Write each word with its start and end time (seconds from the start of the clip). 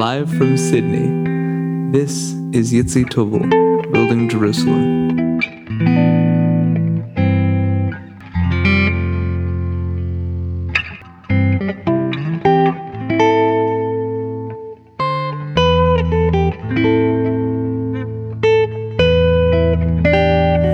live 0.00 0.32
from 0.32 0.56
Sydney. 0.56 1.92
This 1.92 2.32
is 2.54 2.72
Yitzi 2.72 3.04
Tobel, 3.04 3.46
Building 3.92 4.30
Jerusalem. 4.30 5.38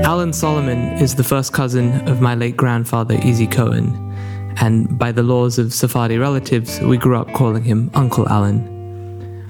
Alan 0.04 0.32
Solomon 0.32 0.78
is 1.02 1.16
the 1.16 1.24
first 1.24 1.52
cousin 1.52 2.08
of 2.08 2.20
my 2.20 2.36
late 2.36 2.56
grandfather, 2.56 3.18
Easy 3.24 3.48
Cohen, 3.48 3.92
and 4.60 4.96
by 4.96 5.10
the 5.10 5.24
laws 5.24 5.58
of 5.58 5.74
Sephardi 5.74 6.16
relatives, 6.16 6.78
we 6.78 6.96
grew 6.96 7.16
up 7.16 7.32
calling 7.32 7.64
him 7.64 7.90
Uncle 7.94 8.28
Alan. 8.28 8.75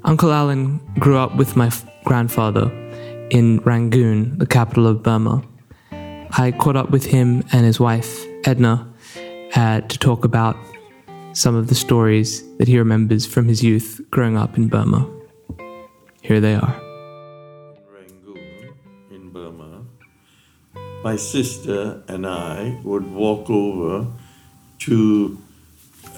Uncle 0.06 0.32
Alan 0.32 0.78
grew 1.00 1.18
up 1.18 1.34
with 1.34 1.56
my 1.56 1.66
f- 1.66 1.84
grandfather 2.04 2.70
in 3.30 3.58
Rangoon, 3.64 4.38
the 4.38 4.46
capital 4.46 4.86
of 4.86 5.02
Burma. 5.02 5.42
I 5.90 6.54
caught 6.56 6.76
up 6.76 6.90
with 6.90 7.06
him 7.06 7.42
and 7.50 7.66
his 7.66 7.80
wife, 7.80 8.24
Edna, 8.44 8.86
uh, 9.56 9.80
to 9.80 9.98
talk 9.98 10.24
about 10.24 10.56
some 11.32 11.56
of 11.56 11.66
the 11.66 11.74
stories 11.74 12.44
that 12.58 12.68
he 12.68 12.78
remembers 12.78 13.26
from 13.26 13.48
his 13.48 13.64
youth 13.64 14.00
growing 14.12 14.36
up 14.36 14.56
in 14.56 14.68
Burma. 14.68 15.10
Here 16.22 16.40
they 16.40 16.54
are. 16.54 16.80
Rangoon 17.92 18.74
in 19.10 19.30
Burma, 19.30 19.86
my 21.02 21.16
sister 21.16 22.00
and 22.06 22.28
I 22.28 22.78
would 22.84 23.10
walk 23.12 23.50
over 23.50 24.06
to 24.78 25.36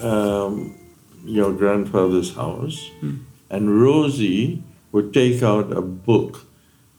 um, 0.01 0.77
your 1.25 1.51
grandfather's 1.53 2.35
house, 2.35 2.91
and 3.49 3.81
Rosie 3.81 4.63
would 4.91 5.13
take 5.13 5.41
out 5.43 5.71
a 5.71 5.81
book 5.81 6.45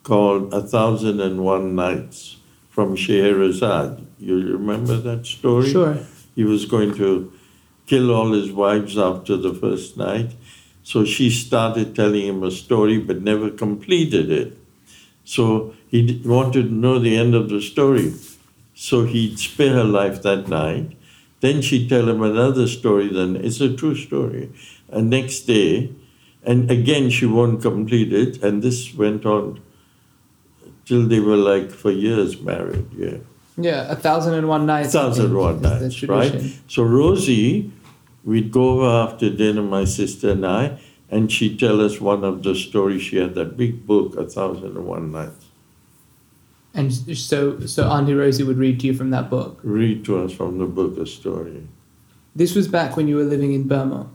called 0.02 0.52
A 0.52 0.62
Thousand 0.62 1.20
and 1.20 1.44
One 1.44 1.74
Nights 1.74 2.36
from 2.68 2.96
Scheherazade. 2.96 4.06
You 4.18 4.36
remember 4.52 4.96
that 4.96 5.26
story? 5.26 5.70
Sure. 5.70 5.98
He 6.34 6.44
was 6.44 6.64
going 6.64 6.94
to 6.96 7.32
kill 7.86 8.12
all 8.12 8.32
his 8.32 8.52
wives 8.52 8.96
after 8.96 9.36
the 9.36 9.52
first 9.52 9.96
night. 9.96 10.30
So 10.82 11.04
she 11.04 11.30
started 11.30 11.94
telling 11.94 12.26
him 12.26 12.42
a 12.42 12.50
story 12.50 12.98
but 12.98 13.22
never 13.22 13.50
completed 13.50 14.30
it. 14.30 14.56
So 15.24 15.74
he 15.88 16.22
wanted 16.24 16.68
to 16.68 16.74
know 16.74 16.98
the 16.98 17.16
end 17.16 17.34
of 17.34 17.48
the 17.48 17.60
story. 17.60 18.14
So 18.74 19.04
he'd 19.04 19.38
spare 19.38 19.74
her 19.74 19.84
life 19.84 20.22
that 20.22 20.48
night. 20.48 20.96
Then 21.40 21.62
she'd 21.62 21.88
tell 21.88 22.08
him 22.08 22.22
another 22.22 22.66
story, 22.66 23.08
then 23.08 23.36
it's 23.36 23.60
a 23.60 23.74
true 23.74 23.94
story. 23.94 24.50
And 24.88 25.08
next 25.10 25.40
day, 25.40 25.90
and 26.44 26.70
again 26.70 27.10
she 27.10 27.26
won't 27.26 27.62
complete 27.62 28.12
it, 28.12 28.42
and 28.42 28.62
this 28.62 28.94
went 28.94 29.26
on 29.26 29.60
till 30.84 31.06
they 31.06 31.20
were 31.20 31.36
like 31.36 31.70
for 31.70 31.90
years 31.90 32.40
married, 32.40 32.86
yeah. 32.96 33.18
Yeah, 33.56 33.90
a 33.90 33.96
thousand 33.96 34.34
and 34.34 34.48
one 34.48 34.66
nights. 34.66 34.92
Thousand 34.92 35.36
one 35.36 35.60
nights, 35.60 36.02
right? 36.04 36.42
So 36.66 36.82
Rosie, 36.82 37.70
we'd 38.24 38.50
go 38.50 38.80
over 38.80 39.10
after 39.10 39.28
dinner, 39.30 39.62
my 39.62 39.84
sister 39.84 40.30
and 40.30 40.46
I, 40.46 40.78
and 41.10 41.30
she'd 41.30 41.58
tell 41.58 41.80
us 41.80 42.00
one 42.00 42.24
of 42.24 42.42
the 42.42 42.54
stories. 42.54 43.02
She 43.02 43.16
had 43.16 43.34
that 43.34 43.56
big 43.56 43.86
book, 43.86 44.16
A 44.16 44.24
Thousand 44.24 44.76
and 44.76 44.86
One 44.86 45.12
Nights. 45.12 45.46
And 46.72 46.92
so, 47.18 47.60
so 47.66 47.88
Auntie 47.88 48.14
Rosie 48.14 48.44
would 48.44 48.56
read 48.56 48.78
to 48.80 48.86
you 48.86 48.94
from 48.94 49.10
that 49.10 49.28
book. 49.28 49.58
Read 49.62 50.04
to 50.04 50.22
us 50.22 50.32
from 50.32 50.58
the 50.58 50.66
book 50.66 50.96
a 50.98 51.06
story. 51.06 51.66
This 52.34 52.54
was 52.54 52.68
back 52.68 52.96
when 52.96 53.08
you 53.08 53.16
were 53.16 53.24
living 53.24 53.52
in 53.52 53.66
Burma. 53.66 54.08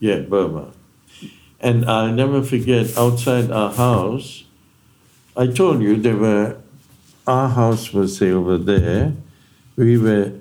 Yeah, 0.00 0.18
Burma. 0.20 0.72
And 1.62 1.84
I'll 1.88 2.12
never 2.12 2.42
forget, 2.42 2.98
outside 2.98 3.50
our 3.52 3.72
house, 3.72 4.44
I 5.36 5.46
told 5.46 5.80
you 5.80 5.96
there 5.96 6.16
were, 6.16 6.56
our 7.26 7.48
house 7.48 7.92
was 7.92 8.16
say 8.18 8.30
over 8.30 8.58
there. 8.58 9.12
We 9.76 9.96
were 9.96 10.32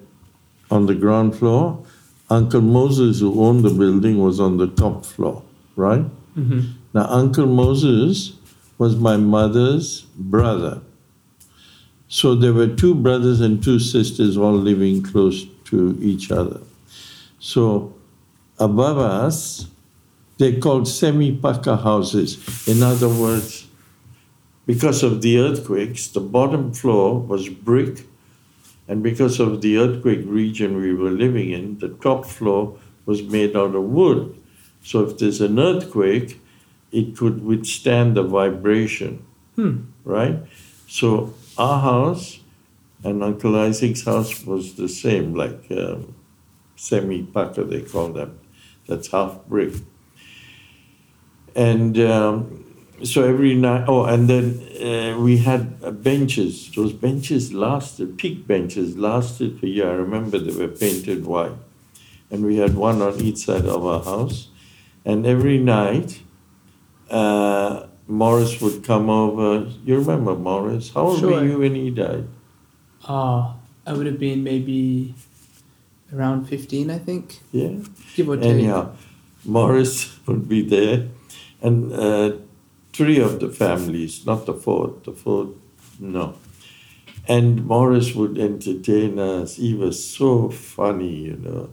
on 0.72 0.88
the 0.88 0.96
ground 0.96 1.36
floor. 1.36 1.86
Uncle 2.30 2.62
Moses, 2.62 3.20
who 3.20 3.44
owned 3.44 3.64
the 3.64 3.70
building, 3.70 4.18
was 4.18 4.40
on 4.40 4.58
the 4.58 4.68
top 4.68 5.06
floor, 5.06 5.44
right? 5.76 6.06
Mm-hmm. 6.36 6.62
Now, 6.94 7.06
Uncle 7.08 7.46
Moses 7.46 8.34
was 8.78 8.96
my 8.96 9.18
mother's 9.18 10.02
brother. 10.18 10.82
So 12.08 12.36
there 12.36 12.54
were 12.54 12.68
two 12.68 12.96
brothers 12.96 13.42
and 13.42 13.64
two 13.64 13.80
sisters 13.80 14.38
all 14.38 14.54
living 14.54 15.04
close 15.04 15.46
to 15.66 15.98
each 16.02 16.32
other. 16.32 16.60
So 17.40 17.94
above 18.60 18.98
us, 18.98 19.68
they 20.42 20.58
called 20.60 20.88
semi 20.88 21.32
pucca 21.32 21.78
houses. 21.78 22.68
In 22.68 22.82
other 22.82 23.08
words, 23.08 23.68
because 24.66 25.04
of 25.04 25.22
the 25.22 25.38
earthquakes, 25.38 26.08
the 26.08 26.20
bottom 26.20 26.74
floor 26.74 27.20
was 27.20 27.48
brick, 27.48 28.08
and 28.88 29.04
because 29.04 29.40
of 29.40 29.62
the 29.62 29.78
earthquake 29.78 30.24
region 30.26 30.78
we 30.78 30.96
were 30.96 31.12
living 31.12 31.52
in, 31.52 31.78
the 31.78 31.90
top 31.90 32.26
floor 32.26 32.80
was 33.06 33.22
made 33.22 33.56
out 33.56 33.76
of 33.76 33.84
wood. 33.84 34.36
So 34.84 35.04
if 35.04 35.20
there's 35.20 35.42
an 35.42 35.60
earthquake, 35.60 36.42
it 36.92 37.16
could 37.16 37.46
withstand 37.46 38.18
the 38.18 38.24
vibration, 38.24 39.24
Hmm. 39.56 39.76
right? 40.04 40.40
So 40.88 41.36
our 41.56 41.80
house 41.82 42.40
and 43.04 43.24
Uncle 43.24 43.56
Isaac's 43.56 44.06
house 44.06 44.44
was 44.44 44.74
the 44.74 44.90
same, 44.90 45.36
like 45.36 45.68
um, 45.70 46.16
semi 46.76 47.22
pucca, 47.22 47.64
they 47.64 47.82
call 47.82 48.10
them. 48.10 48.40
That's 48.88 49.10
half 49.12 49.46
brick. 49.48 49.74
And 51.56 52.00
um, 52.00 52.66
so 53.04 53.24
every 53.24 53.56
night, 53.56 53.86
oh, 53.88 54.06
and 54.06 54.30
then 54.30 54.62
uh, 54.82 55.20
we 55.20 55.38
had 55.38 55.76
uh, 55.84 55.92
benches. 55.92 56.72
Those 56.76 56.94
benches 56.94 57.54
lasted, 57.54 58.18
peak 58.18 58.48
benches 58.48 58.98
lasted 58.98 59.60
for 59.60 59.66
year. 59.66 59.90
I 59.90 59.94
remember 59.96 60.40
they 60.40 60.56
were 60.56 60.70
painted 60.72 61.26
white. 61.26 61.52
And 62.30 62.46
we 62.46 62.58
had 62.58 62.76
one 62.76 63.02
on 63.02 63.20
each 63.20 63.38
side 63.40 63.66
of 63.66 63.86
our 63.86 64.04
house. 64.04 64.48
And 65.04 65.26
every 65.26 65.58
night, 65.58 66.22
uh, 67.10 67.88
Morris 68.08 68.62
would 68.62 68.84
come 68.84 69.10
over. 69.10 69.70
You 69.84 69.98
remember 69.98 70.36
Morris? 70.36 70.94
How 70.94 71.02
old 71.02 71.22
were 71.22 71.44
you 71.44 71.60
when 71.60 71.76
he 71.76 71.90
died? 71.92 72.28
Ah, 73.08 73.56
I 73.86 73.94
would 73.94 74.06
have 74.06 74.20
been 74.20 74.44
maybe 74.44 75.16
around 76.14 76.46
15, 76.48 76.90
I 76.90 76.98
think, 77.00 77.40
Yeah. 77.52 77.80
give 78.16 78.30
or 78.30 78.38
take. 78.38 78.46
Anyhow, 78.46 78.92
Morris 79.46 80.18
would 80.28 80.48
be 80.48 80.62
there, 80.62 81.08
and 81.62 81.94
uh, 81.94 82.32
three 82.94 83.20
of 83.20 83.40
the 83.40 83.50
families, 83.50 84.26
not 84.26 84.46
the 84.46 84.54
fourth, 84.54 85.04
the 85.04 85.14
fourth, 85.14 85.50
no. 86.00 86.36
And 87.28 87.66
Morris 87.66 88.16
would 88.16 88.38
entertain 88.38 89.20
us. 89.20 89.56
He 89.56 89.74
was 89.74 90.04
so 90.04 90.50
funny, 90.50 91.16
you 91.16 91.38
know. 91.38 91.70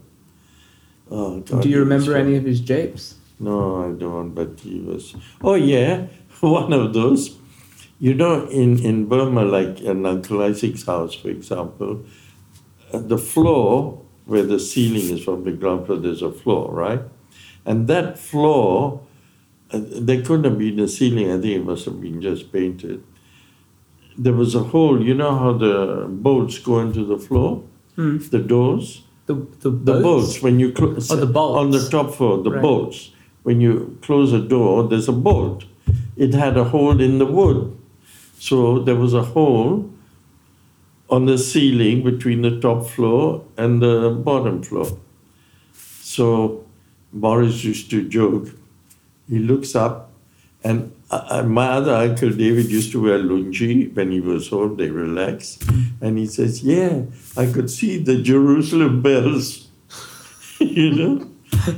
Oh, 1.11 1.41
God, 1.41 1.63
Do 1.63 1.69
you 1.69 1.79
remember 1.79 2.17
any 2.17 2.37
of 2.37 2.45
his 2.45 2.61
japes? 2.61 3.15
No, 3.41 3.85
I 3.85 3.93
don't, 3.93 4.31
but 4.31 4.61
he 4.61 4.81
was. 4.81 5.17
Oh, 5.43 5.55
yeah, 5.55 6.07
one 6.41 6.73
of 6.73 6.93
those. 6.93 7.37
You 8.01 8.15
know, 8.15 8.47
in, 8.49 8.79
in 8.85 9.07
Burma, 9.07 9.45
like 9.45 9.81
in 9.81 10.07
Uncle 10.07 10.43
Isaac's 10.43 10.85
house, 10.85 11.15
for 11.15 11.31
example, 11.31 12.05
uh, 12.93 12.99
the 12.99 13.19
floor 13.19 14.03
where 14.27 14.45
the 14.45 14.61
ceiling 14.61 15.17
is 15.17 15.25
from 15.25 15.45
the 15.45 15.53
ground 15.53 15.87
floor, 15.87 15.99
there's 15.99 16.23
a 16.23 16.31
floor, 16.31 16.71
right? 16.71 17.01
And 17.65 17.89
that 17.89 18.19
floor, 18.19 19.01
there 19.71 20.23
couldn't 20.23 20.45
have 20.45 20.59
been 20.59 20.79
a 20.81 20.89
ceiling, 20.89 21.31
I 21.31 21.41
think 21.41 21.57
it 21.57 21.65
must 21.65 21.85
have 21.85 22.01
been 22.01 22.21
just 22.23 22.53
painted. 22.53 23.03
There 24.17 24.33
was 24.33 24.55
a 24.55 24.61
hole, 24.65 25.03
you 25.03 25.15
know 25.15 25.37
how 25.39 25.53
the 25.53 26.07
bolts 26.09 26.59
go 26.59 26.81
into 26.81 27.05
the 27.05 27.19
floor? 27.19 27.63
Hmm. 27.97 28.19
The 28.19 28.39
doors? 28.39 29.03
The, 29.27 29.35
the, 29.61 29.71
The 29.71 30.01
bolts, 30.01 30.43
when 30.43 30.59
you 30.59 30.73
close 30.73 31.11
Oh, 31.11 31.17
the 31.17 31.27
bolts. 31.27 31.59
on 31.61 31.71
the 31.71 31.89
top 31.91 32.15
floor, 32.15 32.43
the 32.43 32.51
Right. 32.51 32.63
bolts. 32.63 33.11
When 33.43 33.61
you 33.61 33.99
close 34.03 34.33
a 34.33 34.41
door, 34.41 34.89
there's 34.89 35.09
a 35.09 35.13
bolt. 35.13 35.65
It 36.17 36.35
had 36.35 36.57
a 36.57 36.65
hole 36.65 37.01
in 37.01 37.19
the 37.19 37.27
wood, 37.27 37.77
so 38.39 38.79
there 38.81 38.97
was 38.97 39.15
a 39.15 39.23
hole 39.23 39.91
on 41.11 41.27
the 41.27 41.39
ceiling 41.39 42.03
between 42.03 42.43
the 42.43 42.59
top 42.61 42.87
floor 42.87 43.45
and 43.57 43.81
the 43.81 44.11
bottom 44.11 44.63
floor. 44.63 44.87
So 46.03 46.65
Boris 47.13 47.65
used 47.65 47.91
to 47.91 48.07
joke. 48.09 48.49
He 49.29 49.39
looks 49.39 49.75
up, 49.75 50.11
and 50.65 50.93
uh, 51.11 51.27
uh, 51.31 51.43
my 51.43 51.69
other 51.69 51.95
uncle 51.95 52.31
David 52.31 52.71
used 52.71 52.93
to 52.93 53.03
wear 53.03 53.19
lungi 53.19 53.95
when 53.95 54.11
he 54.11 54.21
was 54.21 54.49
home. 54.49 54.77
They 54.77 54.91
relax, 54.91 55.59
and 56.01 56.19
he 56.19 56.27
says, 56.27 56.63
"Yeah, 56.63 57.03
I 57.37 57.47
could 57.47 57.71
see 57.71 57.99
the 58.03 58.21
Jerusalem 58.23 59.03
bells." 59.03 59.69
you 60.61 60.91
know, 60.93 61.29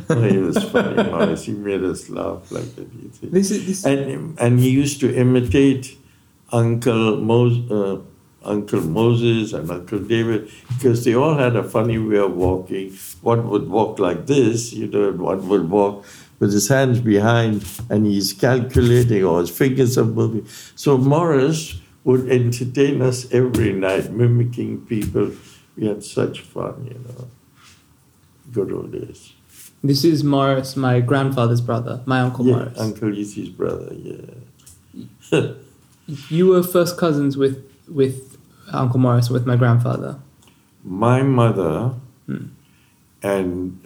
oh, 0.09 0.23
he 0.23 0.39
was 0.39 0.63
funny. 0.65 1.03
Morris. 1.11 1.45
He 1.45 1.53
made 1.53 1.83
us 1.85 2.09
laugh 2.09 2.51
like 2.51 2.75
that. 2.77 2.91
This 3.23 3.51
is 3.51 3.67
this. 3.67 3.85
And 3.85 4.39
and 4.39 4.61
he 4.61 4.71
used 4.71 5.01
to 5.01 5.15
imitate 5.15 5.97
Uncle 6.53 7.17
Mos- 7.19 7.71
uh, 7.71 8.01
Uncle 8.45 8.81
Moses 8.81 9.53
and 9.53 9.71
Uncle 9.71 9.99
David 9.99 10.51
because 10.69 11.05
they 11.05 11.15
all 11.15 11.37
had 11.37 11.57
a 11.57 11.63
funny 11.63 11.99
way 11.99 12.17
of 12.17 12.35
walking. 12.35 12.97
One 13.21 13.49
would 13.51 13.69
walk 13.69 13.99
like 13.99 14.27
this, 14.27 14.73
you 14.73 14.87
know, 14.87 15.09
and 15.11 15.21
one 15.21 15.49
would 15.49 15.69
walk 15.69 16.05
with 16.41 16.53
his 16.53 16.67
hands 16.69 16.99
behind 17.01 17.65
and 17.89 18.07
he's 18.07 18.33
calculating 18.33 19.23
or 19.25 19.41
his 19.41 19.51
fingers 19.51 19.97
are 19.97 20.05
moving. 20.05 20.47
So 20.75 20.97
Morris 20.99 21.79
would 22.03 22.29
entertain 22.29 23.01
us 23.03 23.31
every 23.33 23.73
night, 23.73 24.11
mimicking 24.11 24.81
people. 24.87 25.31
We 25.77 25.87
had 25.87 26.03
such 26.03 26.41
fun, 26.41 26.87
you 26.91 26.99
know. 27.07 27.29
Good 28.53 28.73
old 28.73 28.91
days. 28.91 29.33
This 29.85 30.03
is 30.05 30.25
Morris, 30.25 30.77
my 30.77 31.01
grandfather's 31.01 31.61
brother, 31.61 32.03
my 32.05 32.21
uncle 32.21 32.45
yeah, 32.47 32.55
Morris. 32.57 32.79
Uncle 32.79 33.15
Easy's 33.15 33.49
brother, 33.51 33.95
yeah. 33.95 35.53
You 36.29 36.49
were 36.49 36.63
first 36.65 36.99
cousins 36.99 37.37
with 37.37 37.63
with 37.89 38.37
Uncle 38.73 38.99
Morris, 38.99 39.31
with 39.31 39.47
my 39.47 39.55
grandfather. 39.57 40.19
My 40.83 41.23
mother 41.23 41.95
Hmm. 42.27 42.47
and 43.23 43.79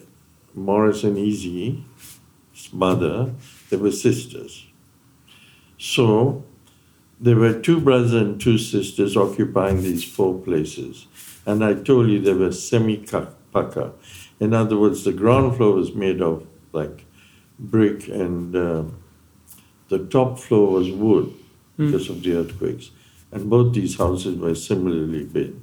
Morris 0.55 1.05
and 1.05 1.19
Easy's 1.19 1.81
mother, 2.75 3.33
they 3.71 3.77
were 3.77 3.93
sisters. 3.93 4.67
So 5.79 6.45
there 7.21 7.37
were 7.37 7.59
two 7.61 7.81
brothers 7.81 8.13
and 8.13 8.41
two 8.41 8.59
sisters 8.59 9.17
occupying 9.17 9.83
these 9.83 10.05
four 10.05 10.39
places. 10.39 11.07
And 11.47 11.65
I 11.65 11.75
told 11.75 12.09
you 12.09 12.21
they 12.21 12.33
were 12.35 12.53
semi 12.53 12.97
pucca. 12.97 13.93
In 14.41 14.53
other 14.53 14.77
words, 14.79 15.05
the 15.05 15.13
ground 15.13 15.57
floor 15.57 15.75
was 15.75 15.95
made 15.95 16.21
of 16.21 16.47
like 16.73 17.05
brick 17.59 18.09
and 18.09 18.57
um 18.57 18.97
the 19.89 19.99
top 19.99 20.39
floor 20.39 20.73
was 20.73 20.91
wood 20.91 21.33
Hmm. 21.77 21.87
because 21.87 22.09
of 22.09 22.23
the 22.23 22.37
earthquakes. 22.37 22.91
And 23.33 23.51
both 23.51 23.75
these 23.75 23.97
houses 23.99 24.39
were 24.39 24.55
similarly 24.55 25.25
built. 25.25 25.55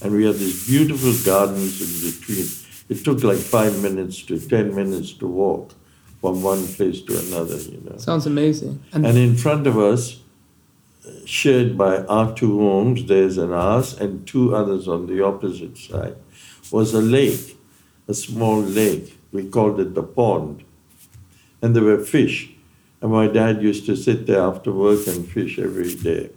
And 0.00 0.12
we 0.12 0.24
had 0.24 0.36
these 0.36 0.66
beautiful 0.68 1.12
gardens 1.24 1.80
in 1.80 2.10
between. 2.10 2.46
It 2.88 3.04
took 3.04 3.22
like 3.24 3.38
five 3.38 3.82
minutes 3.82 4.22
to 4.26 4.38
ten 4.38 4.74
minutes 4.74 5.12
to 5.14 5.26
walk 5.26 5.74
from 6.20 6.42
one 6.42 6.66
place 6.66 7.00
to 7.02 7.18
another, 7.18 7.56
you 7.56 7.82
know. 7.84 7.96
Sounds 7.96 8.26
amazing. 8.26 8.82
And, 8.92 9.06
And 9.06 9.16
in 9.16 9.36
front 9.36 9.66
of 9.66 9.78
us, 9.78 10.20
shared 11.24 11.78
by 11.78 11.98
our 12.04 12.34
two 12.34 12.58
homes, 12.58 13.06
there's 13.06 13.38
and 13.38 13.52
ours, 13.52 13.98
and 13.98 14.26
two 14.26 14.54
others 14.54 14.86
on 14.86 15.06
the 15.06 15.24
opposite 15.24 15.78
side, 15.78 16.16
was 16.70 16.92
a 16.94 17.00
lake, 17.00 17.56
a 18.06 18.14
small 18.14 18.60
lake. 18.60 19.18
We 19.32 19.48
called 19.48 19.80
it 19.80 19.94
the 19.94 20.02
pond. 20.02 20.64
And 21.62 21.74
there 21.74 21.84
were 21.84 21.98
fish. 21.98 22.50
And 23.00 23.12
my 23.12 23.26
dad 23.28 23.62
used 23.62 23.86
to 23.86 23.96
sit 23.96 24.26
there 24.26 24.42
after 24.42 24.72
work 24.72 25.06
and 25.06 25.26
fish 25.26 25.58
every 25.58 25.94
day. 25.94 26.30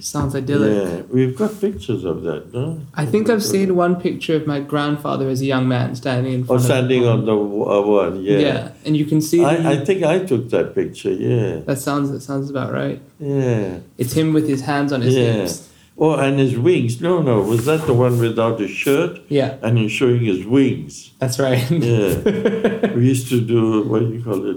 Sounds 0.00 0.34
idyllic. 0.34 0.72
Yeah, 0.72 1.02
we've 1.10 1.36
got 1.36 1.60
pictures 1.60 2.04
of 2.04 2.22
that, 2.22 2.52
no? 2.52 2.80
I 2.94 3.06
think 3.06 3.28
I've 3.30 3.42
seen 3.44 3.74
one 3.76 4.00
picture 4.00 4.36
of 4.36 4.46
my 4.46 4.60
grandfather 4.60 5.28
as 5.28 5.40
a 5.40 5.46
young 5.46 5.66
man 5.68 5.94
standing 5.96 6.32
in 6.32 6.42
Or 6.42 6.46
front 6.46 6.62
standing 6.62 7.04
of 7.06 7.20
on 7.20 7.24
the 7.26 7.32
uh, 7.36 7.82
one, 7.82 8.22
yeah. 8.22 8.38
yeah. 8.38 8.72
and 8.84 8.96
you 8.96 9.04
can 9.06 9.20
see. 9.20 9.38
the- 9.38 9.46
I, 9.46 9.72
I 9.72 9.84
think 9.84 10.02
I 10.02 10.18
took 10.24 10.50
that 10.50 10.74
picture, 10.74 11.12
yeah. 11.12 11.60
that 11.66 11.78
sounds 11.78 12.10
that 12.10 12.20
sounds 12.20 12.50
about 12.50 12.72
right. 12.72 13.00
Yeah. 13.18 13.78
It's 13.98 14.12
him 14.12 14.32
with 14.32 14.48
his 14.48 14.60
hands 14.62 14.92
on 14.92 15.00
his 15.02 15.14
Yeah. 15.14 15.32
hips. 15.32 15.70
Oh, 15.96 16.14
and 16.16 16.40
his 16.40 16.58
wings. 16.58 17.00
No, 17.00 17.22
no. 17.22 17.40
Was 17.40 17.66
that 17.66 17.86
the 17.86 17.94
one 17.94 18.18
without 18.18 18.60
a 18.60 18.66
shirt? 18.66 19.20
Yeah, 19.28 19.58
And 19.62 19.78
he's 19.78 19.92
showing 19.92 20.22
his 20.24 20.44
wings. 20.44 21.12
that's 21.20 21.38
right. 21.38 21.62
Yeah. 21.70 22.92
we 22.96 23.06
used 23.14 23.28
to 23.28 23.40
do, 23.40 23.84
what 23.84 24.00
do 24.00 24.08
you 24.12 24.22
call 24.24 24.44
it? 24.50 24.56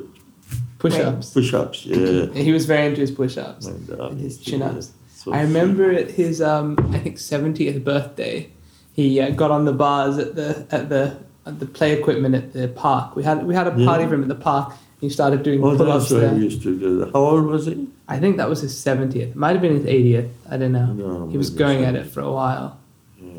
Push-ups. 0.80 1.34
Push 1.34 1.54
ups, 1.54 1.86
yeah. 1.86 2.28
He 2.34 2.52
was 2.52 2.66
very 2.66 2.88
into 2.88 3.02
his 3.02 3.12
push-ups. 3.12 3.66
And, 3.68 3.90
uh, 3.90 4.08
And 4.10 4.20
his 4.20 4.38
chin-ups. 4.40 4.88
yeah. 4.90 4.97
So 5.28 5.34
I 5.34 5.42
remember 5.42 5.92
at 5.92 6.12
his 6.12 6.42
um, 6.42 6.78
I 6.94 7.00
think 7.00 7.20
seventieth 7.20 7.84
birthday, 7.84 8.50
he 8.94 9.20
uh, 9.20 9.32
got 9.32 9.52
on 9.52 9.66
the 9.66 9.74
bars 9.74 10.18
at 10.18 10.36
the 10.36 10.66
at 10.72 10.88
the 10.88 11.18
at 11.46 11.60
the 11.60 11.66
play 11.66 11.92
equipment 12.00 12.34
at 12.34 12.54
the 12.54 12.70
park. 12.70 13.16
We 13.18 13.24
had 13.24 13.46
we 13.46 13.54
had 13.54 13.68
a 13.68 13.72
party 13.72 14.04
Yeah. 14.04 14.08
for 14.10 14.16
him 14.16 14.22
at 14.24 14.30
the 14.30 14.36
park. 14.36 14.74
He 15.02 15.10
started 15.10 15.44
doing 15.44 15.62
Oh, 15.64 15.76
that's 15.76 16.10
there. 16.10 16.34
we 16.34 16.44
used 16.46 16.64
to 16.64 16.80
do 16.80 17.00
that. 17.00 17.12
How 17.14 17.20
old 17.20 17.46
was 17.46 17.66
he? 17.66 17.88
I 18.08 18.20
think 18.20 18.38
that 18.38 18.48
was 18.50 18.62
his 18.62 18.76
seventieth. 18.78 19.32
It 19.32 19.36
Might 19.36 19.52
have 19.52 19.62
been 19.62 19.76
his 19.76 19.86
eightieth. 19.86 20.30
I 20.50 20.56
don't 20.58 20.72
know. 20.72 20.94
No, 20.94 21.28
he 21.30 21.38
was 21.38 21.50
going 21.50 21.84
at 21.84 21.96
it 21.96 22.08
for 22.08 22.22
a 22.22 22.32
while. 22.32 22.80
Yeah. 23.22 23.32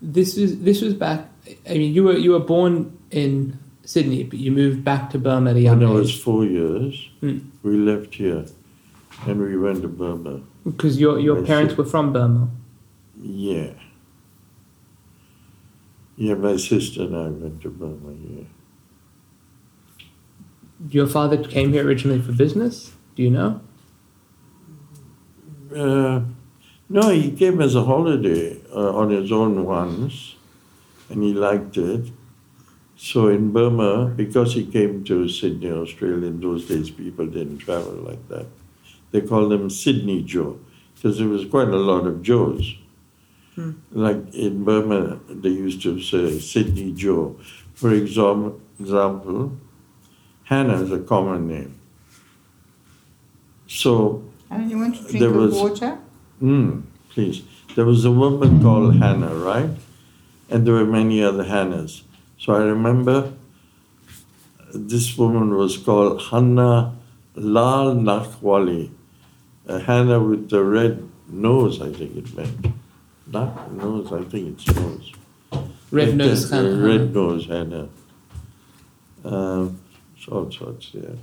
This 0.00 0.36
was 0.36 0.60
this 0.60 0.80
was 0.80 0.94
back. 0.94 1.26
I 1.68 1.74
mean, 1.74 1.92
you 1.92 2.04
were 2.04 2.16
you 2.16 2.30
were 2.30 2.46
born 2.54 2.96
in 3.10 3.58
Sydney, 3.84 4.22
but 4.22 4.38
you 4.38 4.52
moved 4.52 4.84
back 4.84 5.10
to 5.10 5.18
Burma 5.18 5.50
at 5.50 5.56
a 5.56 5.60
young 5.60 5.80
When 5.80 5.88
I 5.88 5.92
was 5.92 6.14
four 6.14 6.44
years, 6.44 7.08
Hmm. 7.20 7.38
we 7.64 7.76
left 7.76 8.14
here 8.14 8.44
and 9.26 9.40
we 9.40 9.56
went 9.56 9.82
to 9.82 9.88
Burma. 9.88 10.40
Because 10.66 10.98
your 10.98 11.18
your 11.18 11.44
parents 11.44 11.76
were 11.76 11.84
from 11.84 12.12
Burma. 12.12 12.48
Yeah. 13.20 13.70
Yeah, 16.16 16.34
my 16.34 16.56
sister 16.56 17.02
and 17.02 17.16
I 17.16 17.28
went 17.28 17.60
to 17.62 17.70
Burma, 17.70 18.14
yeah. 18.14 18.44
Your 20.90 21.06
father 21.06 21.42
came 21.42 21.72
here 21.72 21.86
originally 21.86 22.20
for 22.20 22.32
business. 22.32 22.92
Do 23.14 23.22
you 23.22 23.30
know? 23.30 23.60
Uh, 25.74 26.22
no, 26.88 27.10
he 27.10 27.30
came 27.32 27.60
as 27.60 27.74
a 27.74 27.84
holiday 27.84 28.58
uh, 28.74 28.94
on 28.96 29.10
his 29.10 29.30
own 29.30 29.64
once, 29.64 30.36
and 31.10 31.22
he 31.22 31.34
liked 31.34 31.76
it. 31.76 32.10
So 32.96 33.28
in 33.28 33.52
Burma, 33.52 34.06
because 34.06 34.54
he 34.54 34.64
came 34.64 35.04
to 35.04 35.28
Sydney, 35.28 35.70
Australia, 35.70 36.28
in 36.28 36.40
those 36.40 36.66
days 36.66 36.90
people 36.90 37.26
didn't 37.26 37.58
travel 37.58 37.92
like 37.92 38.26
that. 38.28 38.46
They 39.16 39.22
called 39.26 39.50
them 39.50 39.70
Sydney 39.70 40.22
Joe, 40.22 40.58
because 40.94 41.16
there 41.16 41.26
was 41.28 41.46
quite 41.46 41.68
a 41.68 41.76
lot 41.90 42.06
of 42.06 42.20
Joes. 42.20 42.74
Hmm. 43.54 43.70
Like 43.90 44.34
in 44.34 44.62
Burma, 44.62 45.18
they 45.30 45.48
used 45.48 45.80
to 45.84 45.98
say 46.02 46.38
Sydney 46.38 46.92
Joe. 46.92 47.36
For 47.72 47.94
exam- 47.94 48.60
example, 48.78 49.52
Hannah 50.44 50.82
is 50.82 50.92
a 50.92 50.98
common 50.98 51.48
name. 51.48 51.76
So 53.66 54.22
And 54.50 54.70
you 54.70 54.76
want 54.76 54.96
to 54.96 55.02
drink 55.04 55.18
There 55.20 55.32
was- 55.32 55.54
water? 55.54 55.96
Mm, 56.42 56.82
please. 57.08 57.40
There 57.74 57.86
was 57.86 58.04
a 58.04 58.12
woman 58.12 58.60
called 58.60 58.96
Hannah, 58.96 59.34
right? 59.34 59.70
And 60.50 60.66
there 60.66 60.74
were 60.74 60.84
many 61.00 61.22
other 61.22 61.44
Hannahs. 61.44 62.02
So 62.38 62.52
I 62.52 62.62
remember 62.64 63.32
this 64.74 65.16
woman 65.16 65.54
was 65.54 65.78
called 65.78 66.20
Hannah 66.28 66.92
Lal 67.34 67.94
Nakwali. 67.94 68.90
A 69.68 69.80
Hannah 69.80 70.20
with 70.20 70.48
the 70.50 70.62
red 70.62 71.08
nose, 71.28 71.80
I 71.82 71.92
think 71.92 72.16
it 72.16 72.36
meant. 72.36 72.66
Not 73.26 73.72
nose, 73.72 74.12
I 74.12 74.22
think 74.22 74.54
it's 74.58 74.66
nose. 74.76 75.12
Red 75.90 76.08
Like 76.08 76.16
nose 76.16 76.50
that, 76.50 76.58
uh, 76.58 76.62
Hannah. 76.62 76.86
Red 76.86 77.14
nose 77.14 77.46
Hannah. 77.46 77.88
Um, 79.24 79.80
all 80.30 80.50
sorts, 80.50 80.90
yeah. 80.92 81.14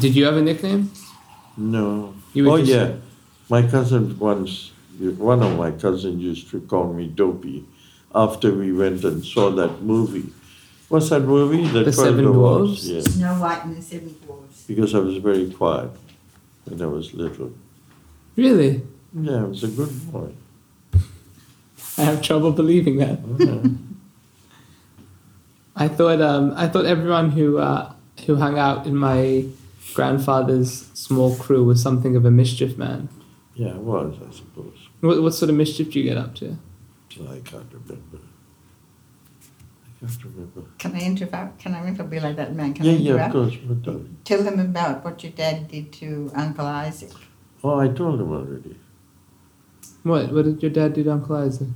Did 0.00 0.14
you 0.14 0.24
have 0.24 0.36
a 0.36 0.42
nickname? 0.42 0.90
No. 1.56 2.14
You 2.32 2.44
were 2.44 2.50
oh 2.52 2.58
just- 2.58 2.70
yeah, 2.70 2.94
my 3.48 3.62
cousin 3.66 4.16
once, 4.18 4.70
one 5.00 5.42
of 5.42 5.56
my 5.56 5.72
cousins 5.72 6.22
used 6.22 6.50
to 6.50 6.60
call 6.60 6.92
me 6.92 7.08
Dopey 7.08 7.64
after 8.14 8.52
we 8.54 8.72
went 8.72 9.04
and 9.04 9.24
saw 9.24 9.50
that 9.50 9.82
movie. 9.82 10.30
What's 10.88 11.10
that 11.10 11.20
movie? 11.20 11.66
The 11.66 11.82
Twelve 11.82 11.94
Seven 11.94 12.24
Dwarfs? 12.24 12.84
Yeah, 12.84 13.00
Snow 13.00 13.34
White 13.34 13.64
and 13.64 13.76
the 13.76 13.82
Seven 13.82 14.14
Dwarfs. 14.24 14.64
because 14.66 14.94
I 14.94 14.98
was 15.00 15.16
very 15.16 15.50
quiet 15.50 15.90
when 16.70 16.80
I 16.82 16.86
was 16.86 17.14
little. 17.14 17.52
Really? 18.36 18.82
Yeah, 19.14 19.40
I 19.40 19.44
was 19.44 19.64
a 19.64 19.68
good 19.68 20.12
boy. 20.12 20.32
I 21.96 22.02
have 22.02 22.22
trouble 22.22 22.52
believing 22.52 22.98
that. 22.98 23.18
Yeah. 23.38 23.60
I 25.76 25.88
thought 25.88 26.20
um, 26.20 26.52
I 26.56 26.68
thought 26.68 26.86
everyone 26.86 27.30
who 27.30 27.58
uh, 27.58 27.92
who 28.26 28.36
hung 28.36 28.58
out 28.58 28.86
in 28.86 28.96
my 28.96 29.44
grandfather's 29.94 30.86
small 30.94 31.36
crew 31.36 31.64
was 31.64 31.82
something 31.82 32.16
of 32.16 32.24
a 32.24 32.30
mischief 32.30 32.76
man. 32.76 33.08
yeah, 33.54 33.74
I 33.74 33.78
was, 33.78 34.14
I 34.16 34.30
suppose. 34.34 34.76
What, 35.00 35.22
what 35.22 35.34
sort 35.34 35.50
of 35.50 35.56
mischief 35.56 35.90
do 35.90 35.98
you 36.00 36.04
get 36.04 36.16
up 36.16 36.34
to? 36.36 36.56
I 37.20 37.40
can't 37.44 37.66
remember. 37.72 38.18
I 40.00 40.06
can't 40.06 40.24
remember. 40.24 40.62
Can 40.78 40.94
I 40.94 41.00
interrupt? 41.00 41.58
Can 41.58 41.74
I 41.74 41.86
interrupt 41.86 42.10
be 42.10 42.20
like 42.20 42.36
that 42.36 42.54
man? 42.54 42.72
Can 42.74 42.84
yeah, 42.86 42.92
I 42.92 42.94
yeah, 42.96 43.12
of 43.14 43.16
interrupt? 43.16 43.32
course. 43.32 43.56
But, 43.84 43.90
uh, 43.92 43.98
Tell 44.24 44.42
them 44.44 44.60
about 44.60 45.04
what 45.04 45.22
your 45.24 45.32
dad 45.32 45.68
did 45.68 45.92
to 45.94 46.30
Uncle 46.34 46.66
Isaac. 46.66 47.10
oh, 47.64 47.78
I 47.80 47.88
told 47.88 48.20
him 48.20 48.30
already. 48.32 48.76
What 50.04 50.32
what 50.32 50.44
did 50.44 50.62
your 50.62 50.70
dad 50.70 50.94
do 50.94 51.02
to 51.04 51.12
Uncle 51.12 51.36
Isaac? 51.36 51.68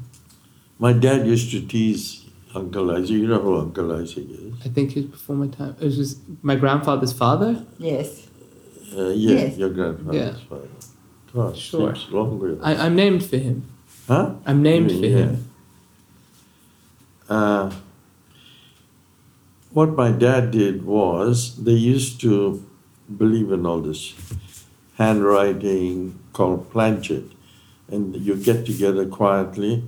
My 0.78 0.92
dad 0.92 1.26
used 1.26 1.50
to 1.52 1.60
tease 1.66 2.26
Uncle 2.54 2.90
Isaac. 2.92 3.10
You 3.10 3.26
know 3.26 3.40
who 3.40 3.58
Uncle 3.58 3.92
Isaac 4.00 4.26
is? 4.30 4.54
I 4.64 4.68
think 4.68 4.92
he 4.92 5.00
was 5.00 5.10
before 5.10 5.36
my 5.36 5.48
time. 5.48 5.74
It 5.80 5.84
was 5.84 5.96
just 5.96 6.18
my 6.42 6.54
grandfather's 6.56 7.12
father. 7.12 7.64
Yes. 7.78 8.28
Uh, 8.96 9.08
yeah, 9.08 9.36
Yes. 9.40 9.56
your 9.56 9.70
grandfather's 9.70 10.38
Yeah. 10.38 10.48
father. 10.48 10.68
God, 11.34 11.56
Sure. 11.56 11.94
seems 11.96 12.10
long 12.12 12.36
ago. 12.36 12.58
I, 12.62 12.76
I'm 12.86 12.94
named 12.94 13.24
for 13.24 13.38
him. 13.38 13.64
huh? 14.06 14.34
I'm 14.46 14.62
named 14.62 14.90
for 14.90 14.96
Yeah. 15.06 15.16
him. 15.16 15.48
Uh, 17.28 17.70
what 19.72 19.90
my 19.96 20.10
dad 20.10 20.50
did 20.50 20.84
was 20.84 21.56
they 21.62 21.72
used 21.72 22.20
to 22.20 22.64
believe 23.16 23.50
in 23.52 23.66
all 23.66 23.80
this 23.80 24.14
handwriting 24.98 26.18
called 26.32 26.70
planchette, 26.70 27.30
and 27.88 28.16
you 28.16 28.36
get 28.36 28.66
together 28.66 29.06
quietly. 29.06 29.84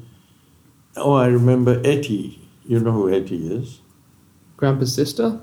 Oh, 0.96 1.12
I 1.14 1.26
remember 1.26 1.80
Etty. 1.84 2.40
You 2.66 2.80
know 2.80 2.92
who 2.92 3.12
Etty 3.12 3.52
is? 3.52 3.80
Grandpa's 4.56 4.94
sister. 4.94 5.40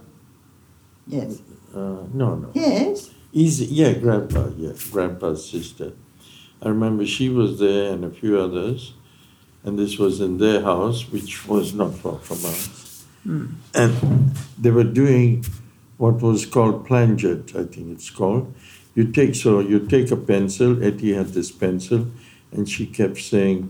Yes. 1.07 1.41
Uh, 1.73 2.07
no, 2.13 2.35
no. 2.35 2.51
Yes. 2.53 3.11
Easy, 3.33 3.65
yeah, 3.65 3.93
grandpa, 3.93 4.49
yeah, 4.57 4.73
grandpa's 4.91 5.49
sister. 5.49 5.93
I 6.61 6.69
remember 6.69 7.05
she 7.05 7.29
was 7.29 7.59
there 7.59 7.93
and 7.93 8.03
a 8.03 8.09
few 8.09 8.39
others, 8.39 8.93
and 9.63 9.79
this 9.79 9.97
was 9.97 10.19
in 10.19 10.37
their 10.37 10.61
house, 10.61 11.09
which 11.09 11.47
was 11.47 11.73
not 11.73 11.93
far 11.95 12.19
from 12.19 12.37
us. 13.25 13.47
And 13.73 14.35
they 14.59 14.71
were 14.71 14.83
doing 14.83 15.45
what 15.97 16.21
was 16.21 16.45
called 16.45 16.85
planchette, 16.85 17.55
I 17.55 17.63
think 17.65 17.91
it's 17.91 18.09
called. 18.09 18.53
You 18.95 19.05
take 19.11 19.35
so 19.35 19.59
you 19.59 19.79
take 19.87 20.11
a 20.11 20.17
pencil. 20.17 20.83
Etty 20.83 21.13
had 21.13 21.27
this 21.27 21.51
pencil, 21.51 22.07
and 22.51 22.67
she 22.67 22.85
kept 22.85 23.19
saying, 23.19 23.69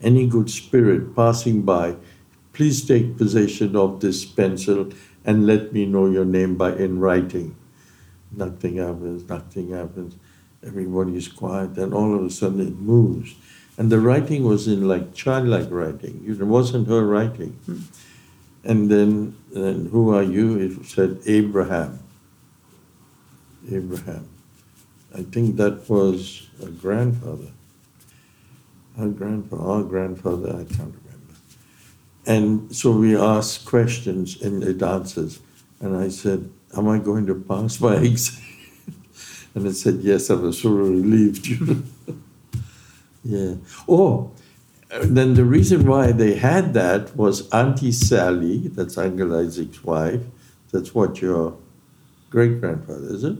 "Any 0.00 0.26
good 0.26 0.48
spirit 0.48 1.14
passing 1.14 1.62
by, 1.62 1.96
please 2.52 2.84
take 2.86 3.18
possession 3.18 3.76
of 3.76 4.00
this 4.00 4.24
pencil 4.24 4.88
and 5.24 5.46
let 5.46 5.72
me 5.72 5.84
know 5.84 6.06
your 6.08 6.24
name 6.24 6.56
by 6.56 6.76
in 6.76 6.98
writing." 6.98 7.56
Nothing 8.34 8.76
happens. 8.76 9.28
Nothing 9.28 9.70
happens. 9.70 10.16
Everybody 10.62 11.16
is 11.16 11.28
quiet, 11.28 11.76
and 11.76 11.92
all 11.92 12.14
of 12.14 12.24
a 12.24 12.30
sudden 12.30 12.60
it 12.60 12.80
moves, 12.80 13.34
and 13.78 13.92
the 13.92 14.00
writing 14.00 14.42
was 14.42 14.66
in 14.66 14.88
like 14.88 15.14
childlike 15.14 15.68
writing. 15.70 16.24
It 16.26 16.42
wasn't 16.42 16.88
her 16.88 17.06
writing. 17.06 17.50
Hmm. 17.64 17.80
And 18.64 18.90
then, 18.90 19.36
then, 19.52 19.86
who 19.86 20.12
are 20.12 20.24
you? 20.24 20.58
It 20.58 20.84
said 20.84 21.20
Abraham. 21.26 22.00
Abraham. 23.70 24.28
I 25.14 25.22
think 25.22 25.56
that 25.56 25.88
was 25.88 26.48
a 26.60 26.66
grandfather. 26.66 27.52
Our 28.98 29.08
grandfather, 29.08 29.62
our 29.62 29.82
grandfather, 29.84 30.48
I 30.48 30.64
can't 30.64 30.94
remember. 31.04 31.34
And 32.26 32.74
so 32.74 32.90
we 32.90 33.16
asked 33.16 33.64
questions 33.64 34.42
and 34.42 34.64
it 34.64 34.82
answers. 34.82 35.38
And 35.80 35.96
I 35.96 36.08
said, 36.08 36.50
Am 36.76 36.88
I 36.88 36.98
going 36.98 37.26
to 37.26 37.34
pass 37.36 37.80
my 37.80 37.94
exam? 38.10 38.44
and 39.54 39.68
it 39.68 39.74
said, 39.74 40.00
Yes, 40.00 40.30
I 40.30 40.34
was 40.34 40.60
so 40.60 40.70
relieved. 40.70 41.46
yeah. 43.28 43.54
Oh, 43.88 44.30
then 45.04 45.34
the 45.34 45.44
reason 45.44 45.86
why 45.86 46.12
they 46.12 46.34
had 46.36 46.72
that 46.74 47.14
was 47.14 47.48
Auntie 47.50 47.92
Sally, 47.92 48.68
that's 48.68 48.96
Uncle 48.96 49.34
Isaac's 49.36 49.84
wife. 49.84 50.22
That's 50.72 50.94
what 50.94 51.20
your 51.20 51.56
great 52.30 52.60
grandfather, 52.60 53.08
is 53.16 53.24
it? 53.24 53.36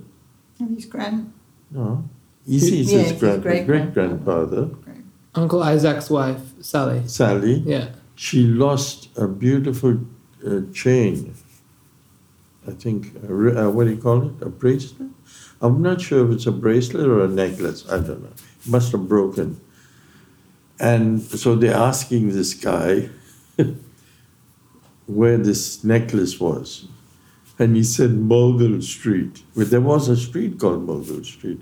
And 0.60 0.74
his 0.76 0.86
grand. 0.86 1.32
No. 1.70 2.04
Easy 2.46 2.80
is 2.80 2.92
Yeah, 2.92 2.98
his 3.00 3.10
his 3.12 3.20
grand, 3.20 3.42
great 3.42 3.66
great-grandfather. 3.66 4.64
grandfather. 4.66 4.94
Uncle 5.34 5.62
Isaac's 5.62 6.08
wife, 6.10 6.40
Sally. 6.60 7.02
Sally, 7.06 7.56
Yeah. 7.66 7.88
she 8.14 8.42
lost 8.64 9.08
a 9.16 9.26
beautiful 9.28 9.98
uh, 10.46 10.60
chain. 10.72 11.34
I 12.66 12.72
think, 12.72 13.12
a 13.26 13.66
uh, 13.66 13.70
what 13.70 13.84
do 13.84 13.90
you 13.96 14.00
call 14.08 14.18
it? 14.28 14.32
A 14.42 14.50
bracelet? 14.50 15.08
I'm 15.62 15.80
not 15.82 16.00
sure 16.00 16.26
if 16.26 16.30
it's 16.36 16.46
a 16.46 16.52
bracelet 16.52 17.06
or 17.06 17.24
a 17.24 17.28
necklace. 17.28 17.84
I 17.88 17.96
don't 18.06 18.22
know. 18.22 18.34
It 18.64 18.68
must 18.68 18.92
have 18.92 19.08
broken. 19.08 19.60
And 20.80 21.22
so 21.22 21.56
they're 21.56 21.74
asking 21.74 22.30
this 22.30 22.54
guy 22.54 23.08
where 25.06 25.36
this 25.36 25.82
necklace 25.82 26.38
was. 26.38 26.86
And 27.58 27.74
he 27.74 27.82
said 27.82 28.12
Mogul 28.12 28.80
Street. 28.82 29.42
Well, 29.56 29.66
there 29.66 29.80
was 29.80 30.08
a 30.08 30.16
street 30.16 30.60
called 30.60 30.86
Mogul 30.86 31.24
Street. 31.24 31.60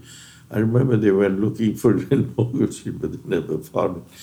I 0.50 0.58
remember 0.58 0.96
they 0.96 1.10
went 1.10 1.40
looking 1.40 1.74
for 1.74 1.96
it 1.98 2.12
in 2.12 2.34
Mogul 2.36 2.70
Street, 2.70 3.00
but 3.00 3.12
they 3.12 3.28
never 3.28 3.58
found 3.58 3.98
it. 3.98 4.18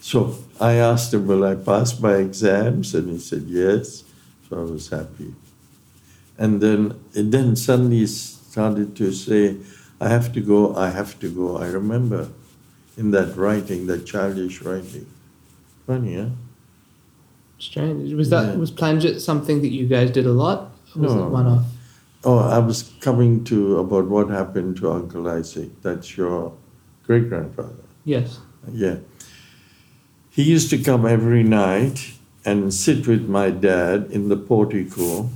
So 0.00 0.36
I 0.60 0.74
asked 0.74 1.14
him, 1.14 1.26
Will 1.26 1.44
I 1.44 1.54
pass 1.54 1.98
my 1.98 2.16
exams? 2.16 2.94
And 2.94 3.08
he 3.08 3.18
said, 3.18 3.44
Yes. 3.46 4.04
So 4.48 4.60
I 4.60 4.64
was 4.64 4.90
happy. 4.90 5.34
And 6.36 6.60
then, 6.60 7.00
and 7.14 7.32
then 7.32 7.56
suddenly 7.56 8.06
started 8.06 8.94
to 8.96 9.12
say, 9.12 9.56
I 10.00 10.08
have 10.08 10.32
to 10.34 10.40
go, 10.40 10.76
I 10.76 10.90
have 10.90 11.18
to 11.20 11.30
go. 11.30 11.56
I 11.56 11.68
remember 11.68 12.28
in 12.96 13.10
that 13.12 13.36
writing, 13.36 13.86
that 13.86 14.06
childish 14.06 14.62
writing. 14.62 15.06
Funny, 15.86 16.16
huh? 16.16 16.28
Strange. 17.58 18.12
Was 18.14 18.30
that 18.30 18.46
Yeah. 18.54 18.56
was 18.56 18.70
Planchette 18.70 19.20
something 19.20 19.60
that 19.62 19.70
you 19.72 19.86
guys 19.86 20.10
did 20.10 20.26
a 20.26 20.32
lot? 20.32 20.72
Or 20.96 21.02
was 21.02 21.14
No. 21.14 21.26
it 21.26 21.30
one 21.30 21.46
off? 21.46 21.64
Oh, 22.24 22.38
I 22.38 22.58
was 22.58 22.90
coming 23.00 23.44
to 23.44 23.78
about 23.78 24.08
what 24.08 24.28
happened 24.30 24.76
to 24.78 24.90
Uncle 24.90 25.28
Isaac. 25.28 25.70
That's 25.82 26.16
your 26.16 26.52
great 27.06 27.28
grandfather. 27.28 27.84
Yes. 28.04 28.38
Yeah. 28.72 28.96
He 30.30 30.42
used 30.42 30.70
to 30.70 30.78
come 30.78 31.06
every 31.06 31.42
night 31.42 32.12
and 32.44 32.72
sit 32.72 33.06
with 33.06 33.28
my 33.28 33.50
dad 33.50 34.06
in 34.10 34.28
the 34.28 34.36
portico, 34.36 35.30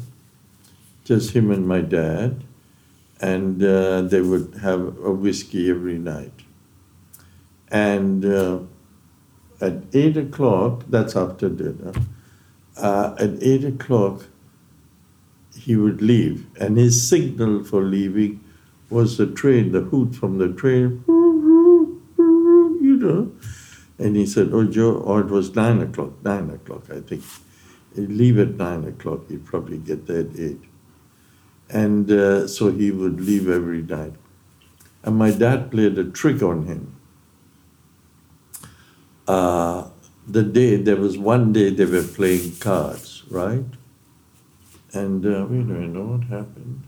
just 1.04 1.30
him 1.32 1.50
and 1.50 1.66
my 1.68 1.80
dad, 1.80 2.42
and 3.20 3.62
uh, 3.62 4.02
they 4.02 4.20
would 4.20 4.54
have 4.62 4.80
a 5.04 5.12
whiskey 5.12 5.70
every 5.70 5.98
night. 5.98 6.32
And 7.70 8.24
uh, 8.24 8.60
at 9.60 9.84
eight 9.92 10.16
o'clock, 10.16 10.84
that's 10.88 11.16
after 11.16 11.48
dinner, 11.48 11.92
uh, 12.76 13.14
at 13.18 13.42
eight 13.42 13.64
o'clock, 13.64 14.24
he 15.54 15.76
would 15.76 16.00
leave, 16.00 16.46
and 16.60 16.78
his 16.78 17.06
signal 17.08 17.64
for 17.64 17.82
leaving 17.82 18.42
was 18.90 19.16
the 19.18 19.26
train, 19.26 19.72
the 19.72 19.80
hoot 19.80 20.14
from 20.14 20.38
the 20.38 20.48
train, 20.52 21.02
you 21.06 22.96
know. 23.00 23.32
And 23.98 24.16
he 24.16 24.24
said, 24.24 24.50
Oh, 24.52 24.64
Joe, 24.64 24.94
or 24.94 25.20
it 25.20 25.26
was 25.26 25.54
nine 25.54 25.80
o'clock, 25.80 26.12
nine 26.22 26.50
o'clock, 26.50 26.84
I 26.90 27.00
think. 27.00 27.24
He'd 27.94 28.10
leave 28.10 28.38
at 28.38 28.54
nine 28.54 28.84
o'clock, 28.84 29.28
he'd 29.28 29.44
probably 29.44 29.78
get 29.78 30.06
there 30.06 30.20
at 30.20 30.38
eight. 30.38 30.60
And 31.68 32.10
uh, 32.10 32.46
so 32.46 32.70
he 32.70 32.90
would 32.90 33.20
leave 33.20 33.48
every 33.48 33.82
night. 33.82 34.14
And 35.02 35.16
my 35.16 35.32
dad 35.32 35.70
played 35.70 35.98
a 35.98 36.04
trick 36.04 36.42
on 36.42 36.66
him. 36.66 36.97
Uh, 39.28 39.88
the 40.26 40.42
day, 40.42 40.76
there 40.76 40.96
was 40.96 41.18
one 41.18 41.52
day 41.52 41.68
they 41.70 41.84
were 41.84 42.02
playing 42.02 42.56
cards, 42.56 43.24
right? 43.30 43.64
And 44.94 45.24
uh, 45.24 45.46
wait 45.48 45.60
a 45.60 45.64
minute, 45.64 46.02
what 46.02 46.22
happened? 46.24 46.82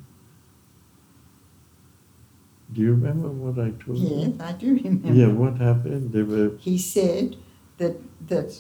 Do 2.72 2.80
you 2.80 2.92
remember 2.92 3.28
what 3.28 3.58
I 3.62 3.70
told 3.84 3.98
you? 3.98 4.08
Yes, 4.08 4.40
I 4.40 4.52
do 4.52 4.74
remember. 4.74 5.12
Yeah, 5.12 5.26
what 5.26 5.58
happened? 5.58 6.12
They 6.12 6.22
were 6.22 6.52
He 6.58 6.78
said 6.78 7.36
that 7.78 7.96
that 8.28 8.58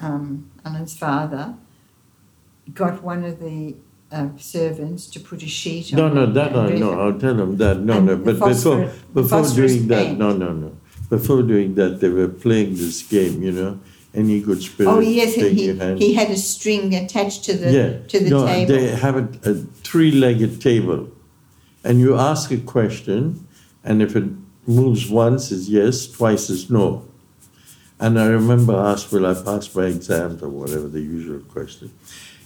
um, 0.00 0.50
Alan's 0.64 0.96
father 0.96 1.54
got 2.74 3.02
one 3.02 3.24
of 3.24 3.38
the 3.40 3.76
uh, 4.10 4.28
servants 4.36 5.06
to 5.08 5.20
put 5.20 5.42
a 5.42 5.48
sheet 5.48 5.92
no, 5.92 6.06
on. 6.06 6.14
no, 6.14 6.26
that 6.26 6.56
I 6.56 6.70
know. 6.70 6.98
I'll 7.00 7.18
tell 7.18 7.34
them 7.34 7.56
that. 7.58 7.78
No, 7.80 7.98
And 7.98 8.06
no. 8.06 8.16
But 8.16 8.34
before 8.38 8.48
phosphor- 8.48 9.14
before 9.14 9.48
doing 9.50 9.86
that, 9.88 10.16
no, 10.16 10.32
no, 10.32 10.52
no. 10.52 10.76
Before 11.16 11.42
doing 11.42 11.74
that, 11.74 12.00
they 12.00 12.08
were 12.08 12.32
playing 12.44 12.70
this 12.82 12.98
game. 13.14 13.42
You 13.46 13.52
know, 13.58 13.72
any 14.14 14.40
good 14.40 14.62
spirit. 14.62 14.90
Oh 14.90 15.00
yes, 15.00 15.36
and 15.36 15.58
he, 15.58 16.06
he 16.06 16.14
had 16.14 16.30
a 16.30 16.36
string 16.36 16.94
attached 16.94 17.44
to 17.44 17.52
the 17.54 17.70
yeah. 17.70 18.08
to 18.08 18.18
the 18.24 18.30
no, 18.30 18.46
table. 18.46 18.72
they 18.72 18.88
have 18.88 19.16
a, 19.16 19.50
a 19.50 19.54
three-legged 19.88 20.60
table, 20.60 21.10
and 21.84 22.00
you 22.00 22.16
ask 22.16 22.50
a 22.50 22.58
question, 22.58 23.46
and 23.84 24.02
if 24.02 24.16
it 24.16 24.24
moves 24.66 25.10
once 25.10 25.50
is 25.50 25.68
yes, 25.68 26.06
twice 26.06 26.48
is 26.50 26.70
no. 26.70 27.06
And 27.98 28.18
I 28.18 28.26
remember 28.26 28.74
asked, 28.74 29.12
"Will 29.12 29.26
I 29.26 29.34
pass 29.34 29.74
my 29.74 29.86
exams?" 29.96 30.42
or 30.42 30.48
whatever 30.48 30.88
the 30.88 31.00
usual 31.00 31.40
question. 31.40 31.92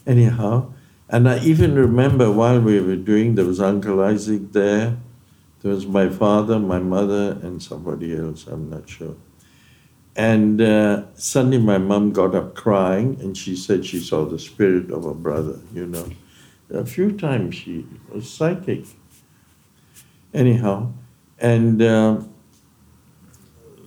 Anyhow, 0.06 0.72
and 1.08 1.28
I 1.28 1.38
even 1.44 1.74
remember 1.74 2.30
while 2.30 2.60
we 2.60 2.80
were 2.80 2.96
doing, 2.96 3.36
there 3.36 3.44
was 3.44 3.60
Uncle 3.60 4.00
Isaac 4.02 4.52
there, 4.52 4.96
there 5.66 5.74
was 5.74 5.88
my 5.88 6.08
father, 6.08 6.60
my 6.60 6.78
mother, 6.78 7.40
and 7.42 7.60
somebody 7.60 8.16
else. 8.16 8.46
I'm 8.46 8.70
not 8.70 8.88
sure. 8.88 9.16
And 10.14 10.60
uh, 10.60 11.12
suddenly 11.14 11.58
my 11.58 11.76
mum 11.76 12.12
got 12.12 12.36
up 12.36 12.54
crying 12.54 13.18
and 13.20 13.36
she 13.36 13.56
said 13.56 13.84
she 13.84 13.98
saw 13.98 14.24
the 14.26 14.38
spirit 14.38 14.92
of 14.92 15.02
her 15.02 15.12
brother, 15.12 15.58
you 15.74 15.86
know. 15.86 16.08
A 16.70 16.86
few 16.86 17.10
times 17.10 17.56
she 17.56 17.84
was 18.12 18.30
psychic. 18.30 18.84
Anyhow, 20.32 20.92
and 21.40 21.82
uh, 21.82 22.20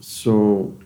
so 0.01 0.77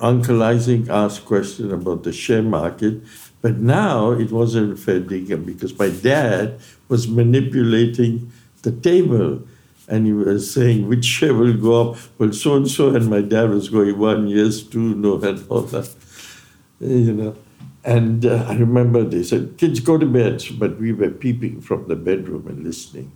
Uncle 0.00 0.42
Isaac 0.42 0.88
asked 0.88 1.26
question 1.26 1.70
about 1.70 2.04
the 2.04 2.12
share 2.12 2.42
market, 2.42 3.02
but 3.42 3.58
now 3.58 4.12
it 4.12 4.32
wasn't 4.32 4.78
fair 4.78 5.00
dinkum 5.00 5.44
because 5.44 5.78
my 5.78 5.90
dad 5.90 6.58
was 6.88 7.06
manipulating 7.06 8.32
the 8.62 8.72
table 8.72 9.42
and 9.88 10.06
he 10.06 10.12
was 10.12 10.52
saying 10.52 10.88
which 10.88 11.04
share 11.16 11.34
will 11.34 11.56
go 11.56 11.92
up. 11.92 11.98
Well, 12.18 12.32
so 12.32 12.56
and 12.56 12.70
so, 12.70 12.94
and 12.94 13.08
my 13.08 13.20
dad 13.20 13.50
was 13.50 13.68
going 13.68 13.98
one, 13.98 14.28
yes, 14.28 14.62
two, 14.62 14.94
no, 14.94 15.20
and 15.22 15.44
all 15.48 15.62
that, 15.62 15.90
you 16.80 17.12
know. 17.12 17.36
And 17.84 18.24
uh, 18.24 18.46
I 18.48 18.56
remember 18.56 19.04
they 19.04 19.22
said, 19.22 19.58
kids, 19.58 19.80
go 19.80 19.98
to 19.98 20.06
bed. 20.06 20.42
But 20.58 20.78
we 20.78 20.92
were 20.92 21.10
peeping 21.10 21.60
from 21.60 21.86
the 21.86 21.96
bedroom 21.96 22.46
and 22.48 22.64
listening. 22.64 23.12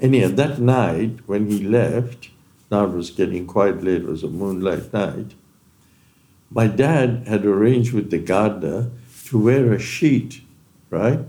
Anyhow, 0.00 0.28
that 0.28 0.58
night 0.58 1.18
when 1.26 1.50
he 1.50 1.62
left, 1.62 2.30
now 2.70 2.84
it 2.84 2.92
was 2.92 3.10
getting 3.10 3.46
quite 3.46 3.82
late, 3.82 4.02
it 4.02 4.08
was 4.08 4.22
a 4.22 4.28
moonlight 4.28 4.92
night, 4.92 5.34
my 6.50 6.66
dad 6.66 7.24
had 7.26 7.44
arranged 7.44 7.92
with 7.92 8.10
the 8.10 8.18
gardener 8.18 8.90
to 9.26 9.38
wear 9.38 9.72
a 9.72 9.78
sheet, 9.78 10.40
right? 10.88 11.20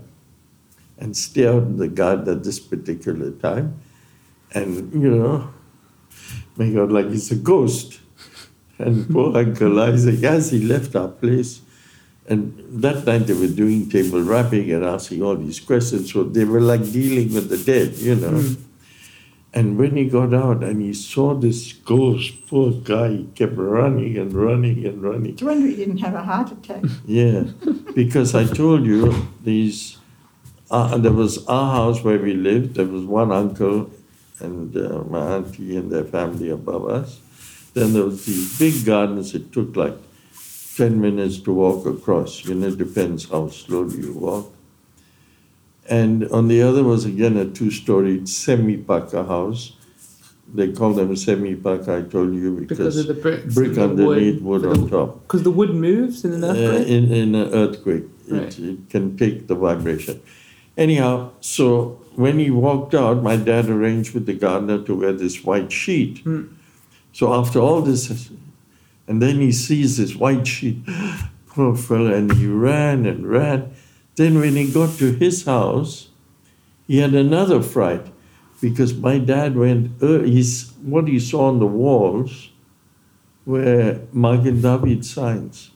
and 0.98 1.16
stay 1.16 1.46
out 1.46 1.62
in 1.62 1.76
the 1.76 1.88
garden 1.88 2.28
at 2.28 2.44
this 2.44 2.58
particular 2.58 3.30
time. 3.30 3.80
And, 4.54 4.92
you 4.92 5.10
know, 5.10 5.50
make 6.56 6.76
out 6.76 6.90
like 6.90 7.06
it's 7.06 7.30
a 7.30 7.36
ghost. 7.36 8.00
And 8.78 9.08
poor 9.10 9.36
Uncle 9.36 9.80
Isaac, 9.80 10.22
as 10.22 10.50
he 10.50 10.62
left 10.64 10.94
our 10.94 11.08
place, 11.08 11.62
and 12.28 12.62
that 12.82 13.06
night 13.06 13.26
they 13.26 13.32
were 13.32 13.48
doing 13.48 13.88
table 13.88 14.22
rapping 14.22 14.70
and 14.70 14.84
asking 14.84 15.22
all 15.22 15.34
these 15.34 15.60
questions. 15.60 16.12
So 16.12 16.24
they 16.24 16.44
were 16.44 16.60
like 16.60 16.82
dealing 16.92 17.32
with 17.32 17.48
the 17.48 17.56
dead, 17.56 17.94
you 17.96 18.14
know. 18.14 18.30
Mm. 18.30 18.56
And 19.54 19.78
when 19.78 19.96
he 19.96 20.04
got 20.08 20.34
out 20.34 20.62
and 20.62 20.82
he 20.82 20.92
saw 20.92 21.34
this 21.34 21.72
ghost, 21.72 22.46
poor 22.46 22.70
guy, 22.70 23.08
he 23.08 23.28
kept 23.34 23.56
running 23.56 24.18
and 24.18 24.32
running 24.32 24.84
and 24.84 25.02
running. 25.02 25.38
You 25.38 25.46
wonder 25.46 25.66
he 25.66 25.74
didn't 25.74 25.98
have 25.98 26.14
a 26.14 26.22
heart 26.22 26.52
attack? 26.52 26.84
Yeah, 27.06 27.44
because 27.94 28.34
I 28.34 28.44
told 28.44 28.84
you 28.84 29.26
these. 29.42 29.96
Uh, 30.70 30.98
there 30.98 31.12
was 31.12 31.46
our 31.46 31.72
house 31.72 32.04
where 32.04 32.18
we 32.18 32.34
lived. 32.34 32.74
There 32.74 32.84
was 32.84 33.04
one 33.04 33.32
uncle 33.32 33.90
and 34.40 34.76
uh, 34.76 35.02
my 35.08 35.36
auntie 35.36 35.76
and 35.76 35.90
their 35.90 36.04
family 36.04 36.50
above 36.50 36.88
us. 36.88 37.20
Then 37.74 37.92
there 37.92 38.04
was 38.04 38.24
these 38.26 38.58
big 38.58 38.84
gardens. 38.84 39.34
It 39.34 39.52
took 39.52 39.76
like 39.76 39.96
ten 40.76 41.00
minutes 41.00 41.38
to 41.40 41.52
walk 41.52 41.86
across. 41.86 42.44
You 42.44 42.54
know, 42.54 42.68
it 42.68 42.78
depends 42.78 43.28
how 43.28 43.48
slowly 43.48 43.98
you 43.98 44.12
walk. 44.14 44.52
And 45.88 46.28
on 46.30 46.48
the 46.48 46.60
other 46.62 46.84
was 46.84 47.04
again 47.04 47.36
a 47.36 47.46
two-storied 47.46 48.28
semi-pucca 48.28 49.24
house. 49.24 49.72
They 50.52 50.72
call 50.72 50.92
them 50.94 51.14
semi-pucca. 51.16 51.96
I 51.98 52.02
told 52.02 52.34
you 52.34 52.56
because, 52.60 52.78
Because 52.78 52.96
of 52.98 53.06
the 53.08 53.14
bricks. 53.14 53.54
brick 53.54 53.74
the 53.74 53.84
underneath, 53.84 54.40
wood, 54.42 54.62
for 54.62 54.70
on 54.70 54.84
the- 54.84 54.90
top. 54.90 55.22
Because 55.22 55.42
the 55.42 55.50
wood 55.50 55.74
moves 55.74 56.24
in 56.24 56.32
an 56.32 56.44
Uh, 56.44 56.48
earthquake. 56.54 56.88
in, 56.88 57.12
in 57.12 57.34
an 57.34 57.52
earthquake. 57.54 58.04
Right. 58.28 58.42
It, 58.42 58.58
it 58.58 58.78
can 58.90 59.16
take 59.16 59.46
the 59.46 59.54
vibration. 59.54 60.20
Anyhow, 60.76 61.30
so 61.40 61.98
when 62.18 62.40
he 62.40 62.50
walked 62.50 62.94
out, 62.94 63.22
my 63.22 63.36
dad 63.36 63.68
arranged 63.68 64.12
with 64.12 64.26
the 64.26 64.32
gardener 64.34 64.82
to 64.82 64.94
wear 64.96 65.12
this 65.12 65.44
white 65.44 65.70
sheet. 65.70 66.18
Hmm. 66.18 66.46
So 67.12 67.32
after 67.32 67.60
all 67.60 67.80
this, 67.80 68.30
and 69.06 69.22
then 69.22 69.36
he 69.36 69.52
sees 69.52 69.98
this 69.98 70.16
white 70.16 70.46
sheet, 70.46 70.78
poor 71.46 71.76
fellow, 71.76 72.12
and 72.12 72.32
he 72.32 72.48
ran 72.48 73.06
and 73.06 73.24
ran. 73.28 73.72
Then 74.16 74.40
when 74.40 74.56
he 74.56 74.68
got 74.68 74.98
to 74.98 75.12
his 75.12 75.44
house, 75.44 76.08
he 76.88 76.98
had 76.98 77.14
another 77.14 77.62
fright 77.62 78.06
because 78.60 78.94
my 78.94 79.18
dad 79.18 79.56
went, 79.56 80.02
uh, 80.02 80.20
he's, 80.22 80.72
what 80.82 81.06
he 81.06 81.20
saw 81.20 81.46
on 81.48 81.60
the 81.60 81.66
walls 81.66 82.50
were 83.46 84.00
Magen 84.12 84.60
David 84.60 85.06
signs 85.06 85.70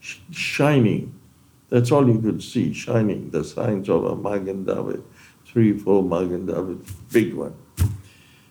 sh- 0.00 0.18
shining. 0.32 1.14
That's 1.70 1.90
all 1.90 2.06
you 2.06 2.20
could 2.20 2.42
see, 2.42 2.74
shining, 2.74 3.30
the 3.30 3.42
signs 3.42 3.88
of 3.88 4.04
a 4.04 4.14
Magen 4.16 4.64
David, 4.64 5.02
three, 5.48 5.76
four 5.76 6.02
Magen 6.02 6.46
David, 6.46 6.84
big 7.10 7.34
one. 7.34 7.54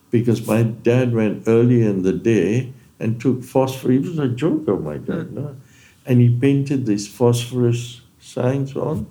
Because 0.10 0.46
my 0.48 0.64
dad 0.64 1.14
went 1.14 1.44
early 1.48 1.84
in 1.84 2.02
the 2.02 2.14
day 2.14 2.74
and 3.00 3.22
took 3.22 3.44
phosphorus. 3.44 4.04
He 4.04 4.10
was 4.10 4.20
a 4.20 4.28
joker, 4.28 4.74
oh 4.74 4.80
my 4.80 4.98
dad, 4.98 5.28
hmm. 5.28 5.36
no? 5.36 5.56
And 6.06 6.22
he 6.22 6.30
painted 6.30 6.86
these 6.86 7.08
phosphorus 7.08 8.02
signs 8.20 8.76
on. 8.76 9.08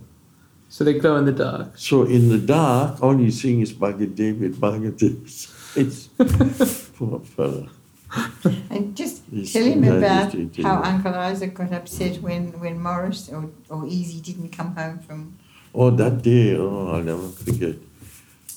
So 0.69 0.83
they 0.83 0.95
glow 0.95 1.17
in 1.17 1.27
the 1.27 1.33
dark. 1.33 1.79
So 1.79 2.03
in 2.03 2.29
the 2.29 2.39
dark, 2.39 3.03
all 3.03 3.19
you're 3.21 3.31
seeing 3.31 3.61
is 3.61 3.79
Magen 3.79 4.15
David, 4.15 4.61
Magen 4.61 4.97
David. 4.97 5.31
It's 5.77 6.07
poor 6.97 7.21
fella. 7.21 7.69
And 8.71 8.97
just 8.97 9.23
He's 9.31 9.53
tell 9.53 9.65
him 9.65 9.85
about 9.85 10.35
how. 10.57 10.83
Uncle 10.83 11.15
Isaac 11.15 11.55
got 11.55 11.73
upset 11.73 12.23
when, 12.23 12.59
when 12.61 12.83
Morris 12.83 13.29
or, 13.29 13.51
or 13.69 13.87
Easy 13.87 14.21
didn't 14.21 14.51
come 14.51 14.75
home 14.75 14.99
from. 14.99 15.39
Oh, 15.79 15.91
that 15.91 16.23
day, 16.23 16.57
oh, 16.57 16.89
I'll 16.89 17.03
never 17.03 17.29
forget. 17.29 17.75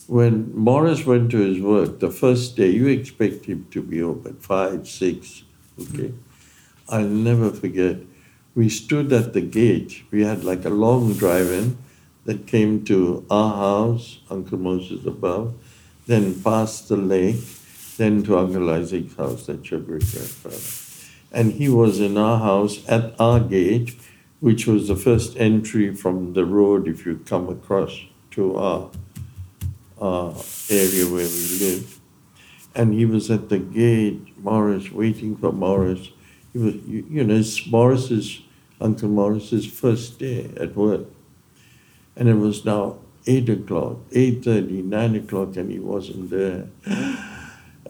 When 0.07 0.55
Morris 0.55 1.05
went 1.05 1.31
to 1.31 1.37
his 1.39 1.61
work, 1.61 1.99
the 1.99 2.09
first 2.09 2.55
day, 2.55 2.69
you 2.69 2.87
expect 2.87 3.43
him 3.43 3.67
to 3.71 3.81
be 3.81 3.99
at 3.99 4.41
five, 4.41 4.87
six, 4.87 5.43
okay? 5.77 6.13
I'll 6.87 7.03
never 7.03 7.51
forget. 7.51 7.97
We 8.55 8.69
stood 8.69 9.11
at 9.11 9.33
the 9.33 9.41
gate. 9.41 10.03
We 10.11 10.23
had 10.23 10.45
like 10.45 10.63
a 10.63 10.69
long 10.69 11.13
drive 11.13 11.51
in 11.51 11.77
that 12.23 12.47
came 12.47 12.85
to 12.85 13.25
our 13.29 13.53
house, 13.53 14.19
Uncle 14.29 14.57
Moses 14.57 15.05
above, 15.05 15.55
then 16.07 16.41
past 16.41 16.87
the 16.87 16.95
lake, 16.95 17.43
then 17.97 18.23
to 18.23 18.37
Uncle 18.37 18.69
Isaac's 18.69 19.15
house, 19.17 19.45
that's 19.45 19.69
your 19.69 19.81
great 19.81 20.09
grandfather. 20.09 20.55
And 21.33 21.51
he 21.51 21.67
was 21.67 21.99
in 21.99 22.17
our 22.17 22.39
house 22.39 22.79
at 22.87 23.13
our 23.19 23.41
gate, 23.41 23.97
which 24.39 24.65
was 24.65 24.87
the 24.87 24.95
first 24.95 25.35
entry 25.37 25.93
from 25.93 26.33
the 26.33 26.45
road 26.45 26.87
if 26.87 27.05
you 27.05 27.19
come 27.25 27.49
across 27.49 27.99
to 28.31 28.55
our, 28.55 28.89
our 29.99 30.33
area 30.69 31.05
where 31.05 31.27
we 31.27 31.59
live. 31.59 31.99
And 32.75 32.93
he 32.93 33.05
was 33.05 33.29
at 33.29 33.49
the 33.49 33.59
gate, 33.59 34.37
Morris, 34.37 34.91
waiting 34.91 35.35
for 35.35 35.51
Morris. 35.51 36.11
He 36.53 36.59
was, 36.59 36.75
you, 36.75 37.05
you 37.09 37.23
know, 37.23 37.35
it's 37.35 37.67
Morris's, 37.67 38.41
Uncle 38.79 39.09
Morris's 39.09 39.65
first 39.65 40.19
day 40.19 40.49
at 40.55 40.75
work. 40.75 41.07
And 42.15 42.29
it 42.29 42.35
was 42.35 42.63
now 42.63 42.99
eight 43.25 43.49
o'clock, 43.49 43.97
eight 44.13 44.43
thirty, 44.43 44.81
nine 44.81 45.15
o'clock, 45.15 45.57
and 45.57 45.71
he 45.71 45.79
wasn't 45.79 46.29
there. 46.29 46.67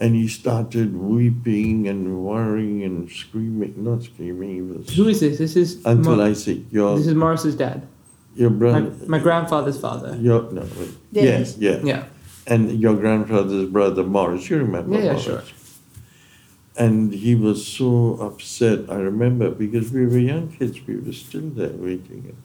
And 0.01 0.15
he 0.15 0.27
started 0.29 0.95
weeping 0.95 1.87
and 1.89 2.23
worrying 2.23 2.83
and 2.83 3.11
screaming, 3.11 3.73
not 3.83 4.03
screaming, 4.03 4.49
he 4.55 4.61
was 4.61 4.95
Who 4.95 5.07
is 5.09 5.19
this? 5.19 5.37
This 5.37 5.55
is 5.57 5.85
Uncle 5.85 6.15
Mo- 6.15 6.23
Isaac, 6.23 6.59
your 6.71 6.97
This 6.97 7.07
is 7.07 7.15
Morris's 7.15 7.55
dad. 7.55 7.85
your 8.35 8.49
brother. 8.49 8.91
my 9.07 9.19
grandfather's 9.19 9.77
father. 9.79 10.15
Your 10.15 10.43
no, 10.53 10.61
wait. 10.79 10.91
Dennis. 11.11 11.57
yes, 11.59 11.83
yeah. 11.83 11.93
Yeah. 11.95 12.03
and 12.47 12.79
your 12.79 12.95
grandfather's 12.95 13.67
brother 13.69 14.03
Morris. 14.03 14.49
You 14.49 14.59
remember? 14.59 14.93
Yeah, 14.95 14.99
yeah, 15.03 15.05
Morris. 15.11 15.23
sure. 15.25 15.43
And 16.77 17.13
he 17.13 17.35
was 17.35 17.67
so 17.67 18.13
upset. 18.21 18.89
I 18.89 18.95
remember 19.11 19.51
because 19.51 19.91
we 19.91 20.05
were 20.05 20.17
young 20.17 20.47
kids. 20.47 20.79
We 20.87 20.95
were 20.95 21.11
still 21.11 21.49
there 21.49 21.73
waiting, 21.75 22.37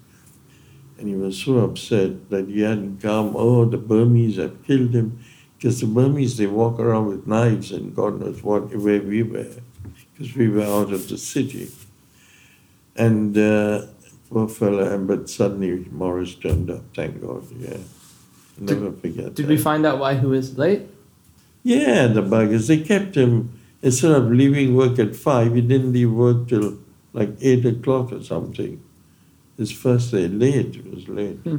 and 0.99 1.07
he 1.09 1.14
was 1.14 1.38
so 1.40 1.59
upset 1.59 2.31
that 2.31 2.49
he 2.49 2.62
hadn't 2.62 3.01
come. 3.01 3.37
Oh, 3.37 3.64
the 3.64 3.79
Burmese 3.79 4.38
had 4.38 4.64
killed 4.67 4.93
him, 4.93 5.21
because 5.64 5.81
the 5.81 5.87
Burmese 5.87 6.37
they 6.37 6.46
walk 6.46 6.79
around 6.79 7.07
with 7.07 7.27
knives 7.27 7.72
and 7.72 7.96
God 7.96 8.20
knows 8.20 8.42
what 8.42 8.77
where 8.77 9.00
we 9.00 9.22
were, 9.22 9.48
because 10.12 10.37
we 10.37 10.46
were 10.46 10.62
out 10.62 10.92
of 10.92 11.09
the 11.09 11.16
city. 11.16 11.70
And 12.94 13.37
uh, 13.38 13.87
poor 14.29 14.46
fella, 14.46 14.94
and 14.94 15.09
but 15.09 15.31
suddenly 15.31 15.87
Morris 15.90 16.35
turned 16.35 16.70
up. 16.70 16.83
Thank 16.94 17.22
God. 17.22 17.46
Yeah, 17.59 17.79
never 18.59 18.92
forget. 18.92 19.35
Did 19.35 19.46
that. 19.46 19.48
we 19.48 19.57
find 19.57 19.87
out 19.87 19.98
why 19.98 20.16
he 20.16 20.27
was 20.27 20.59
late? 20.59 20.83
Yeah, 21.62 22.09
the 22.09 22.20
buggers. 22.20 22.68
They 22.68 22.81
kept 22.81 23.14
him 23.14 23.59
instead 23.81 24.12
of 24.12 24.31
leaving 24.31 24.77
work 24.77 24.98
at 24.98 25.16
five. 25.16 25.55
He 25.55 25.62
didn't 25.62 25.94
leave 25.94 26.12
work 26.12 26.46
till 26.48 26.77
like 27.14 27.31
eight 27.40 27.64
o'clock 27.64 28.12
or 28.12 28.22
something. 28.22 28.83
His 29.57 29.72
first 29.72 30.11
day 30.11 30.29
late. 30.29 30.77
It 30.77 30.94
was 30.94 31.09
late, 31.09 31.38
Hmm. 31.38 31.57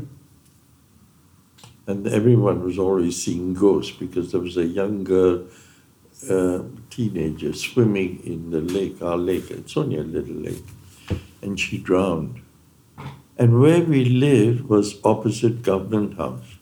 And 1.87 2.07
everyone 2.07 2.63
was 2.63 2.79
always 2.79 3.21
seeing 3.23 3.53
ghosts 3.53 3.95
because 3.95 4.31
there 4.31 4.41
was 4.41 4.57
a 4.57 4.65
young 4.65 5.03
girl, 5.03 5.45
uh, 6.29 6.63
teenager, 6.89 7.53
swimming 7.53 8.21
in 8.25 8.51
the 8.51 8.61
lake, 8.61 9.01
our 9.01 9.17
lake. 9.17 9.51
It's 9.51 9.77
only 9.77 9.97
a 9.97 10.03
little 10.03 10.35
lake, 10.35 10.65
and 11.41 11.59
she 11.59 11.77
drowned. 11.77 12.41
And 13.37 13.59
where 13.59 13.83
we 13.83 14.05
lived 14.05 14.69
was 14.69 14.99
opposite 15.03 15.61
Government 15.61 16.17
House. 16.17 16.55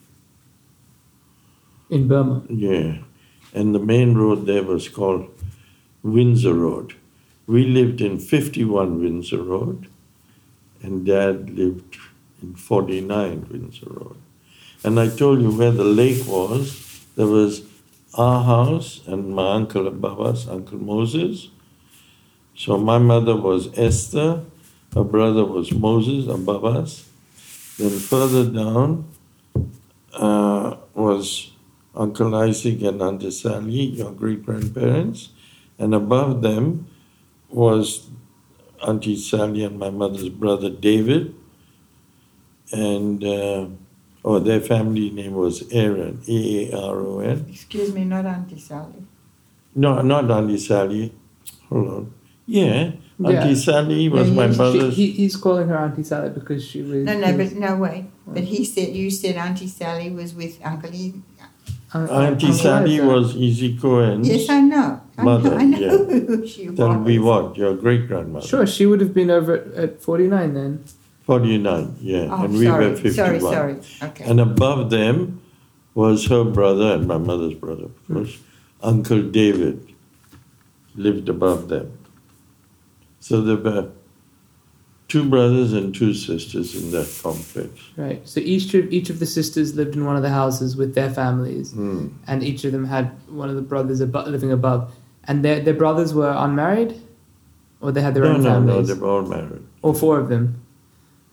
In 1.89 2.07
Burma. 2.07 2.43
Yeah, 2.49 2.97
and 3.53 3.75
the 3.75 3.79
main 3.79 4.15
road 4.15 4.45
there 4.45 4.63
was 4.63 4.89
called 4.89 5.29
Windsor 6.01 6.55
Road. 6.55 6.95
We 7.45 7.65
lived 7.65 8.01
in 8.01 8.19
51 8.19 8.99
Windsor 8.99 9.43
Road, 9.43 9.87
and 10.81 11.05
Dad 11.05 11.51
lived 11.51 11.97
in 12.41 12.55
49 12.55 13.47
Windsor 13.49 13.89
Road. 13.89 14.22
And 14.83 14.99
I 14.99 15.07
told 15.07 15.41
you 15.41 15.51
where 15.51 15.71
the 15.71 15.83
lake 15.83 16.27
was. 16.27 17.05
There 17.15 17.27
was 17.27 17.63
our 18.15 18.43
house 18.43 19.01
and 19.07 19.33
my 19.33 19.53
uncle 19.53 19.87
us, 20.21 20.47
Uncle 20.47 20.77
Moses. 20.77 21.49
So 22.55 22.77
my 22.77 22.97
mother 22.97 23.35
was 23.35 23.69
Esther, 23.77 24.43
her 24.93 25.03
brother 25.03 25.43
was 25.43 25.71
Moses 25.71 26.27
us. 26.65 27.09
Then 27.77 27.97
further 27.97 28.45
down 28.45 29.09
uh, 30.13 30.77
was 30.93 31.51
Uncle 31.95 32.35
Isaac 32.35 32.81
and 32.83 33.01
Auntie 33.01 33.31
Sally, 33.31 33.97
your 33.97 34.11
great 34.11 34.45
grandparents, 34.45 35.29
and 35.79 35.95
above 35.95 36.41
them 36.41 36.87
was 37.49 38.09
Auntie 38.85 39.15
Sally 39.15 39.63
and 39.63 39.79
my 39.79 39.89
mother's 39.89 40.29
brother 40.29 40.69
David, 40.69 41.33
and 42.71 43.23
uh, 43.23 43.67
oh, 44.25 44.39
their 44.39 44.59
family 44.61 45.09
name 45.09 45.33
was 45.33 45.63
Aaron, 45.71 46.21
A 46.27 46.71
A 46.71 46.77
R 46.79 46.99
O 47.01 47.19
N. 47.19 47.45
Excuse 47.49 47.93
me, 47.93 48.03
not 48.05 48.25
Auntie 48.25 48.59
Sally. 48.59 49.03
No, 49.75 50.01
not 50.01 50.29
Auntie 50.29 50.57
Sally. 50.57 51.13
Hold 51.69 51.87
on. 51.89 52.13
Yeah, 52.45 52.91
Auntie 53.23 53.55
Sally 53.55 54.09
was 54.09 54.29
No, 54.29 54.35
my 54.35 54.47
he- 54.47 54.53
She, 54.53 54.57
mother's. 54.57 54.95
he, 54.97 55.11
he's 55.11 55.35
calling 55.35 55.67
her 55.69 55.77
Auntie 55.77 56.03
Sally 56.03 56.29
because 56.29 56.63
she 56.65 56.81
was. 56.81 57.05
No, 57.05 57.17
no, 57.17 57.27
he 57.27 57.37
but 57.37 57.53
no 57.53 57.75
way. 57.77 58.07
But 58.27 58.43
he 58.43 58.65
said 58.65 58.95
you 58.95 59.09
said 59.11 59.35
Auntie 59.37 59.67
Sally 59.67 60.09
was 60.11 60.33
with 60.33 60.59
Uncle 60.63 60.93
E. 60.93 61.13
uh, 61.93 61.99
Auntie 61.99 62.47
Uncle 62.47 62.53
Sally 62.53 62.95
Isaac. 62.99 63.07
was 63.07 63.35
Easy 63.35 63.77
Cohen's. 63.77 64.27
Yes, 64.27 64.49
I 64.49 64.61
know. 64.61 65.01
I 65.17 65.23
Mother, 65.23 65.51
know, 65.51 65.57
I 65.57 65.63
know 65.65 65.77
yeah. 65.77 65.89
who 66.27 66.47
she 66.47 66.67
That'll 66.67 66.97
was. 66.97 67.07
be 67.07 67.19
what? 67.19 67.55
Your 67.55 67.75
great 67.75 68.07
grandmother. 68.07 68.45
Sure, 68.47 68.65
she 68.67 68.85
would 68.87 68.99
have 68.99 69.13
been 69.13 69.29
over 69.31 69.53
at, 69.55 69.73
at 69.75 70.01
49 70.01 70.53
then. 70.53 70.83
49, 71.23 71.95
yeah. 72.01 72.27
Oh, 72.31 72.43
and 72.45 72.53
we 72.53 72.65
sorry, 72.65 72.89
were 72.89 72.95
51. 72.97 73.13
sorry, 73.15 73.39
sorry. 73.39 73.79
Okay. 74.11 74.23
And 74.25 74.39
above 74.39 74.89
them 74.89 75.41
was 75.93 76.27
her 76.27 76.43
brother 76.43 76.93
and 76.93 77.07
my 77.07 77.17
mother's 77.17 77.53
brother, 77.53 77.85
of 77.85 78.07
course. 78.07 78.37
Uncle 78.81 79.21
David 79.21 79.93
lived 80.95 81.29
above 81.29 81.69
them. 81.69 81.97
So 83.21 83.41
there 83.41 83.55
were 83.55 83.89
two 85.07 85.29
brothers 85.29 85.71
and 85.71 85.95
two 85.95 86.13
sisters 86.13 86.75
in 86.75 86.91
that 86.91 87.07
complex. 87.23 87.69
Right. 87.95 88.27
So 88.27 88.41
each 88.41 88.73
of 88.73 88.91
each 88.91 89.09
of 89.09 89.19
the 89.19 89.25
sisters 89.25 89.75
lived 89.75 89.95
in 89.95 90.05
one 90.05 90.17
of 90.17 90.23
the 90.23 90.29
houses 90.31 90.75
with 90.75 90.93
their 90.95 91.09
families, 91.09 91.71
Hmm. 91.71 92.07
and 92.27 92.43
each 92.43 92.65
of 92.65 92.71
them 92.73 92.85
had 92.85 93.11
one 93.29 93.49
of 93.49 93.55
the 93.55 93.61
brothers 93.61 94.01
abo- 94.01 94.27
living 94.27 94.51
above. 94.51 94.91
And 95.25 95.45
their 95.45 95.61
their 95.61 95.73
brothers 95.73 96.13
were 96.13 96.33
unmarried, 96.37 96.99
or 97.79 97.93
they 97.93 98.01
had 98.01 98.13
their 98.13 98.23
No, 98.23 98.33
own 98.33 98.43
no, 98.43 98.59
no, 98.59 98.67
families. 98.67 98.87
they 98.89 98.93
were 98.95 99.07
all 99.07 99.21
married. 99.21 99.61
all 99.83 99.93
four 99.93 100.19
of 100.19 100.27
them. 100.27 100.55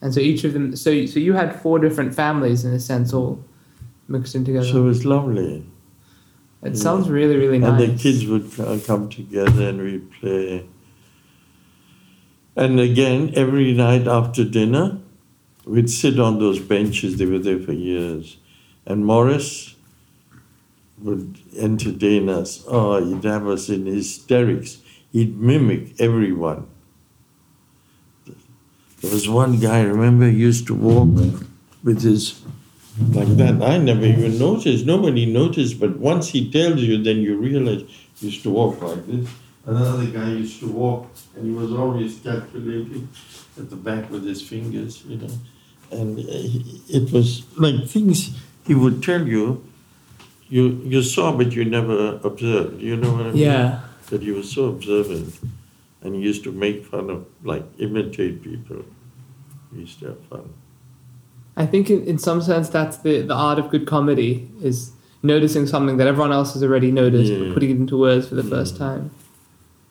And 0.03 0.15
so 0.15 0.21
each 0.21 0.45
of 0.45 0.53
them. 0.53 0.75
So 0.77 1.07
so 1.07 1.19
you 1.21 1.35
had 1.35 1.55
four 1.61 1.79
different 1.79 2.15
families 2.15 2.65
in 2.65 2.73
a 2.73 2.81
sense, 2.81 3.13
all 3.13 3.45
mixed 4.09 4.35
in 4.35 4.45
together. 4.45 4.67
So 4.67 4.83
it 4.83 4.85
was 4.85 5.05
lovely. 5.05 5.67
it 6.63 6.77
sounds 6.77 7.09
really 7.09 7.37
really 7.37 7.59
nice. 7.59 7.83
And 7.83 7.99
the 7.99 8.03
kids 8.03 8.27
would 8.27 8.61
uh, 8.61 8.79
come 8.87 9.09
together 9.09 9.69
and 9.69 9.81
we'd 9.81 10.11
play. 10.13 10.67
And 12.57 12.81
again, 12.81 13.33
every 13.35 13.73
night 13.73 14.07
after 14.07 14.45
dinner, 14.45 14.99
we'd 15.65 15.89
sit 15.89 16.19
on 16.19 16.39
those 16.39 16.59
benches, 16.59 17.17
they 17.17 17.27
were 17.27 17.39
there 17.39 17.61
for 17.61 17.73
years. 17.73 18.39
And 18.85 19.07
Morris 19.07 19.77
would 20.99 21.39
entertain 21.57 22.29
us. 22.29 22.65
Oh, 22.67 23.03
he'd 23.03 23.25
have 23.25 23.47
us 23.47 23.69
in 23.69 23.87
hysterics. 23.87 24.79
He'd 25.13 25.39
mimic 25.39 26.01
everyone. 26.01 26.67
There 29.01 29.11
was 29.11 29.29
one 29.29 29.59
guy, 29.59 29.83
remember, 29.83 30.29
he 30.29 30.37
used 30.39 30.67
to 30.69 30.75
walk 30.75 31.09
with 31.83 32.03
his 32.03 32.41
like 33.13 33.29
that. 33.37 33.63
I 33.63 33.79
never 33.79 34.05
even 34.05 34.39
noticed. 34.39 34.85
Nobody 34.85 35.25
noticed, 35.27 35.81
but 35.81 35.99
once 35.99 36.29
he 36.29 36.51
tells 36.51 36.81
you, 36.81 37.03
then 37.03 37.19
you 37.19 37.37
realize 37.39 37.83
he 38.19 38.27
used 38.27 38.43
to 38.43 38.51
walk 38.51 38.83
like 38.83 39.07
this. 39.07 39.29
Another 39.65 40.07
guy 40.07 40.29
used 40.31 40.61
to 40.61 40.69
walk, 40.69 41.07
and 41.37 41.47
he 41.47 41.53
was 41.53 41.73
always 41.73 42.19
calculating 42.19 43.09
at 43.59 43.71
the 43.71 43.77
back 43.77 44.11
with 44.11 44.25
his 44.25 44.43
fingers, 44.43 45.03
you 45.07 45.17
know. 45.17 45.31
And 45.91 46.19
uh, 46.19 46.23
it 46.89 47.13
was 47.13 47.47
like 47.57 47.87
things 47.89 48.37
he 48.67 48.75
would 48.75 49.03
tell 49.03 49.27
you, 49.27 49.65
you 50.49 50.81
you 50.85 51.03
saw, 51.03 51.33
but 51.37 51.53
you 51.53 51.65
never 51.65 52.21
observed. 52.23 52.81
You 52.81 52.97
know 52.97 53.13
what 53.13 53.27
I 53.27 53.31
mean? 53.31 53.37
yeah. 53.37 53.81
That 54.11 54.23
he 54.23 54.33
was 54.33 54.51
so 54.51 54.65
observant, 54.65 55.33
and 56.03 56.15
he 56.15 56.21
used 56.21 56.43
to 56.45 56.53
make 56.53 56.85
fun 56.87 57.11
of, 57.11 57.27
like, 57.45 57.65
imitate 57.79 58.43
people. 58.43 58.85
He 59.73 59.81
used 59.81 59.99
to 60.01 60.07
have 60.09 60.25
fun. 60.27 60.55
I 61.57 61.67
think 61.67 61.91
in, 61.91 62.05
in 62.05 62.19
some 62.19 62.41
sense 62.43 62.69
that's 62.69 62.99
the, 62.99 63.21
the 63.23 63.35
art 63.35 63.59
of 63.59 63.71
good 63.71 63.87
comedy 63.87 64.51
is 64.63 64.93
noticing 65.23 65.67
something 65.67 65.99
that 65.99 66.07
everyone 66.07 66.33
else 66.33 66.55
has 66.55 66.63
already 66.63 66.91
noticed, 66.91 67.31
Yeah. 67.31 67.39
but 67.41 67.55
putting 67.55 67.71
it 67.71 67.77
into 67.77 67.99
words 67.99 68.29
for 68.29 68.35
the 68.37 68.43
Yeah. 68.43 68.51
first 68.51 68.77
time, 68.77 69.11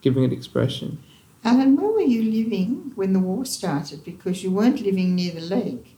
giving 0.00 0.24
it 0.24 0.32
expression. 0.32 0.98
Alan, 1.44 1.76
where 1.76 1.90
were 1.92 2.00
you 2.00 2.22
living 2.22 2.92
when 2.96 3.12
the 3.12 3.20
war 3.20 3.44
started? 3.44 4.04
Because 4.04 4.42
you 4.42 4.50
weren't 4.50 4.80
living 4.82 5.14
near 5.14 5.32
the 5.32 5.40
lake. 5.42 5.96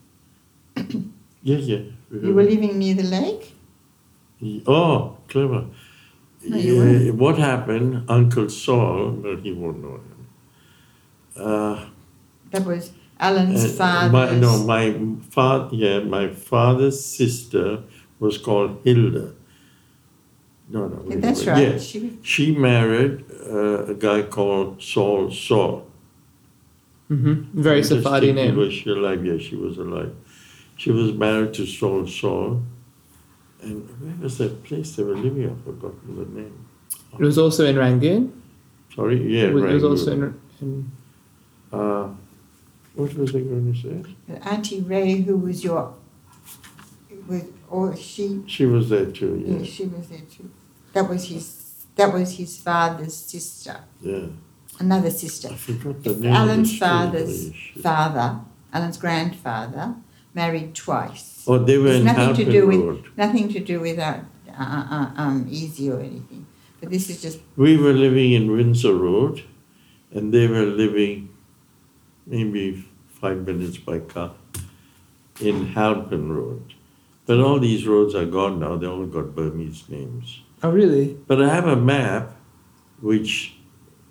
Yeah, 1.44 1.56
yeah. 1.56 1.78
You 2.12 2.34
were 2.34 2.44
living 2.44 2.78
near 2.78 2.94
the 2.94 3.02
lake? 3.02 3.54
Oh, 4.64 5.16
clever. 5.28 5.66
No, 6.48 6.56
Yeah, 6.56 7.10
what 7.12 7.38
happened, 7.38 8.04
Uncle 8.08 8.48
Saul, 8.48 9.12
well, 9.22 9.36
he 9.36 9.52
won't 9.52 9.82
know 9.82 10.00
him. 10.00 10.26
Uh, 11.36 11.86
That 12.50 12.64
was 12.66 12.90
Alan's 13.20 13.64
uh, 13.64 13.68
father's. 13.68 14.12
my, 14.12 14.34
no, 14.38 14.58
my 14.64 14.94
father, 15.30 15.68
yeah, 15.74 16.00
my 16.00 16.28
father's 16.28 17.04
sister 17.04 17.82
was 18.18 18.38
called 18.38 18.80
Hilda. 18.84 19.32
No, 20.68 20.88
no. 20.88 20.96
Yeah, 21.04 21.08
wait 21.10 21.20
that's 21.20 21.46
minute. 21.46 21.52
right. 21.62 21.72
Yeah, 21.72 21.78
She 21.78 22.18
she 22.22 22.54
married 22.56 23.24
uh, 23.46 23.84
a 23.86 23.94
guy 23.94 24.22
called 24.22 24.82
Saul 24.82 25.30
Saul. 25.30 25.86
hmm 27.08 27.34
Very 27.52 27.76
I'm 27.76 27.82
just 27.82 27.88
Sephardi 27.90 28.26
thinking, 28.28 28.44
name. 28.46 28.56
Was 28.56 28.72
she 28.72 28.90
alive? 28.90 29.24
Yeah, 29.26 29.38
she 29.38 29.56
was 29.56 29.78
alive. 29.78 30.14
She 30.76 30.90
was 30.90 31.12
married 31.12 31.52
to 31.54 31.66
Saul 31.66 32.06
Saul. 32.06 32.62
And 33.62 33.88
where 34.00 34.16
was 34.22 34.38
that 34.38 34.64
place 34.64 34.96
they 34.96 35.02
were 35.04 35.16
living? 35.16 35.48
I've 35.50 35.64
forgotten 35.64 36.16
the 36.16 36.40
name. 36.40 36.66
It 37.18 37.20
was 37.24 37.38
also 37.38 37.64
in 37.66 37.76
Rangoon. 37.76 38.42
Sorry, 38.94 39.22
yeah, 39.22 39.44
it 39.48 39.54
was, 39.54 39.64
it 39.64 39.72
was 39.72 39.84
also 39.84 40.12
in, 40.12 40.40
in 40.60 40.90
Uh, 41.72 42.08
what 42.94 43.14
was 43.14 43.30
I 43.34 43.40
going 43.40 43.72
to 43.72 43.80
say? 43.80 44.40
Auntie 44.50 44.80
Ray, 44.82 45.22
who 45.22 45.36
was 45.36 45.64
your. 45.64 45.94
Was, 47.28 47.44
or 47.70 47.96
she. 47.96 48.42
She 48.46 48.66
was 48.66 48.88
there 48.90 49.06
too. 49.06 49.42
Yeah. 49.46 49.58
Yeah, 49.58 49.64
she 49.64 49.86
was 49.86 50.08
there 50.08 50.26
too. 50.30 50.50
That 50.92 51.08
was 51.08 51.28
his. 51.28 51.62
That 51.96 52.12
was 52.12 52.36
his 52.36 52.58
father's 52.58 53.14
sister. 53.14 53.76
yeah. 54.00 54.26
Another 54.78 55.10
sister. 55.10 55.48
I 55.52 55.54
forgot 55.56 56.02
the 56.02 56.14
name. 56.16 56.32
Alan's 56.32 56.72
of 56.72 56.78
the 56.80 56.84
father's 56.86 57.38
street. 57.38 57.52
Holy 57.52 57.72
shit. 57.74 57.82
father, 57.82 58.40
Alan's 58.72 58.96
grandfather, 58.96 59.94
married 60.34 60.74
twice. 60.74 61.31
Oh, 61.46 61.58
they 61.58 61.78
were 61.78 61.88
It's 61.88 61.98
in 61.98 62.04
nothing 62.04 62.34
to 62.36 62.44
Halpin 62.44 62.52
do 62.52 62.66
with- 62.66 62.80
Road. 62.80 63.04
Nothing 63.16 63.48
to 63.48 63.60
do 63.60 63.80
with 63.80 63.96
that 63.96 64.24
uh, 64.48 64.86
uh, 64.90 65.10
um, 65.16 65.46
easy 65.50 65.90
or 65.90 65.98
anything. 66.00 66.46
But 66.80 66.90
this 66.90 67.08
is 67.10 67.22
just 67.22 67.40
We 67.56 67.76
were 67.76 67.92
living 67.92 68.32
in 68.32 68.50
Windsor 68.52 68.94
Road, 68.94 69.42
and 70.12 70.32
they 70.34 70.46
were 70.46 70.66
living 70.66 71.30
maybe 72.26 72.84
five 73.08 73.46
minutes 73.46 73.78
by 73.78 74.00
car 74.00 74.32
in 75.40 75.66
Halpin 75.68 76.30
Road. 76.32 76.74
But 77.26 77.40
all 77.40 77.58
these 77.60 77.86
roads 77.86 78.14
are 78.14 78.26
gone 78.26 78.58
now. 78.60 78.76
They 78.76 78.86
all 78.86 79.06
got 79.06 79.34
Burmese 79.34 79.88
names. 79.88 80.42
oh 80.62 80.70
really? 80.70 81.16
But 81.26 81.40
I 81.42 81.48
have 81.54 81.66
a 81.66 81.76
map, 81.76 82.36
which 83.00 83.54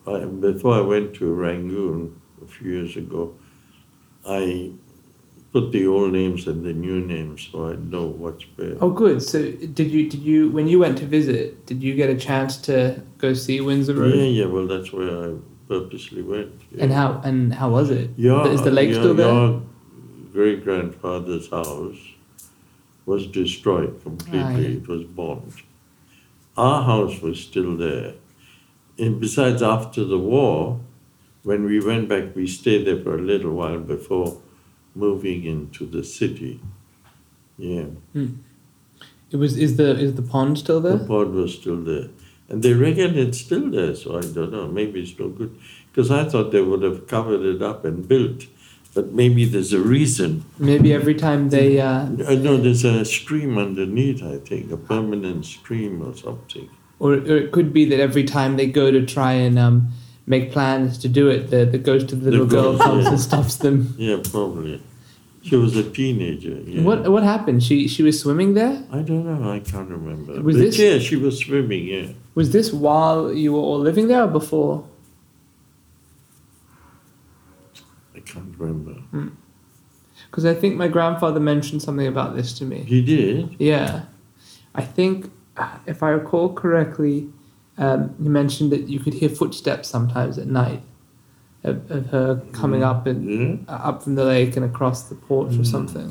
I, 0.07 0.25
before 0.25 0.75
I 0.75 0.81
went 0.81 1.13
to 1.15 1.31
Rangoon 1.33 2.19
a 2.43 2.47
few 2.47 2.71
years 2.71 2.95
ago, 2.97 3.35
I 4.25 4.71
put 5.51 5.71
the 5.71 5.85
old 5.85 6.13
names 6.13 6.47
and 6.47 6.63
the 6.63 6.73
new 6.73 7.01
names 7.01 7.49
so 7.51 7.69
I 7.69 7.75
know 7.75 8.05
what's 8.05 8.45
where. 8.55 8.77
Oh 8.81 8.89
good. 8.89 9.21
So 9.21 9.51
did 9.51 9.91
you 9.91 10.09
did 10.09 10.21
you 10.21 10.49
when 10.51 10.67
you 10.67 10.79
went 10.79 10.97
to 10.99 11.05
visit 11.05 11.65
did 11.65 11.83
you 11.83 11.95
get 11.95 12.09
a 12.09 12.17
chance 12.17 12.57
to 12.69 13.01
go 13.17 13.33
see 13.33 13.61
Windsor 13.61 13.95
Road? 13.95 14.15
yeah, 14.15 14.23
yeah. 14.23 14.45
Well, 14.45 14.67
that's 14.67 14.93
where 14.93 15.09
I 15.09 15.35
purposely 15.67 16.21
went. 16.21 16.53
yeah. 16.71 16.83
And 16.83 16.93
how 16.93 17.21
and 17.23 17.53
how 17.53 17.69
was 17.69 17.89
it? 17.89 18.11
Your, 18.17 18.47
is 18.47 18.61
the 18.61 18.71
lake 18.71 18.91
your, 18.91 19.01
still 19.01 19.13
there? 19.13 19.33
Your 19.33 19.61
great 20.31 20.63
grandfather's 20.63 21.49
house 21.49 21.99
was 23.05 23.27
destroyed 23.27 24.01
completely. 24.03 24.39
Ah, 24.39 24.57
yeah. 24.57 24.77
It 24.77 24.87
was 24.87 25.03
bombed. 25.03 25.53
Our 26.55 26.83
house 26.83 27.21
was 27.21 27.39
still 27.39 27.75
there. 27.75 28.13
And 28.97 29.19
besides, 29.19 29.63
after 29.63 30.03
the 30.03 30.19
war, 30.19 30.79
when 31.43 31.63
we 31.63 31.83
went 31.83 32.07
back, 32.07 32.35
we 32.35 32.45
stayed 32.45 32.85
there 32.85 33.01
for 33.01 33.17
a 33.17 33.21
little 33.21 33.53
while 33.53 33.79
before 33.79 34.40
moving 34.95 35.43
into 35.45 35.85
the 35.85 36.03
city. 36.03 36.59
Yeah, 37.57 37.85
It 39.31 39.37
was 39.37 39.57
is 39.57 39.77
the 39.77 39.91
is 39.97 40.15
the 40.15 40.21
pond 40.21 40.57
still 40.57 40.81
there? 40.81 40.97
the 40.97 41.05
pod 41.05 41.31
was 41.31 41.53
still 41.55 41.77
there. 41.77 42.07
And 42.49 42.63
they 42.63 42.73
reckon 42.73 43.17
it's 43.17 43.39
still 43.39 43.69
there, 43.71 43.95
so 43.95 44.17
I 44.17 44.21
don't 44.21 44.51
know. 44.51 44.67
Maybe 44.67 45.01
it's 45.01 45.17
no 45.17 45.29
good. 45.29 45.57
Because 45.91 46.11
I 46.11 46.25
thought 46.27 46.51
they 46.51 46.61
would 46.61 46.81
have 46.83 47.07
covered 47.07 47.41
it 47.45 47.61
up 47.61 47.85
and 47.85 48.05
built. 48.07 48.45
But 48.93 49.13
maybe 49.13 49.45
there's 49.45 49.71
a 49.71 49.79
reason. 49.79 50.43
Maybe 50.59 50.93
every 50.93 51.15
time 51.15 51.49
they 51.49 51.79
uh, 51.79 52.07
Uh, 52.27 52.35
no, 52.35 52.57
there's 52.57 52.83
a 52.83 53.05
stream 53.05 53.57
underneath, 53.57 54.21
I 54.21 54.37
think, 54.39 54.69
a 54.69 54.75
permanent 54.75 55.45
stream 55.45 56.01
or 56.01 56.13
something. 56.13 56.69
or, 56.99 57.13
or 57.13 57.37
it 57.37 57.51
could 57.53 57.71
be 57.71 57.85
that 57.85 58.01
every 58.01 58.25
time 58.25 58.57
they 58.57 58.67
go 58.67 58.91
to 58.91 59.05
try 59.05 59.31
and 59.31 59.57
um, 59.57 59.87
make 60.25 60.51
plans 60.51 60.97
to 60.99 61.07
do 61.09 61.27
it, 61.29 61.49
the 61.49 61.65
the 61.65 61.77
ghost 61.77 62.11
of 62.11 62.21
the 62.21 62.31
little 62.31 62.45
The 62.45 62.55
girl 62.55 62.71
ghost, 62.73 62.83
comes 62.83 63.03
yeah. 63.05 63.09
and 63.11 63.19
stops 63.19 63.55
them. 63.57 63.95
Yeah, 63.97 64.17
probably. 64.23 64.81
She 65.43 65.55
was 65.55 65.75
a 65.75 65.83
teenager. 65.89 66.59
Yeah. 66.65 66.83
What 66.83 67.09
what 67.11 67.23
happened? 67.23 67.63
She 67.63 67.87
she 67.87 68.03
was 68.03 68.19
swimming 68.19 68.53
there. 68.53 68.83
I 68.91 69.01
don't 69.01 69.25
know. 69.25 69.51
I 69.51 69.59
can't 69.59 69.89
remember. 69.89 70.39
Was 70.41 70.55
But 70.55 70.61
this- 70.61 70.77
Yeah, 70.79 70.99
she 70.99 71.15
was 71.15 71.39
swimming. 71.39 71.87
Yeah. 71.87 72.07
Was 72.35 72.51
this 72.51 72.71
while 72.71 73.33
you 73.33 73.53
were 73.53 73.59
all 73.59 73.79
living 73.79 74.07
there 74.07 74.23
or 74.23 74.27
before? 74.27 74.85
I 78.15 78.19
can't 78.19 78.53
remember. 78.57 78.93
Hmm. 79.11 79.29
Because 80.29 80.45
I 80.45 80.53
think 80.53 80.75
my 80.77 80.87
grandfather 80.87 81.39
mentioned 81.39 81.81
something 81.81 82.07
about 82.07 82.35
this 82.35 82.53
to 82.59 82.65
me. 82.65 82.79
He 82.87 83.01
did. 83.01 83.55
Yeah, 83.59 84.03
I 84.75 84.83
think 84.83 85.29
if 85.85 86.01
I 86.03 86.09
recall 86.09 86.53
correctly, 86.53 87.29
um, 87.81 88.15
you 88.23 88.29
mentioned 88.29 88.71
that 88.71 88.83
you 88.87 88.99
could 89.03 89.15
hear 89.15 89.29
footsteps 89.29 89.89
sometimes 89.89 90.37
at 90.37 90.47
night. 90.47 90.81
of, 91.63 91.91
of 91.91 92.03
her 92.07 92.41
coming 92.53 92.81
up 92.91 93.05
and 93.05 93.19
Yeah. 93.29 93.55
uh, 93.73 93.89
up 93.89 94.01
from 94.03 94.15
the 94.15 94.25
lake 94.25 94.55
and 94.57 94.65
across 94.65 94.99
the 95.09 95.13
porch 95.27 95.53
or 95.53 95.61
Mm. 95.63 95.65
something. 95.75 96.09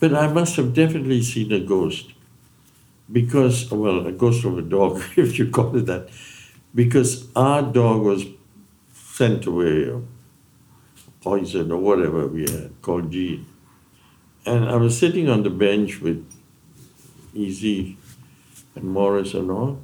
But 0.00 0.14
I 0.14 0.26
must 0.32 0.56
have 0.56 0.74
definitely 0.74 1.22
seen 1.22 1.52
a 1.52 1.60
ghost. 1.60 2.06
Because, 3.12 3.70
well, 3.70 4.04
a 4.06 4.10
ghost 4.12 4.44
of 4.44 4.58
a 4.58 4.62
dog, 4.62 5.00
if 5.16 5.38
you 5.38 5.46
call 5.48 5.76
it 5.76 5.86
that. 5.86 6.08
Because 6.74 7.28
our 7.36 7.62
dog 7.62 8.02
was 8.02 8.24
sent 8.92 9.46
away, 9.46 9.76
or 9.90 10.02
poisoned 11.20 11.70
or 11.70 11.78
whatever 11.78 12.26
we 12.26 12.42
had, 12.42 12.70
called 12.82 13.12
Jean. 13.12 13.46
And 14.46 14.64
I 14.64 14.76
was 14.76 14.98
sitting 14.98 15.28
on 15.28 15.42
the 15.44 15.50
bench 15.50 16.00
with 16.00 16.24
Easy 17.32 17.96
and 18.74 18.84
Morris 18.84 19.34
and 19.34 19.50
all. 19.50 19.80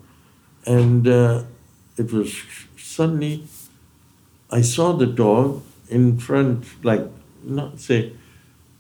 And 0.65 1.07
uh, 1.07 1.45
it 1.97 2.13
was 2.13 2.43
suddenly, 2.77 3.45
I 4.51 4.61
saw 4.63 4.93
the 4.93 5.07
dog 5.07 5.63
in 5.89 6.19
front, 6.19 6.65
like, 6.85 7.07
not 7.43 7.79
say, 7.81 8.13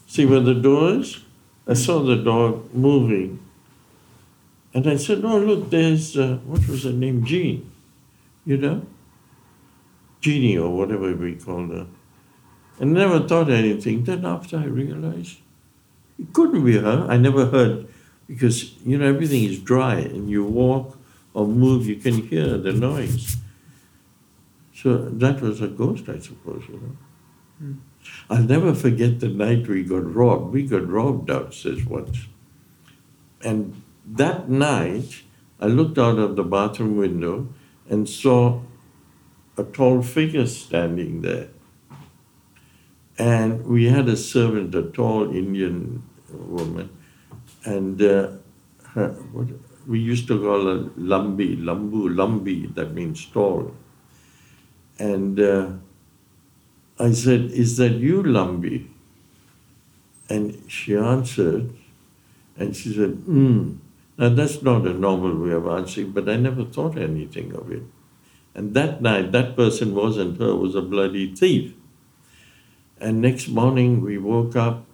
see 0.07 0.27
where 0.27 0.40
the 0.40 0.55
door 0.55 0.90
is? 1.01 1.21
I 1.66 1.75
saw 1.75 2.03
the 2.03 2.16
dog 2.16 2.73
moving. 2.75 3.40
And 4.75 4.87
I 4.87 4.97
said, 4.97 5.25
oh, 5.25 5.38
look, 5.38 5.71
there's, 5.71 6.16
uh, 6.16 6.38
what 6.45 6.69
was 6.69 6.85
her 6.85 6.92
name? 6.92 7.25
Jean, 7.25 7.71
you 8.45 8.57
know? 8.57 8.87
Jeannie 10.21 10.59
or 10.59 10.77
whatever 10.77 11.14
we 11.14 11.35
called 11.37 11.71
her. 11.71 11.87
And 12.79 12.92
never 12.92 13.27
thought 13.27 13.51
anything. 13.51 14.05
Then 14.05 14.27
after 14.27 14.59
I 14.59 14.64
realized, 14.64 15.38
it 16.19 16.33
couldn't 16.33 16.64
be 16.64 16.79
her. 16.79 17.07
I 17.09 17.16
never 17.16 17.47
heard, 17.47 17.88
because, 18.26 18.74
you 18.84 18.98
know, 18.98 19.06
everything 19.06 19.44
is 19.44 19.58
dry 19.58 19.96
and 19.96 20.28
you 20.28 20.44
walk 20.44 20.98
or 21.34 21.46
move, 21.46 21.86
you 21.86 21.96
can 21.96 22.26
hear 22.26 22.56
the 22.58 22.72
noise. 22.72 23.36
So 24.74 24.96
that 24.96 25.40
was 25.40 25.60
a 25.60 25.68
ghost, 25.68 26.08
I 26.08 26.18
suppose, 26.18 26.64
you 26.68 26.74
know. 26.74 26.96
Hmm. 27.58 27.72
I'll 28.30 28.42
never 28.42 28.74
forget 28.74 29.20
the 29.20 29.28
night 29.28 29.66
we 29.66 29.82
got 29.82 30.14
robbed. 30.14 30.52
We 30.52 30.62
got 30.62 30.88
robbed 30.88 31.28
downstairs 31.28 31.84
once. 31.84 32.26
And 33.42 33.82
that 34.04 34.48
night, 34.48 35.22
I 35.60 35.66
looked 35.66 35.98
out 35.98 36.18
of 36.18 36.36
the 36.36 36.44
bathroom 36.44 36.96
window 36.96 37.48
and 37.88 38.08
saw 38.08 38.60
a 39.56 39.64
tall 39.64 40.02
figure 40.02 40.46
standing 40.46 41.22
there. 41.22 41.48
And 43.18 43.64
we 43.64 43.86
had 43.86 44.08
a 44.08 44.16
servant, 44.16 44.74
a 44.74 44.82
tall 44.82 45.34
Indian 45.34 46.02
woman, 46.30 46.90
and 47.66 48.00
uh, 48.00 48.29
what, 49.33 49.48
we 49.87 50.00
used 50.00 50.26
to 50.29 50.40
call 50.40 50.66
her 50.66 50.79
Lambi, 50.98 51.59
Lambu, 51.62 52.09
Lambi, 52.14 52.74
that 52.74 52.92
means 52.92 53.26
tall. 53.26 53.74
And 54.98 55.38
uh, 55.38 55.70
I 56.98 57.12
said, 57.12 57.50
Is 57.50 57.76
that 57.76 57.92
you, 57.92 58.22
Lambi? 58.22 58.88
And 60.29 60.62
she 60.66 60.96
answered, 60.96 61.72
and 62.57 62.74
she 62.74 62.94
said, 62.94 63.11
Hmm. 63.11 63.74
Now 64.18 64.31
that's 64.31 64.62
not 64.62 64.87
a 64.87 64.94
normal 64.94 65.37
way 65.37 65.52
of 65.52 65.66
answering, 65.66 66.12
but 66.12 66.29
I 66.29 66.37
never 66.37 66.64
thought 66.64 66.96
anything 66.96 67.55
of 67.55 67.70
it. 67.70 67.83
And 68.55 68.72
that 68.72 69.02
night, 69.02 69.33
that 69.33 69.55
person 69.55 69.94
wasn't 69.94 70.40
her, 70.40 70.57
was 70.57 70.74
a 70.74 70.81
bloody 70.81 71.35
thief. 71.35 71.74
And 72.98 73.20
next 73.20 73.48
morning, 73.48 74.00
we 74.00 74.16
woke 74.16 74.57
up, 74.57 74.86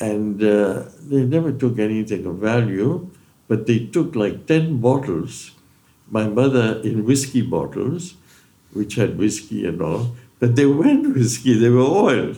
and 0.00 0.42
uh, 0.42 0.84
they 1.00 1.24
never 1.24 1.52
took 1.52 1.78
anything 1.78 2.26
of 2.26 2.36
value, 2.36 3.10
but 3.48 3.66
they 3.66 3.86
took 3.86 4.14
like 4.14 4.46
10 4.46 4.80
bottles, 4.80 5.52
my 6.10 6.28
mother 6.28 6.80
in 6.82 7.04
whiskey 7.04 7.42
bottles, 7.42 8.14
which 8.72 8.96
had 8.96 9.18
whiskey 9.18 9.66
and 9.66 9.80
all, 9.80 10.14
but 10.38 10.56
they 10.56 10.66
weren't 10.66 11.14
whiskey, 11.16 11.58
they 11.58 11.70
were 11.70 11.80
oil. 11.80 12.34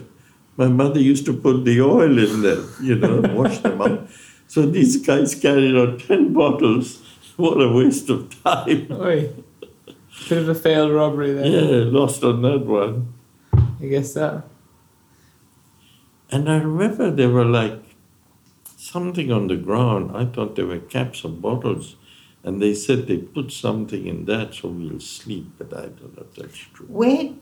My 0.57 0.67
mother 0.67 0.99
used 0.99 1.25
to 1.25 1.33
put 1.33 1.63
the 1.63 1.81
oil 1.81 2.17
in 2.17 2.41
there, 2.41 2.63
you 2.81 2.95
know, 2.95 3.21
wash 3.33 3.59
them 3.59 3.81
up. 3.81 4.07
So 4.49 4.65
these 4.65 4.97
guys 4.97 5.35
carried 5.35 5.75
out 5.75 5.99
10 5.99 6.33
bottles. 6.33 7.03
What 7.37 7.61
a 7.61 7.71
waste 7.71 8.09
of 8.09 8.35
time. 8.43 8.87
Oi. 8.91 9.31
Bit 10.27 10.37
of 10.39 10.49
a 10.49 10.55
failed 10.55 10.91
robbery 10.91 11.33
there. 11.33 11.45
Yeah, 11.45 11.83
lost 11.85 12.23
on 12.23 12.41
that 12.41 12.65
one. 12.65 13.13
I 13.53 13.85
guess 13.85 14.13
so. 14.13 14.41
And 16.31 16.49
I 16.49 16.57
remember 16.57 17.09
there 17.11 17.29
were 17.29 17.45
like 17.45 17.81
something 18.77 19.31
on 19.31 19.47
the 19.47 19.55
ground. 19.57 20.15
I 20.15 20.25
thought 20.25 20.55
they 20.55 20.63
were 20.63 20.79
caps 20.79 21.23
or 21.25 21.29
bottles. 21.29 21.95
And 22.43 22.61
they 22.61 22.73
said 22.73 23.07
they 23.07 23.17
put 23.17 23.51
something 23.51 24.07
in 24.07 24.25
that 24.25 24.53
so 24.53 24.69
we'll 24.69 24.99
sleep, 25.01 25.47
but 25.57 25.73
I 25.75 25.87
don't 25.87 26.15
know 26.15 26.23
if 26.29 26.35
that's 26.35 26.57
true. 26.57 26.85
Where, 26.87 27.33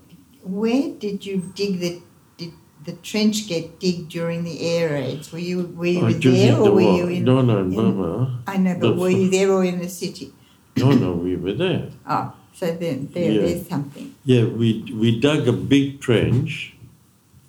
where 0.43 0.89
did 0.93 1.23
you 1.25 1.51
dig 1.53 1.79
the, 1.79 2.01
did 2.37 2.53
the 2.83 2.93
trench 2.93 3.47
get 3.47 3.79
dig 3.79 4.09
during 4.09 4.43
the 4.43 4.59
air 4.61 4.93
raids? 4.93 5.31
Were 5.31 5.37
you, 5.37 5.67
were 5.75 5.85
you 5.85 6.05
Oh, 6.05 6.11
there 6.11 6.55
or 6.57 6.63
the 6.63 6.71
were 6.71 6.81
you 6.81 7.07
in? 7.09 7.23
No, 7.25 7.41
no, 7.41 7.59
in 7.59 7.75
Burma. 7.75 8.41
I 8.47 8.57
know, 8.57 8.75
but 8.79 8.95
were 8.97 9.09
you 9.09 9.29
there 9.29 9.51
or 9.51 9.63
in 9.63 9.79
the 9.79 9.89
city? 9.89 10.33
No, 10.77 10.91
no, 10.91 11.11
we 11.11 11.35
were 11.35 11.53
there. 11.53 11.89
Oh, 12.07 12.33
so 12.53 12.65
then 12.75 13.09
there, 13.13 13.31
Yeah. 13.31 13.41
there's 13.41 13.67
something. 13.69 14.15
Yeah, 14.25 14.45
we, 14.45 14.81
we 14.95 15.19
dug 15.19 15.47
a 15.47 15.53
big 15.53 16.01
trench 16.01 16.73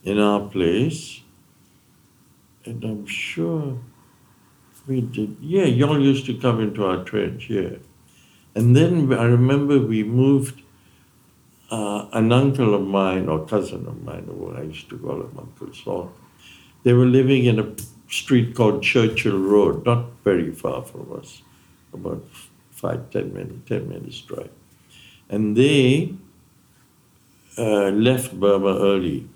in 0.05 0.19
our 0.19 0.41
place, 0.41 1.23
and 2.69 2.85
I'm 2.85 3.07
sure 3.07 3.79
we 4.87 5.01
did. 5.01 5.37
Yeah, 5.41 5.65
y'all 5.65 6.01
used 6.01 6.27
to 6.27 6.35
come 6.35 6.61
into 6.61 6.85
our 6.85 7.05
trench, 7.05 7.49
yeah. 7.51 7.77
And 8.55 8.77
then 8.77 9.13
I 9.13 9.25
remember 9.25 9.79
we 9.79 10.03
moved 10.03 10.63
uh, 11.71 12.07
an 12.13 12.33
uncle 12.33 12.75
of 12.75 12.87
mine, 12.87 13.29
or 13.29 13.47
cousin 13.47 13.87
of 13.87 14.03
mine, 14.03 14.29
or 14.29 14.57
I 14.57 14.63
used 14.63 14.89
to 14.91 14.99
call 14.99 15.21
him 15.21 15.37
Uncle 15.39 15.73
Saul. 15.73 16.13
They 16.83 16.93
were 16.93 17.07
living 17.07 17.45
in 17.45 17.59
a 17.59 17.69
street 18.11 18.55
called 18.55 18.83
Churchill 18.83 19.39
Road, 19.39 19.85
not 19.85 20.07
very 20.25 20.53
far 20.53 20.83
from 20.83 21.13
us, 21.19 21.43
about 21.93 22.25
five, 22.71 23.11
ten 23.11 23.35
minutes, 23.35 23.69
ten 23.69 23.89
minutes 23.89 24.21
drive. 24.23 24.51
And 25.29 25.57
they 25.57 26.15
uh, 27.59 27.91
left 27.91 28.39
Burma 28.39 28.79
early. 28.79 29.29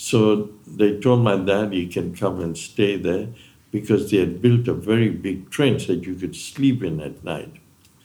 So 0.00 0.50
they 0.64 1.00
told 1.00 1.24
my 1.24 1.36
dad 1.36 1.72
he 1.72 1.88
can 1.88 2.14
come 2.14 2.40
and 2.40 2.56
stay 2.56 2.96
there 2.96 3.26
because 3.72 4.10
they 4.10 4.18
had 4.18 4.40
built 4.40 4.68
a 4.68 4.74
very 4.74 5.10
big 5.10 5.50
trench 5.50 5.88
that 5.88 6.04
you 6.06 6.14
could 6.14 6.36
sleep 6.36 6.84
in 6.84 7.00
at 7.00 7.24
night. 7.24 7.52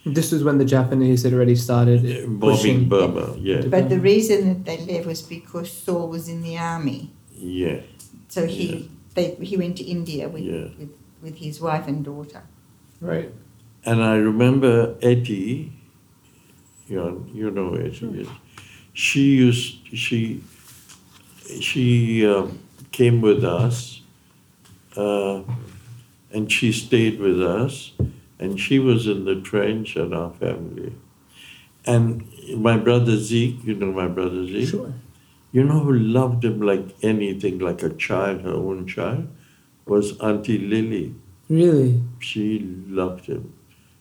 This 0.03 0.31
was 0.31 0.43
when 0.43 0.57
the 0.57 0.65
Japanese 0.65 1.21
had 1.23 1.33
already 1.33 1.55
started 1.55 2.01
Bombing 2.01 2.39
pushing. 2.57 2.89
Burma, 2.89 3.35
yeah, 3.37 3.61
But 3.67 3.89
the 3.89 3.99
reason 3.99 4.39
that 4.63 4.65
they 4.65 4.77
left 4.95 5.05
was 5.05 5.21
because 5.21 5.71
Saul 5.71 6.09
was 6.09 6.27
in 6.27 6.41
the 6.41 6.57
army. 6.57 7.11
yeah. 7.37 7.81
So 8.27 8.47
he 8.47 8.65
Yeah. 8.67 8.87
they, 9.13 9.27
he 9.49 9.55
went 9.57 9.77
to 9.77 9.83
India 9.83 10.27
with, 10.27 10.41
Yeah. 10.43 10.69
with, 10.79 10.91
with 11.21 11.35
his 11.45 11.61
wife 11.61 11.87
and 11.87 12.03
daughter. 12.03 12.41
Right. 12.99 13.29
And 13.85 14.01
I 14.01 14.15
remember 14.15 14.95
Etty, 15.03 15.71
you 16.87 16.95
know, 16.97 17.23
you 17.31 17.51
know 17.51 17.75
Etty 17.75 18.21
is. 18.21 18.27
She 18.93 19.23
used 19.47 19.87
she 19.93 20.41
she 21.59 22.25
um, 22.25 22.59
came 22.91 23.21
with 23.21 23.43
us, 23.43 24.01
uh, 24.95 25.41
and 26.31 26.51
she 26.51 26.71
stayed 26.71 27.19
with 27.19 27.41
us, 27.41 27.91
and 28.39 28.59
she 28.59 28.79
was 28.79 29.07
in 29.07 29.25
the 29.25 29.41
trench 29.41 29.95
and 29.95 30.13
our 30.13 30.31
family. 30.31 30.93
And 31.85 32.27
my 32.57 32.77
brother 32.77 33.17
Zeke, 33.17 33.63
you 33.63 33.75
know 33.75 33.91
my 33.91 34.07
brother 34.07 34.45
Zeke. 34.47 34.69
Sure. 34.69 34.93
You 35.51 35.63
know 35.63 35.79
who 35.81 35.93
loved 35.93 36.43
him 36.43 36.61
like 36.61 36.95
anything, 37.03 37.59
like 37.59 37.83
a 37.83 37.89
child, 37.89 38.41
her 38.41 38.53
own 38.53 38.87
child, 38.87 39.27
was 39.85 40.17
Auntie 40.19 40.57
Lily 40.57 41.13
Really? 41.49 42.01
she 42.19 42.59
loved 42.87 43.25
him. 43.25 43.53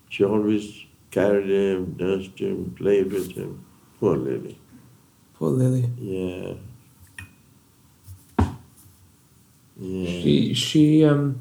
She 0.08 0.24
always 0.24 0.84
carried 1.10 1.50
him, 1.50 1.96
nursed 1.98 2.38
him, 2.38 2.74
played 2.78 3.12
with 3.12 3.32
him. 3.32 3.64
Poor 3.98 4.16
Lily. 4.16 4.58
Poor 5.34 5.50
Lily. 5.50 5.90
Yeah. 5.98 6.54
Yeah. 9.82 10.22
She 10.22 10.54
she 10.54 11.04
um 11.04 11.40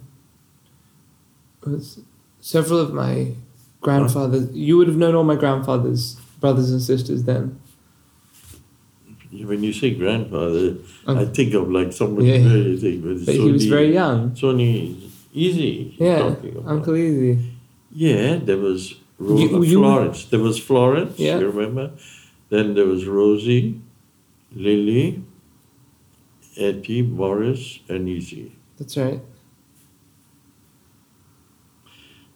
was 1.66 2.00
several 2.40 2.80
of 2.80 2.94
my 2.94 3.34
grandfathers. 3.82 4.50
You 4.54 4.78
would 4.78 4.88
have 4.88 4.98
known 4.98 5.14
all 5.16 5.24
my 5.24 5.36
grandfather's 5.36 6.16
brothers 6.40 6.72
and 6.72 6.82
sisters 6.82 7.24
then. 7.24 7.60
when 9.52 9.64
you 9.64 9.72
say 9.74 9.92
grandfather, 10.04 10.76
Um, 11.08 11.18
I 11.20 11.26
think 11.26 11.54
of 11.54 11.70
like 11.72 11.94
someone 11.94 12.26
yeah. 12.26 12.40
very 12.40 12.78
thing, 12.78 13.02
but 13.02 13.26
But 13.26 13.36
so 13.36 13.46
he 13.46 13.52
was 13.52 13.66
very 13.66 13.94
young. 13.94 14.36
So 14.36 14.52
neat. 14.52 14.98
easy. 15.34 15.96
Yeah. 15.98 16.36
Uncle 16.66 16.96
Easy. 16.98 17.40
Yeah, 17.94 18.40
there 18.48 18.58
was 18.58 18.96
Ro- 19.20 19.38
You- 19.38 19.64
you- 19.64 19.80
Florence. 19.80 20.26
There 20.32 20.40
was 20.50 20.58
Florence. 20.60 21.14
Yeah. 21.20 21.40
You 21.40 21.48
remember? 21.54 21.92
Then 22.50 22.74
there 22.76 22.86
was 22.94 23.06
Rosie, 23.06 23.80
Lily, 24.56 25.22
Etty, 26.62 27.02
Boris, 27.02 27.80
and 27.90 28.08
Easy. 28.08 28.54
That's 28.78 28.96
right. 28.96 29.22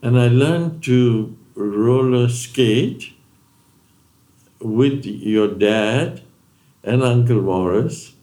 And 0.02 0.20
I 0.20 0.28
learned 0.28 0.84
to 0.84 1.38
roller 1.56 2.28
skate 2.30 3.14
with 4.60 5.06
your 5.06 5.48
dad 5.48 6.22
and 6.84 7.04
Uncle 7.04 7.42
Morris. 7.42 8.14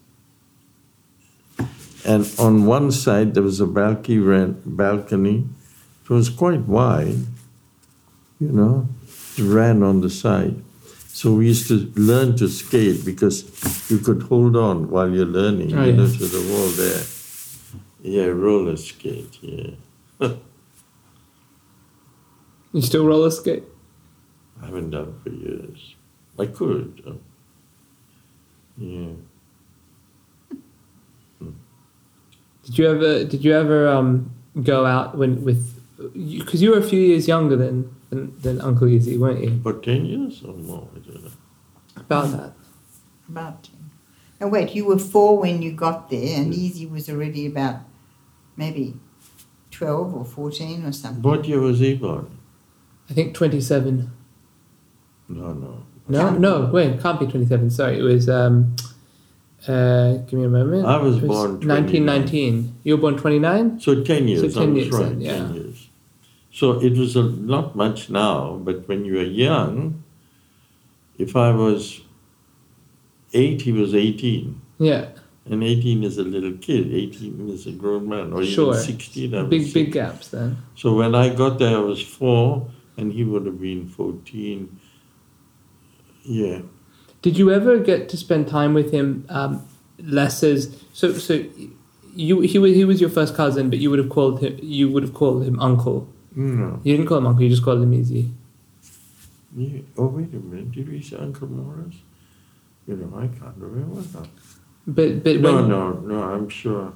And 2.05 2.29
on 2.39 2.67
one 2.67 2.91
side 2.91 3.35
there 3.35 3.43
was 3.43 3.61
a 3.61 3.67
balcony. 3.67 5.45
It 6.05 6.11
was 6.11 6.29
quite 6.29 6.63
wide, 6.63 7.27
you 8.41 8.49
know. 8.49 8.89
It 9.39 9.45
ran 9.45 9.83
on 9.83 10.01
the 10.01 10.11
side. 10.11 10.63
So 11.15 11.35
we 11.35 11.47
used 11.49 11.69
to 11.69 11.93
learn 11.95 12.37
to 12.39 12.49
skate 12.49 13.05
because 13.05 13.45
you 13.91 13.99
could 13.99 14.23
hold 14.23 14.57
on 14.57 14.89
while 14.91 15.11
you're 15.11 15.27
learning, 15.27 15.75
Oh, 15.77 15.85
you 15.85 15.93
know, 15.93 16.05
yeah. 16.07 16.19
to 16.19 16.25
the 16.27 16.43
wall 16.51 16.69
there. 16.69 17.03
Yeah, 18.03 18.27
roller 18.33 18.77
skate, 18.77 19.39
yeah. 19.43 20.31
You 22.73 22.81
still 22.81 23.05
roller 23.07 23.31
skate? 23.31 23.65
I 24.63 24.67
haven't 24.67 24.91
done 24.91 25.15
for 25.23 25.29
years. 25.31 25.95
I 26.39 26.47
could. 26.47 27.03
uh, 27.07 27.13
Yeah. 28.79 29.13
Did 32.65 32.79
you 32.79 32.87
ever? 32.89 33.25
Did 33.25 33.45
you 33.45 33.53
ever 33.53 33.89
um, 33.89 34.31
go 34.63 34.87
out 34.87 35.19
when 35.19 35.45
with? 35.45 35.61
Because 36.15 36.63
you, 36.63 36.71
were 36.71 36.79
a 36.79 36.83
few 36.83 37.01
years 37.01 37.29
younger 37.29 37.57
than, 37.57 37.95
than 38.13 38.41
than 38.41 38.61
Uncle 38.61 38.89
Easy, 38.89 39.17
weren't 39.17 39.43
you? 39.43 39.49
About 39.49 39.83
10 39.83 40.05
years 40.05 40.43
or 40.45 40.55
more, 40.55 40.89
I 40.95 40.99
don't 40.99 41.25
know. 41.25 41.31
About 41.97 42.31
that. 42.33 42.53
About 43.29 43.63
ten. 43.65 43.91
Now 44.41 44.49
wait, 44.49 44.75
you 44.75 44.85
were 44.85 44.99
four 44.99 45.39
when 45.39 45.63
you 45.63 45.73
got 45.73 46.11
there, 46.11 46.37
and 46.41 46.53
Easy 46.53 46.87
was 46.87 47.09
already 47.09 47.47
about 47.47 47.77
maybe 48.57 48.95
twelve 49.71 50.15
or 50.15 50.25
fourteen 50.25 50.85
or 50.85 50.93
something. 50.93 51.23
What 51.23 51.47
year 51.47 51.61
was 51.61 51.79
he 51.79 51.95
born? 51.95 52.39
I 53.09 53.15
think 53.15 53.35
twenty-seven. 53.35 54.11
No, 55.29 55.53
no. 55.53 55.87
No, 56.09 56.19
Can't 56.21 56.41
no, 56.41 56.71
wait, 56.73 57.01
can't 57.01 57.21
be 57.21 57.27
twenty-seven. 57.27 57.71
Sorry, 57.71 57.99
it 57.99 58.03
was. 58.03 58.29
Um, 58.29 58.75
uh, 59.69 60.15
give 60.27 60.41
me 60.41 60.45
a 60.45 60.49
moment. 60.49 60.85
I 60.87 60.97
was 60.97 61.19
It 61.19 61.27
born 61.29 61.61
1919. 61.61 62.81
You 62.83 62.97
were 62.97 63.01
born 63.01 63.17
twenty-nine. 63.17 63.79
So 63.81 64.03
10 64.03 64.27
years, 64.29 64.53
So 64.55 64.61
10 64.61 64.75
years 64.77 64.91
right, 64.91 65.17
yeah. 65.17 65.37
10 65.37 65.55
years. 65.55 65.62
So 66.53 66.79
it 66.81 66.97
was 66.99 67.17
a, 67.17 67.23
not 67.23 67.75
much 67.75 68.11
now, 68.11 68.61
but 68.63 68.87
when 68.87 69.05
you 69.07 69.15
were 69.15 69.23
young, 69.23 70.05
if 71.19 71.35
I 71.35 71.51
was 71.51 72.03
8, 73.33 73.63
he 73.63 73.73
was 73.73 73.95
18. 73.95 74.61
Yeah, 74.79 75.09
And 75.47 75.65
18 75.65 76.05
is 76.05 76.19
a 76.19 76.23
little 76.25 76.53
kid, 76.53 76.93
18 76.93 77.49
is 77.49 77.67
a 77.67 77.73
grown 77.73 78.09
man, 78.09 78.33
or 78.33 78.45
Sure. 78.45 78.75
even 78.75 78.85
16. 78.85 79.35
I 79.35 79.43
was 79.43 79.51
big 79.51 79.73
big 79.73 79.93
gaps 79.93 80.29
then. 80.29 80.59
So 80.77 80.95
when 80.95 81.15
I 81.15 81.35
got 81.35 81.59
there, 81.59 81.77
I 81.77 81.81
was 81.81 82.03
4, 82.03 82.69
and 82.99 83.13
he 83.13 83.25
would 83.25 83.47
have 83.47 83.61
been 83.61 83.89
14. 83.89 84.79
Yeah. 86.25 86.61
Did 87.23 87.39
you 87.39 87.51
ever 87.51 87.79
get 87.79 88.09
to 88.11 88.17
spend 88.17 88.49
time 88.49 88.75
with 88.75 88.93
him? 88.93 89.25
Um, 89.29 89.67
less 89.99 90.43
as 90.43 90.77
so 90.93 91.13
so. 91.15 91.45
You 92.15 92.41
he 92.41 92.59
was 92.59 92.75
he 92.75 92.85
was 92.85 93.01
your 93.01 93.09
first 93.11 93.35
cousin, 93.35 93.71
but 93.71 93.79
you 93.79 93.89
would 93.91 93.99
have 93.99 94.11
called 94.11 94.41
him 94.41 94.59
you 94.61 94.91
would 94.91 95.03
have 95.03 95.15
called 95.15 95.45
him 95.45 95.59
uncle. 95.61 96.09
No. 96.35 96.81
You 96.83 96.97
didn't 96.97 97.09
call 97.09 97.19
him 97.19 97.27
uncle. 97.27 97.43
You 97.43 97.51
just 97.51 97.63
called 97.65 97.83
him 97.83 97.93
easy. 97.95 98.33
Yeah. 99.57 99.81
Oh, 99.99 100.07
wait 100.07 100.33
a 100.33 100.37
minute. 100.37 100.73
Did 100.73 100.89
we 100.89 101.03
say 101.03 101.17
Uncle 101.17 101.47
Morris? 101.49 101.97
You 102.87 102.97
know, 102.97 103.17
I 103.19 103.27
can't 103.29 103.57
remember 103.59 104.01
now. 104.15 104.27
But 104.87 105.23
but 105.23 105.41
No, 105.41 105.55
when, 105.57 105.69
no, 105.69 105.93
no, 105.93 106.23
I'm 106.23 106.49
sure. 106.49 106.93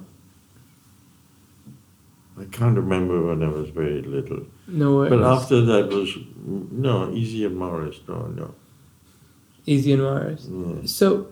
I 2.39 2.45
can't 2.45 2.75
remember 2.77 3.25
when 3.27 3.41
I 3.43 3.47
was 3.49 3.69
very 3.69 4.01
little. 4.01 4.45
no. 4.67 5.07
But 5.09 5.21
after 5.23 5.61
that 5.61 5.89
was, 5.89 6.15
no, 6.71 7.11
Easy 7.11 7.45
and 7.45 7.57
Morris, 7.57 7.99
no, 8.07 8.27
no. 8.27 8.53
easy 9.65 9.93
and 9.93 10.03
Morris. 10.03 10.47
Yeah. 10.51 10.85
So 10.85 11.27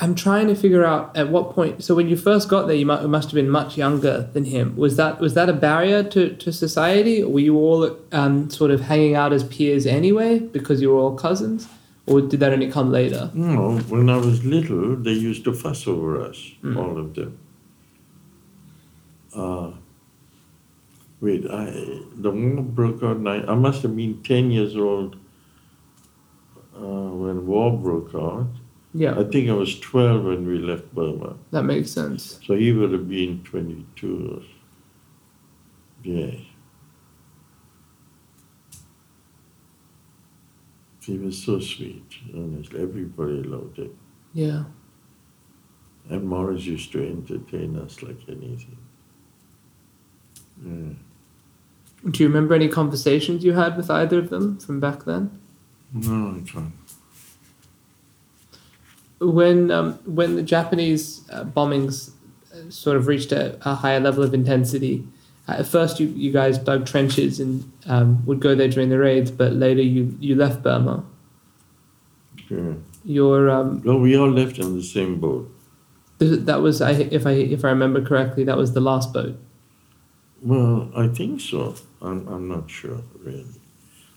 I'm 0.00 0.16
trying 0.16 0.48
to 0.48 0.56
figure 0.56 0.84
out 0.84 1.16
at 1.16 1.28
what 1.30 1.52
point. 1.54 1.84
So 1.84 1.94
when 1.94 2.08
you 2.08 2.16
first 2.16 2.48
got 2.48 2.66
there, 2.66 2.74
you 2.74 2.84
mu- 2.84 3.06
must 3.06 3.28
have 3.28 3.34
been 3.36 3.48
much 3.48 3.76
younger 3.76 4.28
than 4.32 4.44
him. 4.46 4.74
Was 4.76 4.96
that 4.96 5.20
was 5.20 5.34
that 5.34 5.48
a 5.48 5.52
barrier 5.52 6.02
to, 6.02 6.34
to 6.34 6.52
society? 6.52 7.22
Were 7.22 7.38
you 7.38 7.56
all 7.56 7.96
um, 8.10 8.50
sort 8.50 8.72
of 8.72 8.80
hanging 8.80 9.14
out 9.14 9.32
as 9.32 9.44
peers 9.44 9.86
anyway 9.86 10.40
because 10.40 10.82
you 10.82 10.90
were 10.90 10.98
all 10.98 11.14
cousins, 11.16 11.68
or 12.06 12.20
did 12.20 12.40
that 12.40 12.52
only 12.52 12.70
come 12.72 12.90
later? 12.90 13.30
No, 13.34 13.78
when 13.88 14.10
I 14.10 14.16
was 14.16 14.44
little, 14.44 14.96
they 14.96 15.12
used 15.12 15.44
to 15.44 15.52
fuss 15.52 15.86
over 15.86 16.20
us, 16.20 16.38
Mm. 16.64 16.76
all 16.76 16.98
of 16.98 17.14
them. 17.14 17.38
Uh, 19.36 19.70
wait, 21.20 21.44
I, 21.48 21.70
the 22.16 22.30
war 22.32 22.62
broke 22.62 23.02
out, 23.02 23.18
nine, 23.20 23.44
I 23.48 23.54
must 23.54 23.82
have 23.82 23.94
been 23.96 24.22
10 24.22 24.50
years 24.50 24.76
old 24.76 25.16
uh, 26.76 26.80
when 26.80 27.46
war 27.46 27.76
broke 27.76 28.14
out. 28.14 28.48
Yeah, 28.96 29.18
I 29.18 29.24
think 29.24 29.50
I 29.50 29.54
was 29.54 29.78
12 29.80 30.24
when 30.24 30.46
we 30.46 30.58
left 30.58 30.94
Burma. 30.94 31.36
that 31.50 31.64
makes 31.64 31.90
sense. 31.90 32.38
So 32.46 32.54
he 32.54 32.72
would 32.72 32.92
have 32.92 33.08
been 33.08 33.42
22. 33.42 34.42
Yeah. 36.04 36.30
He 41.04 41.18
was 41.18 41.42
so 41.42 41.58
sweet, 41.60 42.04
honestly. 42.34 42.80
Everybody 42.80 43.42
loved 43.42 43.78
him. 43.78 43.98
Yeah. 44.32 44.64
And 46.08 46.24
Morris 46.28 46.64
used 46.64 46.92
to 46.92 47.04
entertain 47.06 47.76
us 47.76 48.02
like 48.02 48.20
anything. 48.28 48.78
Yeah. 50.64 52.10
Do 52.10 52.22
you 52.22 52.28
remember 52.28 52.54
any 52.54 52.68
conversations 52.68 53.44
you 53.44 53.54
had 53.54 53.76
with 53.76 53.90
either 53.90 54.18
of 54.18 54.30
them 54.30 54.58
from 54.58 54.78
back 54.80 55.04
then? 55.04 55.40
No, 55.92 56.36
I 56.36 56.48
can't. 56.48 56.72
When 59.20 59.70
um, 59.70 59.94
when 60.04 60.36
the 60.36 60.42
Japanese 60.42 61.22
uh, 61.30 61.44
bombings 61.44 62.10
uh, 62.52 62.68
sort 62.70 62.96
of 62.96 63.06
reached 63.06 63.32
a, 63.32 63.56
a 63.68 63.74
higher 63.74 64.00
level 64.00 64.22
of 64.24 64.34
intensity, 64.34 65.06
uh, 65.48 65.52
at 65.58 65.66
first 65.66 66.00
you, 66.00 66.08
you 66.08 66.32
guys 66.32 66.58
dug 66.58 66.84
trenches 66.86 67.40
and 67.40 67.70
um, 67.86 68.24
would 68.26 68.40
go 68.40 68.54
there 68.54 68.68
during 68.68 68.88
the 68.90 68.98
raids, 68.98 69.30
but 69.30 69.52
later 69.52 69.82
you, 69.82 70.16
you 70.20 70.34
left 70.34 70.62
Burma. 70.62 71.04
Yeah. 72.50 72.74
Your 73.04 73.50
um, 73.50 73.82
No, 73.84 73.96
we 73.98 74.16
all 74.16 74.30
left 74.30 74.58
on 74.60 74.76
the 74.76 74.82
same 74.82 75.20
boat. 75.20 75.50
th- 76.18 76.40
that 76.40 76.60
was 76.60 76.80
I 76.82 76.92
if 76.92 77.26
I 77.26 77.32
if 77.32 77.64
I 77.64 77.68
remember 77.68 78.02
correctly 78.04 78.44
that 78.44 78.56
was 78.56 78.72
the 78.72 78.80
last 78.80 79.12
boat. 79.12 79.38
Well, 80.42 80.90
I 80.94 81.08
think 81.08 81.40
so. 81.40 81.74
I'm, 82.02 82.26
I'm 82.28 82.48
not 82.48 82.70
sure, 82.70 83.00
really. 83.20 83.46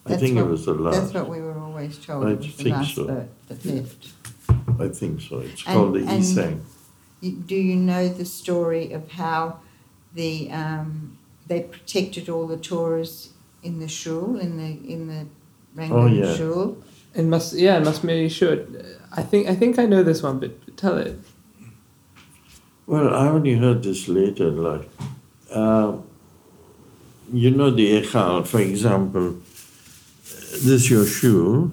I 0.05 0.15
think 0.17 0.35
what- 0.35 0.45
it 0.45 0.49
was 0.49 0.65
the 0.65 0.73
last. 0.73 0.99
That's 0.99 1.13
what 1.13 1.29
we 1.29 1.39
were 1.41 1.57
always 1.57 1.97
told. 1.97 2.25
I 2.25 2.31
it 2.31 2.37
was 2.39 2.47
the 2.57 2.63
think 2.63 2.75
last 2.75 2.95
so. 2.95 3.07
boat 3.07 3.29
that 3.47 3.65
left. 3.65 4.07
I 4.79 4.87
think 4.89 5.21
so. 5.21 5.39
It's 5.39 5.63
And- 5.65 5.75
called 5.75 5.93
the 5.95 5.99
and- 5.99 6.23
Isang. 6.23 6.59
Do 7.47 7.55
you 7.55 7.75
know 7.75 8.07
the 8.09 8.25
story 8.25 8.91
of 8.93 9.09
how 9.11 9.59
the 10.13 10.51
um, 10.51 11.17
they 11.47 11.61
protected 11.61 12.29
all 12.29 12.45
the 12.47 12.57
tourists 12.57 13.29
in 13.63 13.79
the 13.79 13.87
shul 13.87 14.37
in 14.37 14.57
the 14.57 14.71
in 14.93 15.07
the 15.07 15.25
Rangoon 15.75 15.97
Oh, 15.99 16.05
yeah. 16.07 16.35
shul? 16.35 16.77
It 17.15 17.25
must 17.25 17.53
yeah 17.53 17.77
it 17.79 17.83
must 17.85 18.05
be 18.05 18.29
sure. 18.29 18.57
I 19.11 19.23
think 19.23 19.47
I 19.49 19.55
think 19.55 19.79
I 19.79 19.85
know 19.87 20.03
this 20.03 20.21
one, 20.21 20.37
but 20.39 20.51
tell 20.77 20.97
it. 20.97 21.17
Well, 22.85 23.09
I 23.13 23.27
only 23.29 23.55
heard 23.55 23.81
this 23.83 24.07
later 24.07 24.47
in 24.49 24.57
life. 24.63 24.85
Um, 25.51 26.03
you 27.33 27.49
know 27.51 27.71
the 27.71 28.01
Echal, 28.01 28.45
for 28.45 28.61
example, 28.61 29.35
this 30.23 30.65
is 30.65 30.89
your 30.89 31.05
shul, 31.05 31.71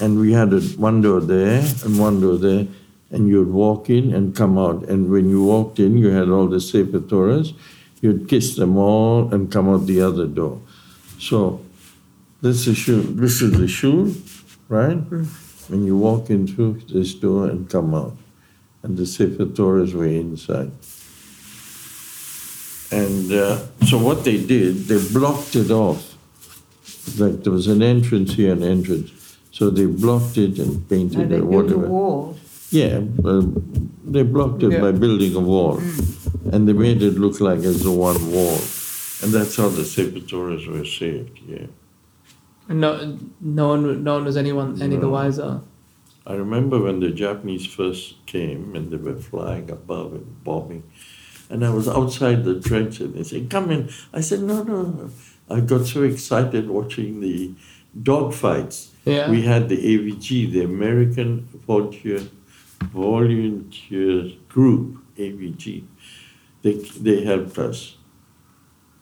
and 0.00 0.18
we 0.18 0.32
had 0.32 0.52
a, 0.52 0.60
one 0.60 1.00
door 1.02 1.20
there 1.20 1.64
and 1.84 1.98
one 1.98 2.20
door 2.20 2.36
there, 2.36 2.66
and 3.10 3.28
you'd 3.28 3.48
walk 3.48 3.90
in 3.90 4.12
and 4.12 4.34
come 4.34 4.58
out. 4.58 4.88
And 4.88 5.10
when 5.10 5.28
you 5.28 5.44
walked 5.44 5.78
in, 5.78 5.96
you 5.96 6.10
had 6.10 6.28
all 6.28 6.48
the 6.48 6.60
Sefer 6.60 7.00
Torahs, 7.00 7.54
you'd 8.00 8.28
kiss 8.28 8.56
them 8.56 8.76
all 8.76 9.32
and 9.32 9.50
come 9.50 9.68
out 9.68 9.86
the 9.86 10.00
other 10.00 10.26
door. 10.26 10.60
So 11.18 11.64
this 12.42 12.66
is 12.66 12.76
shul, 12.76 13.00
this 13.00 13.40
is 13.40 13.52
the 13.58 13.68
shul, 13.68 14.12
right? 14.68 14.98
When 15.68 15.84
you 15.84 15.96
walk 15.96 16.28
in 16.28 16.46
through 16.46 16.80
this 16.92 17.14
door 17.14 17.48
and 17.48 17.70
come 17.70 17.94
out 17.94 18.16
and 18.84 18.98
the 18.98 19.06
Sefer 19.06 19.46
Torahs 19.46 19.94
were 19.94 20.04
inside. 20.04 20.70
And 22.92 23.32
uh, 23.32 23.58
so 23.86 23.98
what 23.98 24.24
they 24.24 24.44
did, 24.44 24.84
they 24.84 25.00
blocked 25.12 25.56
it 25.56 25.70
off. 25.70 26.14
Like 27.18 27.42
there 27.42 27.52
was 27.52 27.66
an 27.66 27.82
entrance 27.82 28.34
here, 28.34 28.52
an 28.52 28.62
entrance. 28.62 29.10
So 29.56 29.70
they 29.70 29.86
blocked 29.86 30.36
it 30.36 30.58
and 30.58 30.72
painted 30.88 31.28
they 31.28 31.36
it, 31.36 31.48
built 31.48 31.70
a 31.70 31.78
whatever. 31.78 31.88
wall. 31.88 32.36
Yeah, 32.70 33.02
uh, 33.24 33.42
they 34.14 34.24
blocked 34.24 34.62
it 34.64 34.72
Yeah. 34.72 34.80
by 34.80 34.90
building 35.04 35.32
a 35.36 35.44
wall. 35.52 35.76
And 36.52 36.66
they 36.66 36.72
made 36.86 37.00
it 37.08 37.14
look 37.24 37.36
like 37.48 37.60
it's 37.70 37.84
the 37.84 37.92
one 38.10 38.20
wall. 38.34 38.58
And 39.22 39.28
that's 39.36 39.54
how 39.60 39.68
the 39.68 39.84
Sefer 39.84 40.22
Torahs 40.30 40.66
were 40.66 40.84
saved, 40.84 41.38
yeah. 41.46 41.66
And 42.68 42.80
no 42.80 42.90
no 43.40 43.68
one 43.74 43.82
no 44.02 44.14
one 44.16 44.24
was 44.24 44.36
anyone 44.36 44.70
any 44.82 44.96
the 44.96 45.08
wiser. 45.18 45.60
I 46.26 46.34
remember 46.44 46.76
when 46.86 46.98
the 46.98 47.10
Japanese 47.24 47.66
first 47.78 48.02
came 48.26 48.74
and 48.74 48.90
they 48.90 48.96
were 49.06 49.20
flying 49.30 49.70
above 49.70 50.14
and 50.18 50.26
bombing. 50.42 50.82
And 51.50 51.64
I 51.64 51.70
was 51.78 51.86
outside 51.86 52.42
the 52.44 52.58
trench 52.68 52.98
and 53.00 53.14
they 53.14 53.22
said, 53.22 53.50
Come 53.50 53.70
in. 53.70 53.82
I 54.18 54.20
said, 54.28 54.40
No, 54.40 54.62
no, 54.64 54.82
no. 54.82 55.10
I 55.48 55.60
got 55.60 55.86
so 55.86 56.02
excited 56.02 56.68
watching 56.78 57.20
the 57.20 57.52
dog 58.10 58.34
fights. 58.34 58.90
Yeah. 59.04 59.30
We 59.30 59.42
had 59.42 59.68
the 59.68 59.76
AVG, 59.76 60.52
the 60.52 60.62
American 60.64 61.48
Volunteer 61.66 62.20
Volunteer 62.92 64.32
Group, 64.48 64.98
AVG. 65.16 65.84
They, 66.62 66.72
they 66.74 67.24
helped 67.24 67.58
us, 67.58 67.96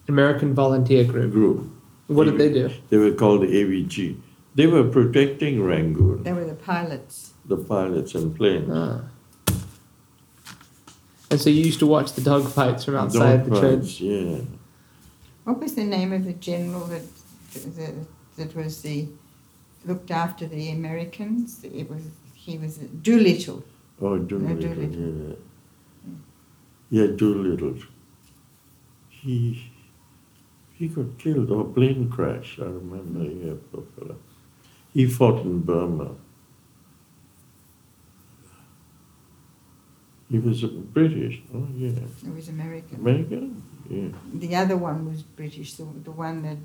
American 0.08 0.54
Volunteer 0.54 1.04
Group. 1.04 1.32
group. 1.32 1.70
What 2.08 2.24
did 2.24 2.38
they 2.38 2.52
do? 2.52 2.70
They 2.90 2.96
were 2.96 3.12
called 3.12 3.42
the 3.42 3.46
AVG. 3.46 4.16
They 4.54 4.66
were 4.66 4.84
protecting 4.84 5.62
Rangoon, 5.62 6.24
They 6.24 6.32
were 6.32 6.44
the 6.44 6.54
pilots. 6.54 7.32
the 7.46 7.56
pilots 7.56 8.14
and 8.14 8.36
planes. 8.36 8.68
Ah. 8.70 9.02
And 11.30 11.40
so 11.40 11.48
you 11.48 11.64
used 11.64 11.78
to 11.78 11.86
watch 11.86 12.12
the 12.12 12.20
dogfights 12.20 12.84
from 12.84 12.96
outside 12.96 13.46
the 13.46 13.50
Dogfights, 13.52 13.60
church. 13.82 14.00
Yeah. 14.00 14.38
What 15.44 15.58
was 15.60 15.74
the 15.74 15.84
name 15.84 16.12
of 16.12 16.24
the 16.24 16.34
general 16.34 16.84
that 16.86 17.02
that, 17.76 17.94
that 18.36 18.54
was 18.56 18.82
the 18.82 19.08
looked 19.86 20.10
after 20.10 20.46
the 20.46 20.70
Americans? 20.70 21.62
It 21.64 21.88
was 21.90 22.02
he 22.34 22.58
was 22.58 22.78
Doolittle. 22.78 23.64
Oh, 24.00 24.18
Doolittle. 24.18 24.74
Doolittle. 24.74 25.36
Yeah. 26.90 27.02
Yeah, 27.02 27.06
Doolittle. 27.16 27.76
He 29.08 29.70
he 30.74 30.88
got 30.88 31.18
killed 31.18 31.50
or 31.50 31.60
a 31.62 31.64
plane 31.64 32.08
crash. 32.10 32.58
I 32.60 32.64
remember. 32.64 33.24
Yeah, 33.24 33.54
poor 33.70 33.84
fella. 33.96 34.16
He 34.92 35.06
fought 35.06 35.44
in 35.44 35.60
Burma. 35.60 36.16
He 40.28 40.38
was 40.38 40.64
a 40.64 40.68
British. 40.68 41.42
Oh 41.54 41.66
yeah, 41.76 41.90
He 42.24 42.30
was 42.30 42.48
American. 42.48 42.96
American. 43.00 43.62
Yeah. 43.88 44.08
The 44.32 44.56
other 44.56 44.76
one 44.76 45.08
was 45.08 45.22
British. 45.22 45.74
The, 45.74 45.84
the 46.04 46.10
one 46.10 46.42
that 46.42 46.58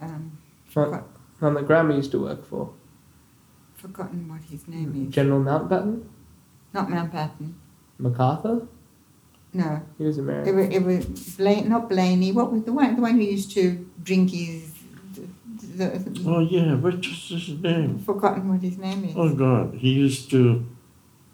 um, 0.00 0.38
One, 0.74 1.04
forgot, 1.42 1.54
one 1.54 1.54
that 1.54 1.66
Grandma 1.66 1.94
used 1.96 2.10
to 2.12 2.20
work 2.22 2.46
for. 2.46 2.72
forgotten 3.76 4.28
what 4.28 4.42
his 4.50 4.68
name 4.68 5.06
is. 5.08 5.14
General 5.14 5.40
Mountbatten? 5.40 6.04
Not 6.72 6.88
Mountbatten. 6.88 7.52
MacArthur? 7.98 8.66
No, 9.54 9.82
He 9.98 10.04
was 10.04 10.16
American. 10.18 10.48
it 10.48 10.56
was, 10.56 10.74
it 10.76 10.82
was 10.82 11.36
Blaine, 11.36 11.68
not 11.68 11.88
Blaney. 11.88 12.32
What 12.32 12.50
was 12.52 12.62
the 12.62 12.72
one? 12.72 12.96
The 12.96 13.02
one 13.02 13.14
who 13.16 13.22
used 13.22 13.50
to 13.52 13.86
drink 14.02 14.30
his. 14.30 14.70
The, 15.76 15.86
the, 15.86 16.30
Oh 16.30 16.40
yeah. 16.40 16.74
What 16.74 16.94
was 16.96 17.28
his 17.28 17.48
name? 17.60 17.98
Forgotten 17.98 18.48
what 18.48 18.62
his 18.62 18.78
name 18.78 19.04
is. 19.04 19.14
Oh 19.16 19.34
God, 19.34 19.74
he 19.74 19.90
used 19.92 20.30
to 20.30 20.64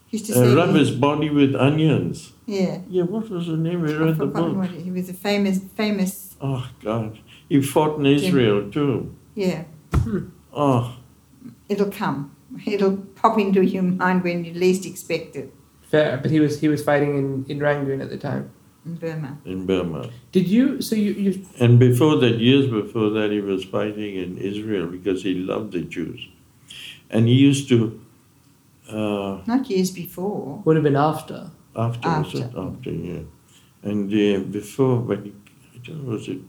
He 0.08 0.16
used 0.18 0.32
to 0.32 0.52
uh, 0.52 0.54
rub 0.56 0.74
his 0.74 0.90
body 0.90 1.30
with 1.30 1.54
onions. 1.54 2.32
yeah. 2.46 2.80
Yeah, 2.88 3.04
what 3.04 3.30
was 3.30 3.46
the 3.46 3.56
name? 3.56 3.82
We 3.82 3.94
I've 3.94 4.00
read 4.00 4.18
the 4.18 4.26
book. 4.26 4.56
what 4.56 4.70
it, 4.72 4.82
he 4.82 4.90
was 4.90 5.08
a 5.08 5.14
famous, 5.14 5.60
famous. 5.76 6.34
Oh 6.40 6.68
God, 6.82 7.18
he 7.48 7.62
fought 7.62 7.98
in 8.00 8.06
Israel 8.06 8.68
too. 8.70 9.14
Yeah, 9.36 9.64
Oh, 10.52 10.96
it'll 11.68 11.90
come. 11.90 12.34
It'll 12.66 12.96
pop 13.20 13.38
into 13.38 13.62
your 13.62 13.82
mind 13.82 14.24
when 14.24 14.44
you 14.44 14.54
least 14.54 14.86
expect 14.86 15.36
it 15.36 15.52
Fair, 15.90 16.16
but 16.22 16.30
he 16.30 16.40
was 16.40 16.60
he 16.60 16.68
was 16.68 16.82
fighting 16.84 17.12
in, 17.20 17.44
in 17.48 17.58
Rangoon 17.66 18.00
at 18.00 18.10
the 18.10 18.18
time. 18.18 18.50
in 18.86 18.94
Burma. 19.02 19.30
in 19.44 19.66
Burma. 19.66 20.02
Did 20.32 20.46
you? 20.54 20.64
So 20.88 20.94
you 20.96 21.12
you 21.24 21.32
And 21.60 21.78
before 21.78 22.16
that, 22.22 22.34
years 22.48 22.66
before 22.80 23.08
that, 23.16 23.30
he 23.36 23.40
was 23.52 23.64
fighting 23.76 24.12
in 24.24 24.30
Israel 24.50 24.86
because 24.96 25.22
he 25.28 25.32
loved 25.52 25.72
the 25.72 25.82
Jews. 25.96 26.20
And 27.10 27.26
he 27.30 27.34
used 27.48 27.68
to, 27.72 27.78
uh, 28.90 29.32
Not 29.52 29.68
years 29.70 29.90
before. 29.90 30.62
would 30.64 30.76
have 30.76 30.84
been 30.90 30.96
after. 31.12 31.50
after, 31.74 32.08
was 32.08 32.26
After. 32.26 32.38
it? 32.44 32.62
After, 32.66 32.90
yeah. 32.90 33.22
And 33.90 34.12
uh, 34.12 34.40
before, 34.58 34.96
when 35.08 35.20
he, 35.26 35.32
I 35.74 35.78
don't 35.84 36.04
know, 36.04 36.10
was 36.12 36.28
it, 36.28 36.40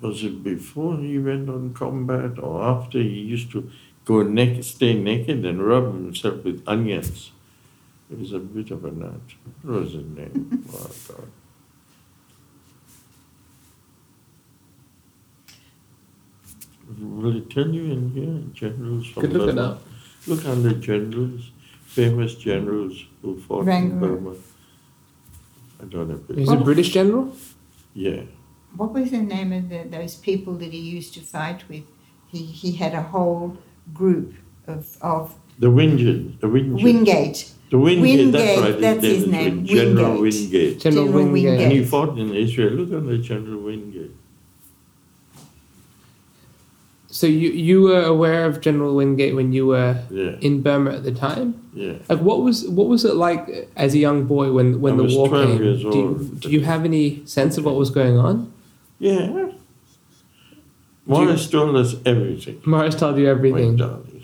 was 0.00 0.22
it 0.24 0.42
before 0.42 0.98
he 0.98 1.18
went 1.18 1.48
on 1.48 1.72
combat 1.74 2.38
or 2.38 2.62
after 2.62 2.98
he 2.98 3.08
used 3.20 3.50
to 3.52 3.70
go 4.04 4.22
naked, 4.22 4.64
stay 4.64 4.94
naked 4.94 5.44
and 5.44 5.62
rub 5.66 5.84
himself 5.94 6.44
with 6.44 6.62
onions? 6.66 7.32
It 8.10 8.18
was 8.18 8.32
a 8.32 8.38
bit 8.38 8.70
of 8.70 8.84
a 8.84 8.90
nut. 8.92 9.20
What 9.62 9.80
was 9.80 9.92
his 9.92 10.04
name? 10.04 10.64
oh, 10.72 10.90
God. 11.08 11.28
Will 17.00 17.36
it 17.36 17.50
tell 17.50 17.68
you 17.68 17.84
in 17.92 18.10
here, 18.12 18.42
generals 18.54 19.06
from 19.08 19.22
Could 19.22 19.32
look 19.32 19.48
it 19.48 19.56
Burma? 19.56 19.68
up. 19.72 19.82
Look 20.26 20.44
under 20.44 20.72
generals, 20.74 21.50
famous 21.84 22.34
generals 22.36 23.04
who 23.22 23.38
fought 23.40 23.66
in 23.68 23.98
Burma. 23.98 24.34
I 25.80 25.84
don't 25.84 26.08
know. 26.08 26.20
if 26.28 26.36
He's 26.36 26.50
it- 26.50 26.60
a 26.60 26.64
British 26.64 26.90
general. 26.92 27.34
Yeah, 27.94 28.22
What 28.76 28.92
was 28.92 29.10
the 29.10 29.18
name 29.22 29.52
of 29.52 29.68
the, 29.68 29.84
those 29.88 30.14
people 30.16 30.54
that 30.54 30.72
he 30.72 30.78
used 30.78 31.14
to 31.14 31.20
fight 31.20 31.68
with? 31.68 31.84
He, 32.28 32.44
he 32.44 32.72
had 32.72 32.92
a 32.94 33.02
whole 33.02 33.56
group 33.94 34.34
of, 34.66 34.96
of 35.00 35.34
the 35.58 35.70
Wingate, 35.70 36.40
the 36.40 36.48
Wingate, 36.48 36.82
Wingate. 36.84 37.52
the 37.70 37.78
Wingate. 37.78 38.32
That's 38.32 38.60
right. 38.60 38.80
that's 38.80 39.04
his 39.04 39.22
is 39.22 39.28
name, 39.28 39.56
Wing- 39.58 39.66
General 39.66 40.20
Wingate. 40.20 40.50
Wingate. 40.52 40.80
General, 40.80 41.04
General 41.06 41.28
Wingate. 41.32 41.60
And 41.60 41.72
he 41.72 41.84
fought 41.84 42.18
in 42.18 42.34
Israel. 42.34 42.72
Look 42.74 42.92
under 42.92 43.16
General 43.18 43.60
Wingate. 43.62 44.10
So 47.08 47.26
you 47.26 47.48
you 47.50 47.82
were 47.82 48.02
aware 48.02 48.44
of 48.44 48.60
General 48.60 48.94
Wingate 48.94 49.34
when 49.34 49.52
you 49.52 49.66
were 49.68 50.02
Yeah, 50.10 50.36
in 50.42 50.60
Burma 50.60 50.90
at 50.96 51.04
the 51.04 51.12
time. 51.12 51.54
yeah. 51.72 51.94
Like 52.10 52.20
what 52.20 52.42
was 52.42 52.68
what 52.68 52.88
was 52.88 53.04
it 53.06 53.14
like 53.14 53.70
as 53.76 53.94
a 53.94 53.98
young 53.98 54.24
boy 54.26 54.52
when 54.52 54.80
when 54.82 54.94
I 55.00 55.06
the 55.06 55.16
war 55.16 55.30
came? 55.30 55.62
years 55.62 55.80
do, 55.82 55.88
you, 55.88 56.30
do 56.40 56.50
you 56.50 56.60
have 56.62 56.84
any 56.84 57.24
sense 57.24 57.56
of 57.56 57.64
what 57.64 57.76
was 57.76 57.88
going 57.90 58.18
on? 58.18 58.52
Yeah. 58.98 59.50
Morris 61.06 61.48
told 61.48 61.76
us 61.76 61.94
everything. 62.04 62.60
Morris 62.64 62.94
told 62.94 63.16
you 63.18 63.24
My 63.24 63.30
everything. 63.30 63.76
darling. 63.76 64.22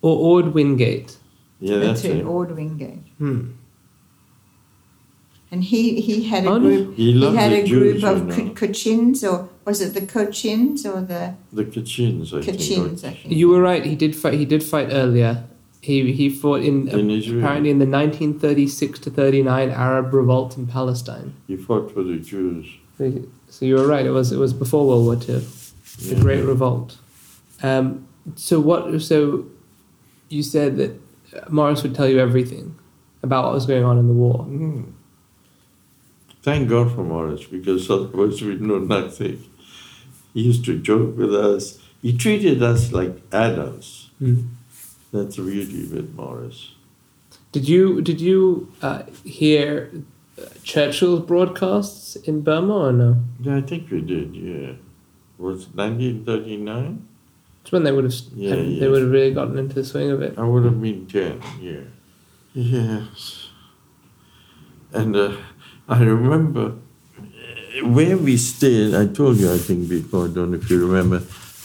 Or 0.00 0.16
Orde 0.16 0.52
Wingate. 0.54 1.16
Yeah, 1.60 1.78
That's 1.78 2.02
that's 2.02 2.14
it, 2.14 2.18
it. 2.18 2.24
Orde 2.26 2.52
Wingate. 2.56 2.98
Hmm. 3.18 3.52
And 5.50 5.62
he, 5.64 6.00
he 6.00 6.24
had 6.24 6.44
a 6.44 6.50
Oh, 6.50 6.58
group. 6.60 6.96
He 6.96 7.12
He 7.12 7.36
had 7.36 7.52
the 7.52 7.62
a 7.62 7.68
group 7.68 8.02
of 8.04 8.38
you 8.38 8.44
know. 8.44 8.50
Kachins, 8.54 9.22
or 9.22 9.48
was 9.66 9.80
it 9.82 9.92
the 9.92 10.00
Kochins 10.00 10.86
or 10.86 11.02
the 11.02 11.34
The 11.52 11.64
Kachins, 11.64 12.32
I 12.32 12.40
think. 12.42 12.58
Kachins? 12.58 13.04
I 13.04 13.12
think. 13.12 13.34
You 13.34 13.48
were 13.48 13.60
right. 13.60 13.84
He 13.84 13.94
did 13.94 14.16
fight. 14.16 14.34
He 14.34 14.44
did 14.46 14.62
fight 14.62 14.88
earlier. 14.90 15.44
He 15.82 16.12
he 16.12 16.30
fought 16.30 16.62
in, 16.62 16.88
In 16.88 17.10
Israel. 17.10 17.40
apparently 17.44 17.70
in 17.70 17.78
the 17.80 17.86
1936 17.86 18.98
to 19.00 19.10
39 19.10 19.70
Arab 19.70 20.14
revolt 20.14 20.56
in 20.56 20.66
Palestine. 20.66 21.34
He 21.48 21.56
fought 21.56 21.92
for 21.92 22.02
the 22.02 22.16
Jews. 22.16 22.66
So, 23.02 23.22
so 23.48 23.64
you 23.64 23.74
were 23.74 23.86
right. 23.86 24.06
It 24.06 24.10
was 24.10 24.32
it 24.32 24.38
was 24.38 24.52
before 24.52 24.86
World 24.86 25.04
War 25.04 25.16
Two. 25.16 25.40
The 25.98 26.14
Yeah. 26.14 26.20
Great 26.20 26.44
Revolt. 26.44 26.98
Um, 27.62 28.06
so 28.36 28.60
what? 28.60 29.00
So 29.02 29.46
you 30.28 30.42
said 30.42 30.76
that 30.76 30.92
Morris 31.50 31.82
would 31.82 31.94
tell 31.94 32.08
you 32.08 32.18
everything 32.18 32.76
about 33.22 33.44
what 33.44 33.54
was 33.54 33.66
going 33.66 33.84
on 33.84 33.98
in 33.98 34.06
the 34.06 34.14
war. 34.14 34.46
Mm. 34.48 34.92
Thank 36.42 36.68
God 36.68 36.92
for 36.92 37.04
Morris 37.04 37.44
because 37.44 37.88
otherwise 37.90 38.42
we'd 38.42 38.60
know 38.60 38.78
nothing. 38.78 39.44
He 40.34 40.42
used 40.42 40.64
to 40.64 40.78
joke 40.78 41.16
with 41.16 41.34
us. 41.34 41.78
He 42.00 42.16
treated 42.16 42.62
us 42.62 42.90
like 42.92 43.22
adults. 43.32 44.10
Mm. 44.20 44.48
That's 45.12 45.38
really 45.38 45.84
with 45.84 46.14
Morris. 46.14 46.72
Did 47.52 47.68
you 47.68 48.00
did 48.00 48.20
you 48.20 48.72
uh, 48.80 49.02
hear 49.24 49.90
Churchill's 50.62 51.26
broadcasts 51.26 52.16
in 52.16 52.42
Burma 52.42 52.74
or 52.74 52.92
no? 52.92 53.16
Yeah, 53.40 53.56
I 53.56 53.60
think 53.60 53.90
we 53.90 54.00
did, 54.00 54.34
yeah. 54.34 54.72
Was 55.38 55.68
1939? 55.68 57.08
It's 57.62 57.72
when 57.72 57.84
they 57.84 57.92
would 57.92 58.04
have 58.04 58.14
Yeah, 58.34 58.54
they 58.54 58.88
would 58.88 59.02
have 59.02 59.10
really 59.10 59.34
gotten 59.34 59.58
into 59.58 59.74
the 59.74 59.84
swing 59.84 60.10
of 60.10 60.22
it. 60.22 60.38
I 60.38 60.42
would 60.42 60.64
have 60.64 60.80
been 60.80 61.06
10, 61.06 61.40
yeah. 61.60 61.80
Yes. 62.54 63.48
And 64.92 65.16
uh, 65.16 65.36
I 65.88 66.02
remember 66.02 66.74
uh, 67.18 67.86
where 67.88 68.16
we 68.16 68.36
stayed, 68.36 68.94
I 68.94 69.06
told 69.06 69.38
you, 69.38 69.52
I 69.52 69.58
think, 69.58 69.88
before, 69.88 70.26
I 70.26 70.28
don't 70.28 70.50
know 70.50 70.58
if 70.58 70.70
you 70.70 70.86
remember, 70.86 71.22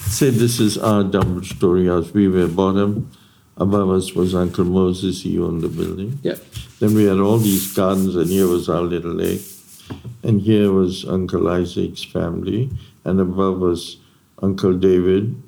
Say 0.08 0.30
this 0.30 0.62
is 0.62 0.78
our 0.78 1.04
double 1.04 1.44
story 1.44 1.88
house. 1.88 2.14
We 2.14 2.30
were 2.30 2.48
bottom, 2.48 3.12
above 3.58 3.90
us 3.90 4.14
was 4.14 4.34
Uncle 4.34 4.64
Moses, 4.64 5.24
he 5.24 5.38
owned 5.38 5.62
the 5.62 5.68
building. 5.68 6.20
Yep. 6.24 6.40
Then 6.80 6.94
we 6.94 7.06
had 7.06 7.20
all 7.20 7.38
these 7.38 7.74
gardens, 7.74 8.16
and 8.16 8.30
here 8.30 8.48
was 8.48 8.70
our 8.70 8.82
little 8.82 9.14
lake. 9.14 9.42
And 10.24 10.42
here 10.42 10.72
was 10.72 11.06
Uncle 11.06 11.48
Isaac's 11.48 12.04
family, 12.04 12.70
and 13.04 13.20
above 13.20 13.60
was 13.60 13.98
Uncle 14.42 14.74
David. 14.74 15.42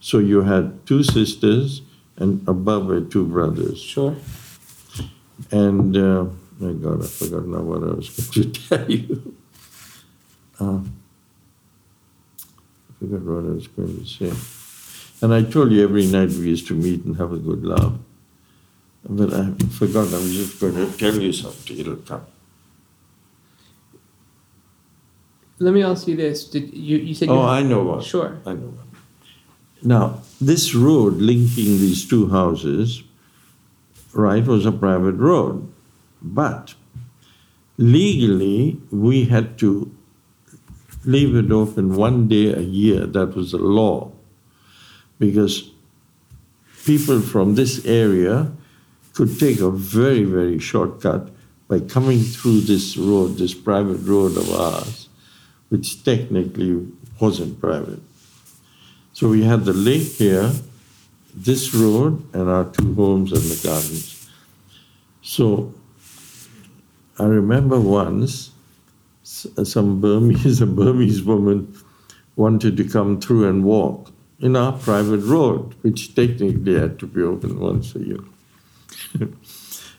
So 0.00 0.18
you 0.18 0.42
had 0.42 0.86
two 0.86 1.02
sisters, 1.02 1.82
and 2.16 2.46
above 2.48 2.86
were 2.86 3.00
two 3.00 3.26
brothers. 3.26 3.80
Sure. 3.80 4.16
And 5.50 5.96
uh, 5.96 6.26
my 6.58 6.72
God, 6.72 7.04
I 7.04 7.06
forgot 7.06 7.46
now 7.46 7.60
what 7.60 7.82
I 7.82 7.92
was 7.92 8.08
going 8.34 8.52
to 8.52 8.68
tell 8.68 8.90
you. 8.90 9.36
Uh, 10.58 10.80
I 12.88 12.98
forgot 12.98 13.22
what 13.22 13.44
I 13.44 13.54
was 13.54 13.66
going 13.68 13.98
to 13.98 14.06
say. 14.06 14.32
And 15.22 15.32
I 15.32 15.42
told 15.42 15.70
you 15.70 15.82
every 15.82 16.06
night 16.06 16.30
we 16.30 16.48
used 16.48 16.66
to 16.68 16.74
meet 16.74 17.04
and 17.04 17.16
have 17.16 17.32
a 17.32 17.38
good 17.38 17.64
laugh. 17.64 17.92
But 19.08 19.32
I 19.32 19.50
forgot, 19.78 20.12
I'm 20.12 20.30
just 20.32 20.60
going 20.60 20.74
to 20.74 20.90
tell 20.98 21.14
you 21.14 21.32
something, 21.32 21.78
it'll 21.78 21.96
come. 21.96 22.26
Let 25.58 25.72
me 25.72 25.82
ask 25.82 26.06
you 26.06 26.16
this: 26.16 26.44
Did 26.44 26.74
you 26.74 26.98
you 26.98 27.14
said 27.14 27.28
Oh, 27.30 27.34
you 27.42 27.48
I 27.48 27.62
know 27.62 27.82
what. 27.82 28.04
sure? 28.04 28.38
I 28.44 28.52
know 28.52 28.66
what. 28.76 28.84
Now, 29.82 30.22
this 30.40 30.74
road 30.74 31.14
linking 31.14 31.78
these 31.78 32.06
two 32.06 32.28
houses, 32.28 33.02
right, 34.12 34.44
was 34.44 34.66
a 34.66 34.72
private 34.72 35.14
road. 35.14 35.66
But 36.20 36.74
legally, 37.78 38.80
we 38.90 39.26
had 39.26 39.56
to 39.58 39.90
leave 41.04 41.34
it 41.36 41.50
open 41.52 41.94
one 41.94 42.26
day 42.28 42.52
a 42.52 42.60
year. 42.60 43.06
That 43.06 43.34
was 43.36 43.52
the 43.52 43.58
law. 43.58 44.12
Because 45.18 45.70
people 46.84 47.20
from 47.20 47.54
this 47.54 47.84
area 47.86 48.52
could 49.16 49.40
take 49.40 49.60
a 49.60 49.70
very, 49.70 50.24
very 50.24 50.58
shortcut 50.58 51.30
by 51.68 51.80
coming 51.80 52.20
through 52.20 52.60
this 52.60 52.98
road, 52.98 53.38
this 53.38 53.54
private 53.54 54.02
road 54.06 54.36
of 54.36 54.52
ours, 54.52 55.08
which 55.70 56.04
technically 56.04 56.86
wasn't 57.18 57.58
private. 57.58 58.00
So 59.14 59.28
we 59.30 59.42
had 59.42 59.64
the 59.64 59.72
lake 59.72 60.12
here, 60.18 60.52
this 61.34 61.74
road, 61.74 62.22
and 62.34 62.50
our 62.50 62.66
two 62.66 62.92
homes 62.94 63.32
and 63.32 63.40
the 63.40 63.66
gardens. 63.66 64.28
So 65.22 65.72
I 67.18 67.24
remember 67.24 67.80
once 67.80 68.50
some 69.24 69.98
Burmese, 70.02 70.60
a 70.66 70.66
Burmese 70.66 71.22
woman 71.22 71.74
wanted 72.36 72.76
to 72.76 72.84
come 72.84 73.18
through 73.18 73.48
and 73.48 73.64
walk 73.64 74.10
in 74.40 74.56
our 74.56 74.72
private 74.72 75.20
road, 75.20 75.74
which 75.80 76.14
technically 76.14 76.78
had 76.78 76.98
to 76.98 77.06
be 77.06 77.22
open 77.22 77.58
once 77.58 77.94
a 77.94 78.00
year. 78.00 78.20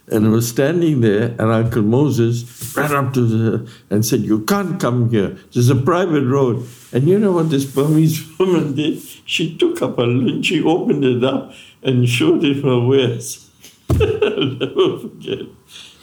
And 0.10 0.26
I 0.26 0.30
was 0.30 0.48
standing 0.48 1.02
there, 1.02 1.36
and 1.38 1.52
Uncle 1.52 1.82
Moses 1.82 2.76
ran 2.76 2.94
up 2.94 3.14
to 3.14 3.22
the 3.22 3.72
and 3.90 4.06
said, 4.06 4.22
"You 4.22 4.42
can't 4.42 4.80
come 4.80 5.10
here. 5.10 5.38
This 5.48 5.58
is 5.58 5.70
a 5.70 5.76
private 5.76 6.26
road." 6.26 6.66
And 6.94 7.08
you 7.08 7.20
know 7.20 7.34
what 7.34 7.50
this 7.50 7.66
Burmese 7.66 8.24
woman 8.40 8.76
did? 8.76 9.02
She 9.26 9.58
took 9.58 9.82
up 9.82 9.98
a 10.00 10.04
and 10.04 10.46
she 10.46 10.64
opened 10.64 11.04
it 11.04 11.24
up 11.24 11.54
and 11.84 12.08
showed 12.08 12.44
him 12.44 12.62
her 12.64 12.80
wares. 12.80 13.50
I'll 13.90 13.98
never 14.62 15.00
forget. 15.00 15.40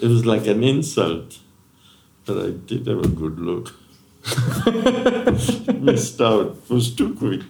It 0.00 0.08
was 0.08 0.26
like 0.26 0.46
an 0.46 0.62
insult, 0.62 1.38
but 2.26 2.38
I 2.38 2.50
did 2.50 2.86
have 2.86 3.04
a 3.04 3.08
good 3.08 3.38
look. 3.38 3.72
Missed 5.80 6.20
out. 6.20 6.56
It 6.68 6.72
was 6.72 6.94
too 6.94 7.14
quick. 7.14 7.42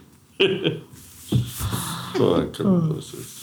Poor 2.15 2.41
Uncle 2.41 2.67
oh. 2.67 2.81
Moses. 2.81 3.34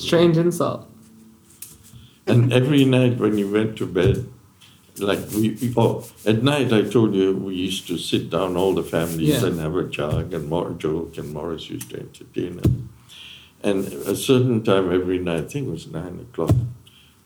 Strange 0.00 0.36
insult. 0.38 0.86
And 2.26 2.52
every 2.52 2.84
night 2.84 3.18
when 3.18 3.36
you 3.38 3.50
went 3.50 3.76
to 3.78 3.86
bed, 3.86 4.26
like 4.98 5.18
we, 5.30 5.56
oh, 5.76 6.04
at 6.26 6.42
night 6.42 6.72
I 6.72 6.82
told 6.82 7.14
you 7.14 7.34
we 7.36 7.54
used 7.54 7.86
to 7.88 7.96
sit 7.98 8.30
down 8.30 8.56
all 8.56 8.74
the 8.74 8.82
families 8.82 9.28
Yeah. 9.42 9.46
and 9.46 9.58
have 9.60 9.74
a 9.76 9.84
jog 9.84 10.32
and 10.34 10.48
more 10.48 10.70
joke, 10.72 11.16
and 11.18 11.32
Morris 11.32 11.70
used 11.70 11.90
to 11.90 12.00
entertain 12.00 12.60
us. 12.60 12.66
And 13.62 13.86
a 14.06 14.16
certain 14.16 14.62
time 14.62 14.92
every 14.92 15.18
night, 15.18 15.44
I 15.44 15.46
think 15.48 15.68
it 15.68 15.70
was 15.70 15.86
nine 15.86 16.20
o'clock, 16.20 16.54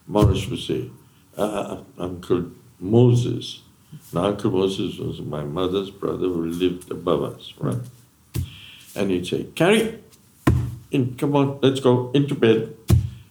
Morris 0.07 0.49
would 0.49 0.61
say, 0.61 0.91
uh, 1.37 1.79
Uncle 1.99 2.51
Moses. 2.81 3.61
Now, 4.13 4.27
Uncle 4.27 4.51
Moses 4.51 4.99
was 4.99 5.21
my 5.21 5.45
mother's 5.45 5.91
brother 5.91 6.27
who 6.27 6.47
lived 6.47 6.91
above 6.91 7.23
us, 7.35 7.53
right? 7.59 7.79
And 8.97 9.11
he'd 9.11 9.27
say, 9.27 9.45
Carrie, 9.55 9.99
in, 10.91 11.15
come 11.17 11.35
on, 11.37 11.59
let's 11.61 11.81
go 11.81 12.11
into 12.13 12.35
bed. 12.35 12.77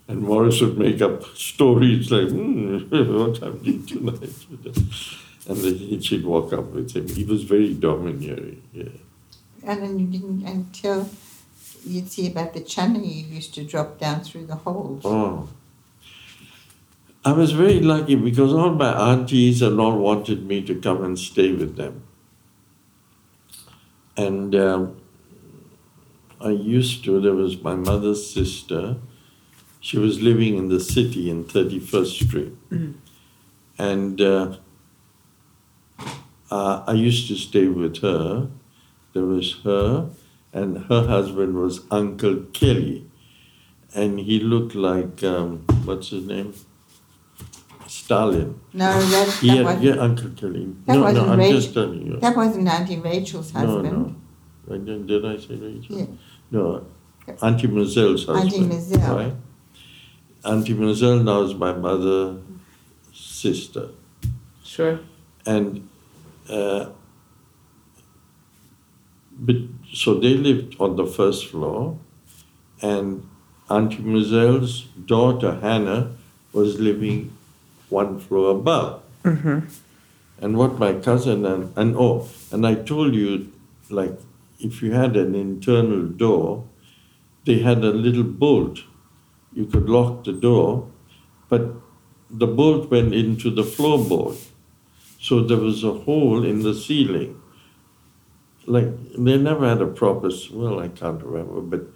And 0.07 0.21
Morris 0.21 0.59
would 0.61 0.77
make 0.77 1.01
up 1.01 1.23
stories 1.35 2.11
like, 2.11 2.29
hmm, 2.29 2.77
what's 3.17 3.39
happening 3.39 3.85
tonight? 3.85 4.29
And 5.45 5.57
then 5.57 5.75
he- 5.75 5.99
she'd 5.99 6.23
walk 6.25 6.53
up 6.53 6.71
with 6.71 6.95
him. 6.95 7.07
He 7.07 7.25
was 7.25 7.43
very 7.43 7.73
domineering, 7.73 8.61
yeah. 8.71 8.95
And 9.65 9.83
then 9.83 9.99
you 9.99 10.07
didn't 10.07 10.45
until 10.47 11.09
you'd 11.85 12.09
see 12.09 12.27
about 12.27 12.53
the 12.53 12.61
channel 12.61 13.01
you 13.01 13.25
used 13.25 13.53
to 13.55 13.63
drop 13.65 13.99
down 13.99 14.21
through 14.21 14.45
the 14.45 14.55
holes. 14.55 15.01
Oh. 15.03 15.49
I 17.25 17.31
was 17.31 17.51
very 17.51 17.79
lucky 17.79 18.15
because 18.15 18.53
all 18.53 18.71
my 18.71 19.11
aunties 19.11 19.61
and 19.61 19.79
all 19.79 19.97
wanted 19.97 20.45
me 20.45 20.61
to 20.63 20.75
come 20.75 21.03
and 21.03 21.17
stay 21.17 21.51
with 21.53 21.75
them. 21.75 22.03
And 24.15 24.55
um, 24.55 25.01
I 26.43 26.49
used 26.49 27.03
to, 27.05 27.19
there 27.21 27.33
was 27.33 27.61
my 27.61 27.75
mother's 27.75 28.29
sister. 28.29 28.97
She 29.79 29.97
was 29.97 30.21
living 30.21 30.57
in 30.57 30.69
the 30.69 30.79
city 30.79 31.29
in 31.29 31.45
31st 31.45 32.25
Street. 32.25 32.53
And 33.77 34.21
uh, 34.21 34.57
uh, 36.51 36.83
I 36.85 36.93
used 36.93 37.27
to 37.29 37.35
stay 37.35 37.67
with 37.67 37.97
her. 38.01 38.49
There 39.13 39.25
was 39.25 39.59
her, 39.63 40.09
and 40.51 40.85
her 40.85 41.07
husband 41.07 41.55
was 41.55 41.81
Uncle 41.91 42.43
Kelly 42.53 43.05
and 43.95 44.19
he 44.19 44.39
looked 44.39 44.75
like 44.75 45.23
um, 45.23 45.59
what's 45.85 46.09
his 46.09 46.25
name? 46.25 46.53
Stalin. 47.87 48.59
No, 48.73 48.99
that, 48.99 49.29
He 49.39 49.47
that, 49.49 49.63
wasn't, 49.65 49.83
yeah, 49.83 49.93
Uncle 49.93 50.29
Kelly. 50.31 50.75
that 50.87 50.93
no, 50.93 51.01
wasn't 51.03 51.27
no, 51.27 51.33
I'm 51.33 51.39
Rach- 51.39 51.51
just 51.51 51.73
telling 51.73 52.05
you. 52.07 52.17
that 52.17 52.35
wasn't 52.35 52.67
Auntie 52.67 52.99
Rachel's 52.99 53.51
husband. 53.51 53.83
no. 53.91 54.15
I 54.73 54.77
didn't, 54.77 55.07
did 55.07 55.25
I 55.25 55.37
say 55.37 55.55
Rachel? 55.55 55.99
Yeah. 55.99 56.05
No, 56.53 56.85
Auntie 57.41 57.67
Mazelle's 57.67 58.25
husband. 58.25 58.53
Auntie 58.53 58.61
Mazel. 58.61 59.15
Right? 59.15 59.33
Auntie 60.45 60.73
Mazel 60.75 61.23
now 61.23 61.41
is 61.41 61.55
my 61.55 61.73
mother's 61.73 62.39
sister. 63.11 63.89
Sure. 64.63 64.99
And 65.47 65.89
uh, 66.47 66.89
but, 69.31 69.55
so 69.93 70.19
they 70.19 70.35
lived 70.35 70.75
on 70.79 70.95
the 70.95 71.07
first 71.07 71.47
floor, 71.47 71.97
and 72.83 73.27
Auntie 73.67 74.03
Mazelle's 74.03 74.83
daughter 75.05 75.59
Hannah 75.59 76.11
was 76.53 76.79
living 76.79 77.35
one 77.89 78.19
floor 78.19 78.51
above. 78.51 79.01
And 79.23 80.57
what 80.57 80.77
my 80.77 80.93
cousin 80.93 81.45
and, 81.45 81.73
and 81.75 81.95
oh, 81.97 82.27
and 82.51 82.67
I 82.67 82.75
told 82.75 83.15
you, 83.15 83.51
like, 83.89 84.19
if 84.63 84.81
you 84.81 84.93
had 84.93 85.15
an 85.17 85.35
internal 85.35 86.07
door, 86.07 86.67
they 87.45 87.59
had 87.59 87.83
a 87.83 87.91
little 87.91 88.23
bolt. 88.23 88.79
You 89.53 89.65
could 89.65 89.89
lock 89.89 90.23
the 90.23 90.31
door, 90.31 90.89
but 91.49 91.73
the 92.29 92.47
bolt 92.47 92.89
went 92.89 93.13
into 93.13 93.51
the 93.51 93.63
floorboard. 93.63 94.37
So 95.19 95.41
there 95.41 95.57
was 95.57 95.83
a 95.83 95.93
hole 95.93 96.43
in 96.43 96.63
the 96.63 96.73
ceiling. 96.73 97.41
Like 98.65 98.87
they 99.13 99.37
never 99.37 99.67
had 99.67 99.81
a 99.81 99.87
proper 99.87 100.29
well, 100.53 100.79
I 100.79 100.87
can't 100.87 101.21
remember, 101.21 101.61
but 101.61 101.87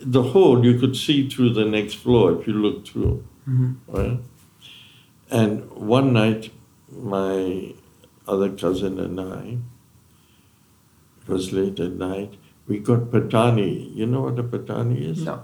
the 0.00 0.22
hole 0.22 0.64
you 0.64 0.78
could 0.78 0.96
see 0.96 1.28
through 1.28 1.52
the 1.52 1.64
next 1.64 1.94
floor 1.94 2.40
if 2.40 2.46
you 2.46 2.54
looked 2.54 2.88
through. 2.88 3.24
Mm-hmm. 3.48 3.72
Right? 3.86 4.20
And 5.30 5.70
one 5.72 6.12
night 6.12 6.50
my 6.90 7.74
other 8.26 8.50
cousin 8.50 8.98
and 8.98 9.20
I, 9.20 9.58
it 11.28 11.32
was 11.32 11.52
late 11.52 11.78
at 11.80 11.92
night, 11.92 12.34
we 12.66 12.78
got 12.78 13.00
patani. 13.10 13.94
You 13.94 14.06
know 14.06 14.22
what 14.22 14.38
a 14.38 14.42
patani 14.42 15.10
is? 15.10 15.24
No. 15.24 15.42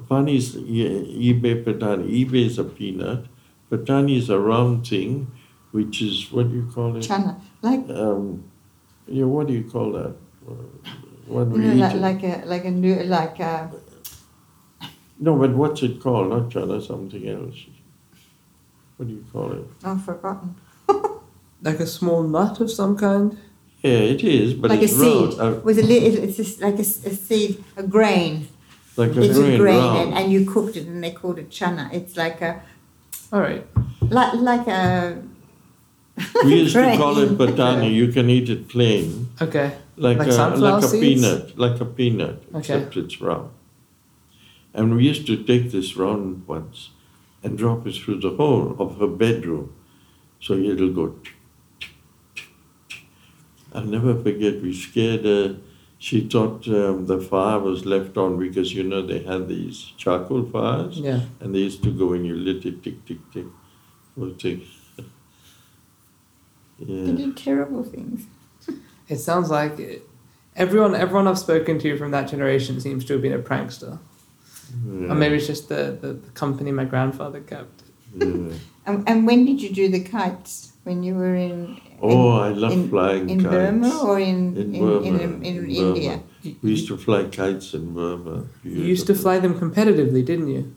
Patani 0.00 0.36
is 0.36 0.56
e- 0.56 1.32
eBay 1.32 1.64
patani. 1.64 2.08
eBay 2.24 2.46
is 2.46 2.58
a 2.58 2.64
peanut. 2.64 3.26
Patani 3.70 4.16
is 4.16 4.30
a 4.30 4.38
round 4.38 4.86
thing, 4.86 5.30
which 5.72 6.00
is 6.02 6.30
what 6.30 6.48
do 6.50 6.54
you 6.56 6.68
call 6.72 6.96
it? 6.96 7.00
Chana, 7.02 7.40
like 7.62 7.88
Um, 7.90 8.44
yeah, 9.08 9.24
what 9.24 9.48
do 9.48 9.52
you 9.54 9.64
call 9.64 9.92
that? 9.92 10.14
Uh, 10.48 10.52
When 11.26 11.50
you 11.50 11.56
we 11.56 11.64
know, 11.64 11.74
eat 11.74 11.80
like, 11.80 11.94
it. 11.94 12.00
like 12.00 12.22
a 12.22 12.46
like 12.46 12.64
a 12.64 12.70
new 12.70 12.94
like 13.04 13.40
a 13.40 13.70
No, 15.18 15.36
but 15.36 15.54
what's 15.54 15.82
it 15.82 16.00
called? 16.00 16.28
Not 16.30 16.50
chana, 16.50 16.80
something 16.86 17.28
else. 17.28 17.56
What 18.96 19.08
do 19.08 19.14
you 19.14 19.24
call 19.32 19.52
it? 19.52 19.64
I've 19.84 20.04
forgotten. 20.04 20.54
Like 21.66 21.80
a 21.80 21.86
small 21.86 22.22
nut 22.22 22.60
of 22.60 22.70
some 22.70 22.94
kind? 22.94 23.38
Yeah, 23.84 24.14
it 24.14 24.24
is, 24.24 24.54
but 24.54 24.70
like 24.70 24.80
a 24.80 24.84
it's 24.84 24.96
seed 24.96 25.38
round. 25.38 25.40
Uh, 25.56 25.60
with 25.60 25.78
a 25.78 25.82
li- 25.82 26.06
it- 26.08 26.22
it's 26.24 26.36
just 26.38 26.62
like 26.62 26.78
a 26.78 26.84
seed, 26.84 27.62
a 27.76 27.82
grain. 27.82 28.48
like 28.96 29.14
a 29.14 29.22
it's 29.22 29.38
grain, 29.38 29.54
a 29.54 29.58
grain, 29.58 29.84
and, 30.00 30.14
and 30.18 30.32
you 30.32 30.40
cooked 30.50 30.76
it, 30.80 30.86
and 30.86 31.04
they 31.04 31.10
called 31.10 31.38
it 31.38 31.50
chana. 31.50 31.92
It's 31.92 32.16
like 32.16 32.40
a 32.40 32.62
Alright. 33.32 33.66
like 34.18 34.32
like 34.50 34.66
a. 34.68 35.22
we 36.44 36.54
used 36.62 36.74
to 36.74 36.96
call 36.96 37.18
it 37.18 37.36
grain. 37.36 37.52
patani. 37.56 37.92
You 38.00 38.08
can 38.16 38.30
eat 38.30 38.48
it 38.48 38.68
plain, 38.68 39.28
Okay. 39.42 39.68
like 39.96 40.16
Like 40.18 40.28
a, 40.28 40.56
like 40.56 40.82
a 40.82 40.88
seeds? 40.88 41.02
peanut, 41.04 41.58
like 41.58 41.78
a 41.80 41.84
peanut, 41.84 42.36
Okay. 42.54 42.58
except 42.60 42.96
it's 42.96 43.20
round. 43.20 43.50
And 44.72 44.96
we 44.96 45.04
used 45.12 45.26
to 45.26 45.36
take 45.50 45.70
this 45.72 45.94
round 45.96 46.46
once 46.48 46.88
and 47.42 47.58
drop 47.58 47.86
it 47.86 47.94
through 48.00 48.20
the 48.20 48.30
hole 48.40 48.74
of 48.78 48.98
her 48.98 49.06
bedroom, 49.24 49.74
so 50.40 50.54
it'll 50.54 50.94
go. 51.00 51.14
I'll 53.74 53.84
never 53.84 54.14
forget. 54.22 54.62
We 54.62 54.72
scared 54.72 55.24
her. 55.24 55.56
She 55.98 56.20
thought 56.28 56.68
um, 56.68 57.06
the 57.06 57.18
fire 57.20 57.58
was 57.58 57.86
left 57.86 58.16
on 58.16 58.38
because 58.38 58.72
you 58.74 58.82
know 58.82 59.02
they 59.06 59.20
had 59.20 59.48
these 59.48 59.92
charcoal 59.96 60.44
fires. 60.44 60.98
Yeah. 60.98 61.20
And 61.40 61.54
they 61.54 61.60
used 61.60 61.82
to 61.84 61.90
go 61.90 62.12
and 62.12 62.26
you 62.26 62.34
lit 62.34 62.64
it, 62.66 62.82
tick, 62.82 63.04
tick, 63.06 63.18
tick. 63.32 63.46
Well, 64.16 64.32
tick. 64.32 64.60
They 66.78 67.12
did 67.12 67.36
terrible 67.36 67.84
things. 67.84 68.26
It 69.08 69.18
sounds 69.18 69.50
like 69.50 69.78
it, 69.78 70.02
Everyone, 70.56 70.94
everyone 70.94 71.26
I've 71.26 71.38
spoken 71.38 71.78
to 71.80 71.98
from 71.98 72.12
that 72.12 72.28
generation 72.28 72.80
seems 72.80 73.04
to 73.06 73.14
have 73.14 73.22
been 73.22 73.32
a 73.32 73.38
prankster, 73.38 73.98
Yeah. 74.86 75.10
or 75.10 75.14
maybe 75.14 75.34
it's 75.36 75.46
just 75.48 75.68
the, 75.68 75.98
the, 76.00 76.12
the 76.14 76.30
company 76.30 76.70
my 76.72 76.84
grandfather 76.84 77.40
kept. 77.40 77.82
Yeah. 78.16 78.52
And, 78.86 79.08
and 79.08 79.26
when 79.26 79.46
did 79.46 79.62
you 79.62 79.70
do 79.72 79.88
the 79.88 80.00
kites? 80.04 80.72
When 80.84 81.02
you 81.02 81.14
were 81.14 81.34
in 81.34 81.80
Oh, 82.00 82.28
I 82.38 82.48
love 82.50 82.72
in, 82.72 82.88
flying 82.90 83.30
in 83.30 83.38
kites. 83.40 83.50
Burma 83.54 84.02
or 84.04 84.18
in 84.20 84.56
in 84.56 84.74
in, 84.74 84.80
Burma, 84.80 85.06
in, 85.06 85.20
in, 85.20 85.44
in 85.44 85.56
Burma. 85.56 85.94
India? 85.94 86.22
We 86.62 86.70
used 86.70 86.88
to 86.88 86.96
fly 86.96 87.24
kites 87.24 87.72
in 87.74 87.94
Burma. 87.94 88.44
you 88.62 88.82
used 88.82 89.06
to 89.06 89.14
fly 89.14 89.38
them 89.38 89.54
competitively, 89.58 90.24
didn't 90.24 90.48
you? 90.48 90.74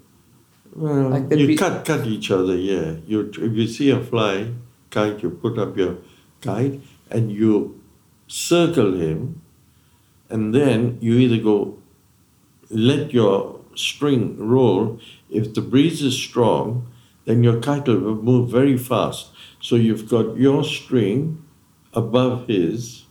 Well, 0.76 1.10
Like 1.10 1.32
you 1.32 1.48
be- 1.48 1.58
cut 1.58 1.86
cut 1.86 2.06
each 2.08 2.30
other. 2.32 2.56
Yeah, 2.56 2.96
you 3.08 3.22
if 3.48 3.54
you 3.54 3.68
see 3.68 3.90
a 3.90 4.00
fly 4.00 4.54
kite, 4.92 5.22
you 5.24 5.30
put 5.32 5.58
up 5.58 5.76
your 5.76 5.98
kite 6.42 6.80
and 7.10 7.32
you 7.32 7.82
circle 8.28 8.94
him, 8.94 9.42
and 10.30 10.54
then 10.54 10.98
you 11.02 11.16
either 11.16 11.42
go 11.42 11.78
let 12.70 13.14
your 13.14 13.60
string 13.76 14.38
roll. 14.38 15.00
If 15.30 15.54
the 15.54 15.62
breeze 15.62 16.02
is 16.02 16.16
strong, 16.16 16.88
then 17.26 17.44
your 17.44 17.60
kite 17.60 17.88
will 17.88 18.16
move 18.16 18.50
very 18.50 18.78
fast. 18.78 19.28
So 19.68 19.76
you've 19.76 20.08
got 20.08 20.38
your 20.38 20.64
string 20.64 21.44
above 21.92 22.48
his, 22.48 23.04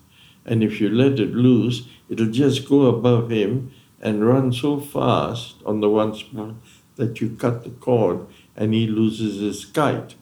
and 0.46 0.64
if 0.64 0.80
you 0.80 0.88
let 0.88 1.20
it 1.20 1.34
loose, 1.34 1.86
it'll 2.08 2.30
just 2.30 2.66
go 2.66 2.86
above 2.86 3.30
him 3.30 3.72
and 4.00 4.26
run 4.26 4.54
so 4.54 4.80
fast 4.80 5.56
on 5.66 5.80
the 5.82 5.90
one 5.90 6.14
spot 6.14 6.54
that 6.94 7.20
you 7.20 7.36
cut 7.36 7.64
the 7.64 7.68
cord 7.68 8.26
and 8.56 8.72
he 8.72 8.86
loses 8.86 9.42
his 9.42 9.66
kite, 9.66 10.14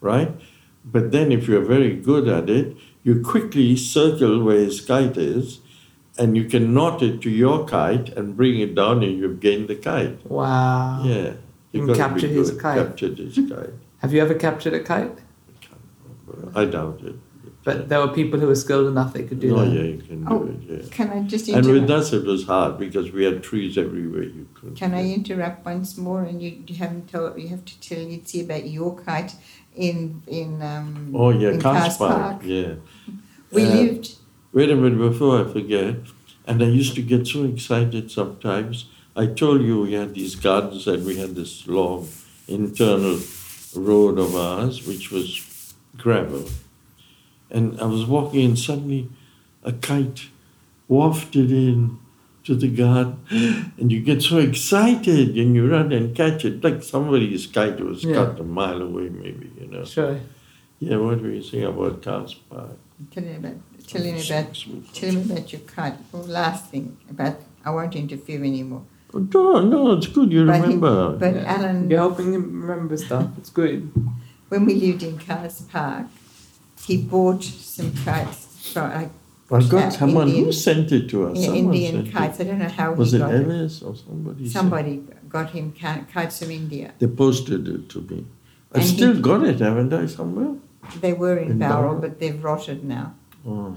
right? 0.00 0.32
But 0.84 1.12
then 1.12 1.30
if 1.30 1.46
you're 1.46 1.64
very 1.64 1.94
good 1.94 2.26
at 2.26 2.50
it, 2.50 2.76
you 3.04 3.22
quickly 3.22 3.76
circle 3.76 4.42
where 4.42 4.58
his 4.58 4.80
kite 4.80 5.16
is 5.16 5.60
and 6.18 6.36
you 6.36 6.46
can 6.46 6.74
knot 6.74 7.02
it 7.02 7.22
to 7.22 7.30
your 7.30 7.68
kite 7.68 8.08
and 8.08 8.36
bring 8.36 8.58
it 8.58 8.74
down 8.74 9.04
and 9.04 9.16
you've 9.16 9.38
gained 9.38 9.68
the 9.68 9.76
kite. 9.76 10.26
Wow. 10.28 11.04
Yeah. 11.04 11.34
You 11.70 11.86
You've 11.86 11.86
can 11.86 11.96
got 11.96 12.08
capture 12.08 12.26
his 12.26 12.50
kite. 12.50 12.78
Captured 12.78 13.18
his 13.18 13.36
kite. 13.48 13.74
Have 13.98 14.12
you 14.12 14.20
ever 14.20 14.34
captured 14.34 14.74
a 14.74 14.82
kite? 14.82 15.18
I 16.54 16.64
doubt 16.66 17.00
it. 17.02 17.16
But 17.64 17.88
there 17.88 18.00
were 18.00 18.12
people 18.12 18.40
who 18.40 18.48
were 18.48 18.56
skilled 18.56 18.88
enough 18.88 19.12
they 19.12 19.22
could 19.22 19.38
do 19.38 19.56
oh, 19.56 19.60
that. 19.64 19.70
yeah, 19.72 19.82
you 19.82 19.98
can 20.02 20.24
do 20.24 20.28
Oh, 20.28 20.42
it, 20.46 20.56
yeah. 20.68 20.88
Can 20.90 21.10
I 21.10 21.22
just 21.22 21.48
And 21.48 21.64
with 21.64 21.76
interrupt? 21.76 21.90
us, 21.92 22.12
it 22.12 22.24
was 22.24 22.44
hard 22.44 22.76
because 22.76 23.12
we 23.12 23.24
had 23.24 23.42
trees 23.44 23.78
everywhere 23.78 24.24
you 24.24 24.48
could. 24.54 24.74
Can 24.76 24.94
I 24.94 25.12
interrupt 25.12 25.64
once 25.64 25.96
more? 25.96 26.22
And 26.24 26.42
you, 26.42 26.60
you 26.66 26.74
haven't 26.74 27.08
told 27.08 27.38
you 27.40 27.48
have 27.48 27.64
to 27.64 27.80
tell 27.80 27.98
Yitzi 27.98 28.44
about 28.44 28.68
your 28.68 28.98
kite 28.98 29.36
in 29.76 30.22
in 30.26 30.60
um, 30.60 31.12
Oh, 31.14 31.30
yeah, 31.30 31.50
in 31.50 31.60
Cars 31.60 31.96
Carss 31.96 31.98
Park. 31.98 32.42
Yeah. 32.44 32.74
We 33.52 33.62
Uh, 33.64 33.74
lived 33.76 34.16
Wait 34.52 34.68
a 34.70 34.74
minute 34.76 34.98
before 34.98 35.40
I 35.40 35.44
forget. 35.52 35.96
And 36.46 36.60
I 36.62 36.66
used 36.66 36.94
to 36.96 37.02
get 37.02 37.26
so 37.28 37.44
excited 37.44 38.10
sometimes. 38.10 38.86
I 39.14 39.26
told 39.26 39.62
you 39.62 39.82
we 39.82 39.92
had 39.92 40.14
these 40.14 40.34
gardens 40.34 40.88
and 40.88 41.06
we 41.06 41.16
had 41.16 41.36
this 41.36 41.66
long 41.68 42.08
internal 42.48 43.18
road 43.76 44.18
of 44.18 44.34
ours, 44.34 44.84
which 44.86 45.12
was 45.12 45.28
gravel. 45.96 46.44
And 47.50 47.78
I 47.80 47.84
was 47.84 48.06
walking 48.06 48.44
and 48.44 48.58
suddenly 48.58 49.08
a 49.62 49.72
kite 49.72 50.26
wafted 50.88 51.50
in 51.50 51.98
to 52.44 52.54
the 52.56 52.68
garden 52.68 53.20
and 53.78 53.92
you 53.92 54.00
get 54.00 54.20
so 54.22 54.38
excited 54.38 55.36
and 55.38 55.54
you 55.54 55.70
run 55.70 55.92
and 55.92 56.14
catch 56.14 56.44
it 56.44 56.62
like 56.64 56.82
somebody's 56.82 57.46
kite 57.46 57.80
was 57.80 58.02
Yeah. 58.04 58.14
cut 58.14 58.40
a 58.40 58.42
mile 58.44 58.82
away 58.82 59.08
maybe, 59.10 59.50
you 59.60 59.66
know. 59.68 59.84
Sure. 59.84 60.18
Yeah, 60.80 60.96
what 60.96 61.20
were 61.22 61.30
you 61.30 61.42
saying 61.42 61.64
about 61.64 62.02
Carss 62.02 62.34
Park? 62.34 62.76
telling 63.10 63.36
about 63.36 63.54
telling 63.86 64.14
about 64.14 64.54
telling 64.94 65.26
me 65.28 65.32
about 65.34 65.52
your 65.52 65.60
kite. 65.62 65.94
Well, 66.12 66.22
last 66.24 66.66
thing 66.70 66.96
about 67.10 67.36
I 67.64 67.70
won't 67.70 67.94
interfere 67.94 68.42
anymore. 68.42 68.82
Oh, 69.14 69.18
no, 69.20 69.60
no, 69.60 69.92
it's 69.92 70.06
good 70.08 70.32
you 70.32 70.46
But 70.46 70.56
he- 70.56 70.62
remember. 70.62 71.16
But 71.18 71.34
Yeah. 71.36 71.54
Alan, 71.54 71.90
You're 71.90 71.98
helping 72.00 72.32
him 72.32 72.62
remember 72.62 72.96
stuff. 72.96 73.28
It's 73.38 73.50
good. 73.50 73.90
When 74.52 74.66
we 74.66 74.74
lived 74.74 75.02
in 75.02 75.16
Carss 75.18 75.62
Park, 75.62 76.08
he 76.86 76.98
bought 76.98 77.42
some 77.42 77.90
kites 78.04 78.70
from 78.70 78.90
like 78.92 79.10
I 79.50 79.60
got 79.62 79.72
Yeah, 79.72 79.88
someone 79.88 80.28
who 80.28 80.52
sent 80.52 80.92
it 80.92 81.08
to 81.12 81.28
us. 81.28 81.38
yeah, 81.38 81.46
Someone 81.46 81.74
Indian 81.74 82.06
kites. 82.12 82.38
I 82.38 82.44
don't 82.44 82.58
know 82.58 82.68
how 82.68 82.92
It. 82.92 82.98
Was 82.98 83.12
he 83.12 83.18
it 83.18 83.22
it. 83.22 83.46
Ellis 83.46 83.80
or 83.82 83.94
somebody? 83.96 84.46
Somebody 84.58 84.92
got 85.30 85.48
him 85.56 85.72
kites 86.12 86.38
from 86.40 86.50
India. 86.50 86.92
They 86.98 87.06
posted 87.06 87.66
it 87.66 87.88
to 87.94 88.02
me. 88.02 88.26
I've 88.72 88.82
And 88.82 88.82
he- 88.82 88.94
still 88.96 89.18
got 89.30 89.42
it, 89.50 89.58
haven't 89.60 89.90
I, 89.94 90.04
somewhere? 90.04 90.54
They 91.00 91.14
were 91.14 91.38
in 91.38 91.52
In 91.52 91.58
Bowral? 91.58 91.98
but 92.04 92.20
they've 92.20 92.42
rotted 92.44 92.84
now. 92.84 93.14
Oh. 93.48 93.74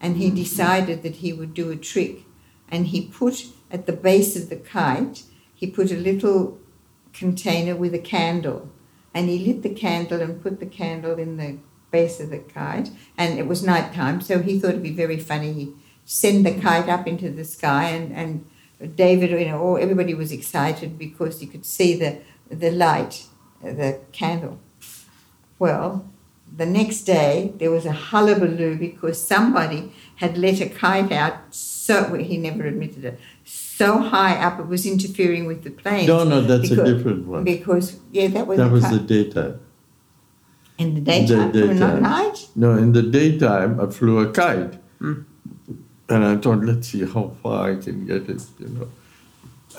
And 0.00 0.16
he 0.16 0.30
decided 0.30 1.02
that 1.02 1.16
he 1.16 1.30
would 1.34 1.52
do 1.52 1.70
a 1.70 1.76
trick. 1.76 2.24
And 2.70 2.86
he 2.86 3.02
put 3.02 3.36
at 3.70 3.84
the 3.84 3.92
base 4.08 4.34
of 4.34 4.48
the 4.48 4.56
kite, 4.56 5.24
he 5.54 5.66
put 5.66 5.90
a 5.92 6.00
little 6.10 6.58
container 7.12 7.76
with 7.76 7.92
a 7.92 8.04
candle. 8.16 8.70
And 9.14 9.28
he 9.28 9.38
lit 9.38 9.62
the 9.62 9.74
candle 9.74 10.20
and 10.20 10.42
put 10.42 10.60
the 10.60 10.66
candle 10.66 11.18
in 11.18 11.36
the 11.36 11.58
base 11.90 12.20
of 12.20 12.30
the 12.30 12.38
kite. 12.38 12.90
And 13.18 13.38
it 13.38 13.46
was 13.46 13.62
night 13.62 13.92
time, 13.92 14.20
so 14.20 14.40
he 14.40 14.58
thought 14.58 14.70
it'd 14.70 14.82
be 14.82 14.90
very 14.90 15.18
funny. 15.18 15.52
He'd 15.52 15.74
send 16.04 16.44
the 16.44 16.58
kite 16.58 16.88
up 16.88 17.06
into 17.06 17.30
the 17.30 17.44
sky 17.44 17.90
and, 17.90 18.12
and 18.12 18.46
David, 18.96 19.30
you 19.30 19.46
know, 19.46 19.76
everybody 19.76 20.14
was 20.14 20.32
excited 20.32 20.98
because 20.98 21.40
you 21.40 21.48
could 21.48 21.64
see 21.64 21.94
the, 21.94 22.18
the 22.50 22.70
light, 22.70 23.26
the 23.62 24.00
candle. 24.10 24.58
Well, 25.58 26.04
the 26.54 26.66
next 26.66 27.02
day 27.02 27.52
there 27.56 27.70
was 27.70 27.86
a 27.86 27.92
hullabaloo 27.92 28.76
because 28.76 29.26
somebody 29.26 29.92
had 30.16 30.36
let 30.36 30.60
a 30.60 30.68
kite 30.68 31.12
out 31.12 31.54
so 31.54 32.14
he 32.14 32.36
never 32.36 32.66
admitted 32.66 33.04
it 33.04 33.20
so 33.82 33.90
high 34.14 34.34
up 34.46 34.54
it 34.62 34.68
was 34.74 34.82
interfering 34.92 35.44
with 35.50 35.60
the 35.66 35.70
planes. 35.82 36.08
No, 36.12 36.18
no, 36.32 36.38
that's 36.50 36.70
a 36.70 36.78
different 36.90 37.22
one. 37.34 37.42
Because 37.44 37.86
yeah, 38.16 38.28
that 38.34 38.44
was 38.48 38.56
That 38.58 38.68
a 38.68 38.76
was 38.76 38.84
kite. 38.84 38.92
the 38.94 39.02
daytime. 39.14 39.54
in 40.82 40.88
the 40.96 41.00
daytime, 41.10 41.52
the 41.52 41.62
or 41.70 41.74
not 41.74 41.94
daytime. 41.96 42.02
night. 42.02 42.38
No, 42.62 42.68
in 42.84 42.92
the 42.98 43.02
daytime, 43.18 43.72
I 43.82 43.86
flew 43.98 44.16
a 44.26 44.28
kite. 44.40 44.74
Hmm. 45.00 45.18
And 46.12 46.20
I 46.30 46.34
thought, 46.42 46.60
let's 46.68 46.88
see 46.88 47.04
how 47.14 47.24
far 47.42 47.58
I 47.70 47.74
can 47.84 47.98
get 48.10 48.22
it, 48.34 48.42
you 48.62 48.68
know. 48.74 48.88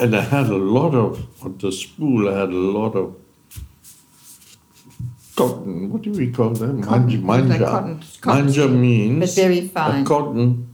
And 0.01 0.15
I 0.15 0.21
had 0.35 0.47
a 0.47 0.61
lot 0.77 0.93
of, 0.95 1.11
on 1.45 1.57
the 1.63 1.71
spool, 1.71 2.23
I 2.33 2.39
had 2.41 2.49
a 2.49 2.63
lot 2.79 2.93
of 3.01 3.07
cotton. 5.35 5.91
What 5.91 6.01
do 6.03 6.11
we 6.11 6.31
call 6.31 6.51
them? 6.51 6.81
Cotton, 6.83 7.23
Manja. 7.25 7.49
like 7.49 7.59
Manja. 7.59 7.65
cotton- 7.65 8.03
cotton 8.21 8.45
Manja 8.45 8.67
means 8.67 9.19
but 9.19 9.35
very 9.43 9.59
a 9.59 9.67
fine. 9.67 10.05
cotton 10.05 10.72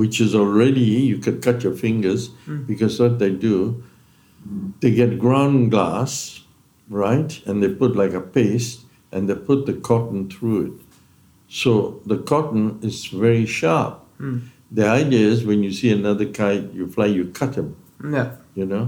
which 0.00 0.20
is 0.20 0.34
already, 0.34 0.80
you 1.12 1.18
could 1.24 1.38
cut 1.46 1.62
your 1.64 1.74
fingers 1.86 2.30
Mm. 2.46 2.66
because 2.66 2.98
what 3.02 3.18
they 3.22 3.30
do, 3.48 3.82
they 4.80 4.92
get 5.00 5.18
ground 5.24 5.70
glass, 5.70 6.10
right? 6.88 7.30
And 7.46 7.62
they 7.62 7.68
put 7.82 7.92
like 8.02 8.14
a 8.14 8.20
paste 8.36 8.80
and 9.12 9.28
they 9.28 9.34
put 9.50 9.66
the 9.66 9.74
cotton 9.88 10.28
through 10.30 10.60
it. 10.68 10.72
So 11.48 12.00
the 12.06 12.16
cotton 12.30 12.78
is 12.82 13.06
very 13.26 13.44
sharp. 13.58 13.94
Mm. 14.18 14.40
The 14.78 14.86
idea 15.02 15.26
is 15.34 15.44
when 15.44 15.62
you 15.64 15.72
see 15.72 15.90
another 15.92 16.26
kite, 16.40 16.72
you 16.72 16.86
fly, 16.94 17.06
you 17.18 17.24
cut 17.40 17.52
him, 17.60 17.68
Yeah. 18.16 18.28
you 18.54 18.64
know? 18.72 18.84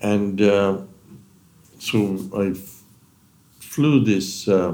And 0.00 0.40
uh, 0.40 0.72
so 1.78 1.98
I 2.42 2.46
f- 2.50 2.82
flew 3.58 4.04
this 4.04 4.46
uh, 4.48 4.72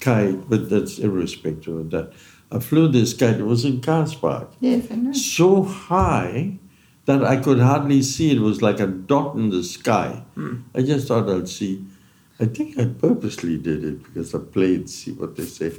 kite, 0.00 0.48
but 0.48 0.70
that's 0.70 0.98
irrespective 0.98 1.76
of 1.76 1.90
that. 1.90 2.12
I 2.52 2.58
flew 2.58 2.88
this 2.88 3.14
kite, 3.14 3.38
it 3.38 3.44
was 3.46 3.64
in 3.64 3.80
Park, 3.80 4.48
Yes, 4.60 4.86
I 4.90 4.96
know. 4.96 5.12
so 5.12 5.62
high 5.62 6.58
that 7.06 7.22
I 7.24 7.36
could 7.36 7.60
hardly 7.60 8.02
see 8.02 8.32
it. 8.32 8.40
Was 8.40 8.60
like 8.60 8.80
a 8.80 8.86
dot 8.86 9.36
in 9.36 9.50
the 9.50 9.62
sky. 9.62 10.22
Hmm. 10.34 10.56
I 10.74 10.82
just 10.82 11.08
thought 11.08 11.28
I'd 11.28 11.48
see. 11.48 11.84
I 12.40 12.46
think 12.46 12.78
I 12.78 12.86
purposely 12.86 13.56
did 13.58 13.84
it 13.84 14.02
because 14.04 14.34
I 14.34 14.38
played, 14.38 14.88
see 14.90 15.12
what 15.12 15.36
they 15.36 15.44
say. 15.44 15.72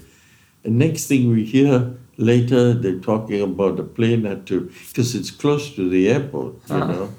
And 0.63 0.77
next 0.77 1.07
thing 1.07 1.29
we 1.31 1.43
hear 1.43 1.93
later, 2.17 2.73
they're 2.73 2.99
talking 2.99 3.41
about 3.41 3.77
the 3.77 3.83
plane 3.83 4.25
had 4.25 4.45
to, 4.47 4.71
because 4.89 5.15
it's 5.15 5.31
close 5.31 5.73
to 5.75 5.89
the 5.89 6.07
airport, 6.09 6.53
you 6.69 6.75
Uh-huh. 6.75 6.87
know. 6.93 7.13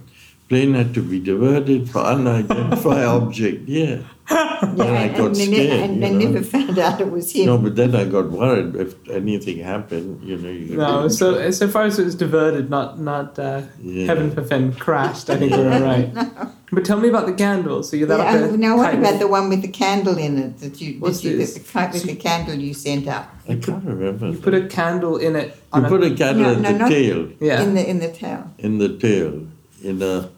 Plane 0.49 0.75
had 0.75 0.93
to 0.95 1.03
be 1.03 1.19
diverted 1.19 1.89
for 1.91 2.01
unidentified 2.01 3.05
object. 3.19 3.69
Yeah. 3.69 3.99
Yeah, 4.31 4.59
And 4.63 4.83
I 4.83 5.09
got 5.09 5.27
and 5.27 5.37
scared, 5.37 5.51
never, 5.71 5.83
and 5.85 5.95
you 5.97 6.01
they 6.01 6.11
know. 6.13 6.19
never 6.31 6.43
found 6.45 6.79
out 6.79 7.01
it 7.01 7.11
was 7.11 7.33
him. 7.33 7.47
No, 7.47 7.59
but 7.59 7.75
then 7.77 7.95
I 7.95 8.05
got 8.05 8.31
worried 8.31 8.77
if 8.77 8.95
anything 9.11 9.59
happened, 9.59 10.23
you 10.23 10.37
know. 10.39 10.49
You 10.51 10.77
No, 10.77 11.09
so 11.09 11.51
so 11.51 11.69
far 11.69 11.83
as 11.85 11.99
it 11.99 12.05
was 12.05 12.15
diverted, 12.15 12.71
not 12.71 13.01
not 13.01 13.39
uh, 13.39 13.63
Yeah. 13.83 14.07
heaven 14.07 14.31
forfend 14.31 14.79
crashed. 14.79 15.29
I 15.29 15.37
think 15.37 15.53
we're 15.53 15.73
all 15.73 15.83
right. 15.83 16.11
But 16.75 16.87
tell 16.87 16.99
me 16.99 17.09
about 17.11 17.27
the 17.27 17.35
candle. 17.35 17.83
So 17.83 17.97
you 17.99 18.07
lit 18.07 18.19
Yeah, 18.19 18.47
up 18.47 18.53
now 18.53 18.77
what 18.79 18.95
about 18.95 19.19
the 19.19 19.29
one 19.29 19.51
with 19.51 19.61
the 19.61 19.69
candle 19.69 20.17
in 20.17 20.39
it 20.39 20.57
that 20.61 20.81
you, 20.81 20.99
What's 21.01 21.21
that 21.21 21.29
you 21.29 21.37
this? 21.37 21.53
the, 21.53 21.61
the 21.61 21.69
kite 21.69 21.93
with 21.93 22.05
the 22.05 22.17
candle 22.17 22.55
you 22.55 22.73
sent 22.73 23.07
up 23.09 23.27
I 23.47 23.57
can't 23.57 23.85
remember. 23.85 24.29
You 24.31 24.39
put 24.39 24.55
a 24.55 24.67
candle 24.69 25.19
in 25.19 25.37
it. 25.37 25.55
You 25.75 25.83
put 25.83 26.03
a 26.03 26.15
candle 26.15 26.45
No, 26.57 26.69
at 26.71 26.79
no, 26.79 26.89
the 26.89 26.95
tail, 26.95 27.29
yeah, 27.41 27.61
in 27.63 27.75
the 27.75 27.85
in 27.91 27.99
the 27.99 28.09
tail? 28.11 28.51
in 28.59 28.79
the 28.79 28.89
tail, 28.97 29.47
in 29.85 30.01
a 30.01 30.31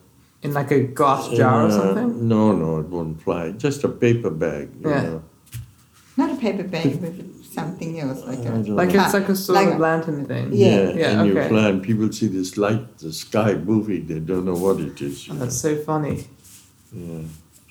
in 0.44 0.52
like 0.52 0.70
a 0.70 0.80
glass 0.84 1.28
jar 1.30 1.66
or 1.66 1.70
something. 1.70 2.28
No, 2.28 2.52
no, 2.52 2.78
it 2.80 2.86
wouldn't 2.88 3.20
fly. 3.22 3.50
Just 3.52 3.82
a 3.84 3.88
paper 3.88 4.30
bag, 4.30 4.68
you 4.80 4.90
Yeah. 4.90 5.02
know. 5.02 5.22
Not 6.16 6.30
a 6.30 6.36
paper 6.36 6.62
bag 6.62 7.00
but 7.00 7.12
something 7.58 7.98
else, 7.98 8.20
like 8.24 8.38
I 8.38 8.42
a 8.42 8.44
don't 8.44 8.76
Like 8.76 8.94
it's 8.94 9.14
like 9.14 9.28
a 9.28 9.34
sort 9.34 9.56
Like 9.58 9.74
of 9.74 9.80
lantern 9.80 10.24
thing. 10.26 10.50
Yeah. 10.52 10.90
Yeah, 10.92 11.10
and 11.20 11.26
you 11.28 11.38
okay. 11.38 11.48
fly, 11.48 11.68
and 11.70 11.82
people 11.82 12.12
see 12.12 12.28
this 12.28 12.56
light, 12.56 12.98
the 12.98 13.12
sky 13.12 13.54
moving. 13.54 14.06
They 14.06 14.20
don't 14.20 14.44
know 14.44 14.54
what 14.66 14.78
it 14.80 15.00
is. 15.00 15.26
you 15.26 15.32
Oh, 15.32 15.36
know. 15.36 15.44
that's 15.44 15.56
so 15.56 15.74
funny. 15.90 16.16
Yeah. 16.92 17.22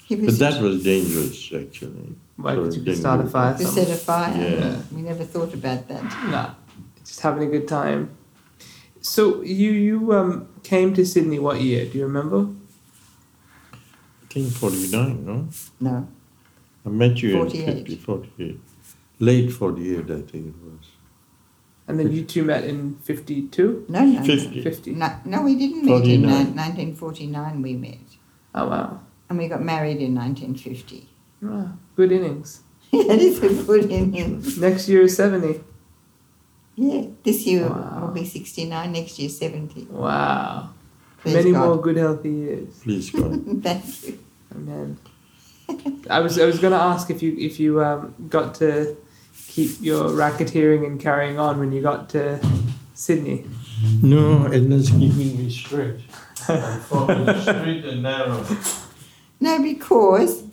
he 0.08 0.16
But 0.16 0.26
was 0.26 0.40
that 0.40 0.62
was 0.62 0.84
dangerous, 0.84 1.38
actually. 1.64 2.16
Why 2.36 2.56
For 2.56 2.64
could 2.64 2.74
you 2.76 2.82
dengue. 2.84 2.98
start 2.98 3.20
a 3.26 3.30
fire? 3.30 3.58
to 3.58 3.66
set 3.66 3.90
a 3.90 3.96
fire. 3.96 4.36
Yeah. 4.36 4.76
We 4.96 5.02
never 5.04 5.24
thought 5.24 5.54
about 5.54 5.88
that. 5.90 6.04
Nah, 6.34 6.50
just 7.06 7.22
having 7.22 7.44
a 7.48 7.52
good 7.56 7.68
time. 7.68 8.10
So 9.02 9.42
you 9.44 9.72
you 9.88 9.98
um 10.18 10.48
came 10.64 10.94
to 10.96 11.06
Sydney 11.06 11.40
what 11.40 11.62
year? 11.62 11.86
Do 11.86 11.98
you 12.00 12.06
remember? 12.12 12.48
I 14.36 14.42
think 14.42 14.52
49, 14.52 15.26
no? 15.26 15.48
No, 15.80 16.08
I 16.86 16.90
met 16.90 17.22
you 17.22 17.34
48. 17.38 17.68
in 17.68 17.76
50, 17.86 17.96
48. 17.98 18.60
Late 19.20 19.52
48, 19.54 20.00
I 20.00 20.06
think 20.22 20.48
it 20.48 20.56
was. 20.64 20.88
And 21.88 22.00
then 22.00 22.12
you 22.12 22.24
two 22.24 22.44
met 22.44 22.64
in 22.64 22.96
fifty 23.04 23.44
two. 23.50 23.86
no, 23.90 24.04
no. 24.04 24.24
50. 24.24 24.64
Fifty. 24.64 24.92
No, 24.94 25.14
no, 25.26 25.42
we 25.44 25.56
didn't 25.56 25.86
meet 25.86 26.06
in 26.16 26.22
ni- 26.22 26.28
1949. 26.56 27.62
We 27.62 27.74
met, 27.74 27.98
Oh 28.56 28.70
wow. 28.70 29.02
and 29.30 29.38
we 29.38 29.48
got 29.50 29.62
married 29.62 29.98
in 30.02 30.16
1950. 30.16 31.10
Ah, 31.46 31.74
good 31.96 32.12
innings. 32.12 32.62
that 32.92 33.20
is 33.20 33.38
a 33.44 33.50
good 33.68 33.92
Indian. 33.92 34.42
Next 34.60 34.88
year 34.90 35.02
is 35.04 35.16
seventy. 35.16 35.62
Yeah, 36.76 37.06
this 37.24 37.46
year 37.46 37.70
Wow. 37.70 38.00
will 38.08 38.14
be 38.14 38.26
69. 38.26 38.92
Next 38.94 39.20
year 39.20 39.30
70. 39.30 39.86
Wow. 39.92 40.70
Praise 41.24 41.36
Many 41.36 41.52
God. 41.54 41.66
more 41.66 41.82
good 41.82 41.96
healthy 41.96 42.30
years. 42.32 42.80
Please 42.84 43.10
God. 43.10 43.42
Thank 43.64 44.04
you. 44.08 44.20
Amen. 44.54 44.98
I 46.10 46.20
was 46.20 46.38
I 46.38 46.46
was 46.46 46.60
gonna 46.60 46.76
ask 46.76 47.10
if 47.10 47.24
you 47.24 47.34
if 47.40 47.62
you 47.62 47.82
um, 47.82 48.14
got 48.28 48.56
to 48.56 48.98
keep 49.48 49.72
your 49.80 50.10
racketeering 50.10 50.86
and 50.86 51.00
carrying 51.00 51.40
on 51.40 51.60
when 51.60 51.72
you 51.72 51.82
got 51.82 52.10
to 52.10 52.40
Sydney. 52.94 53.46
no, 54.02 54.50
Edna's 54.52 54.90
keeping 54.90 55.38
me 55.38 55.50
straight. 55.50 56.02
I'm 56.50 56.82
following 56.82 57.40
straight 57.48 57.86
and 57.86 58.04
narrow. 58.04 58.46
No, 59.40 59.64
because 59.64 60.44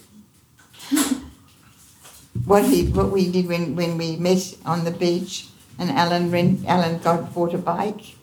what 2.44 2.64
he 2.64 2.86
what 2.92 3.10
we 3.10 3.28
did 3.30 3.48
when, 3.48 3.74
when 3.74 3.98
we 3.98 4.16
met 4.16 4.54
on 4.64 4.84
the 4.84 4.92
beach 4.92 5.48
and 5.80 5.90
Alan 5.90 6.30
rent, 6.30 6.64
Alan 6.64 6.98
got 6.98 7.34
bought 7.34 7.54
a 7.54 7.58
bike 7.58 8.14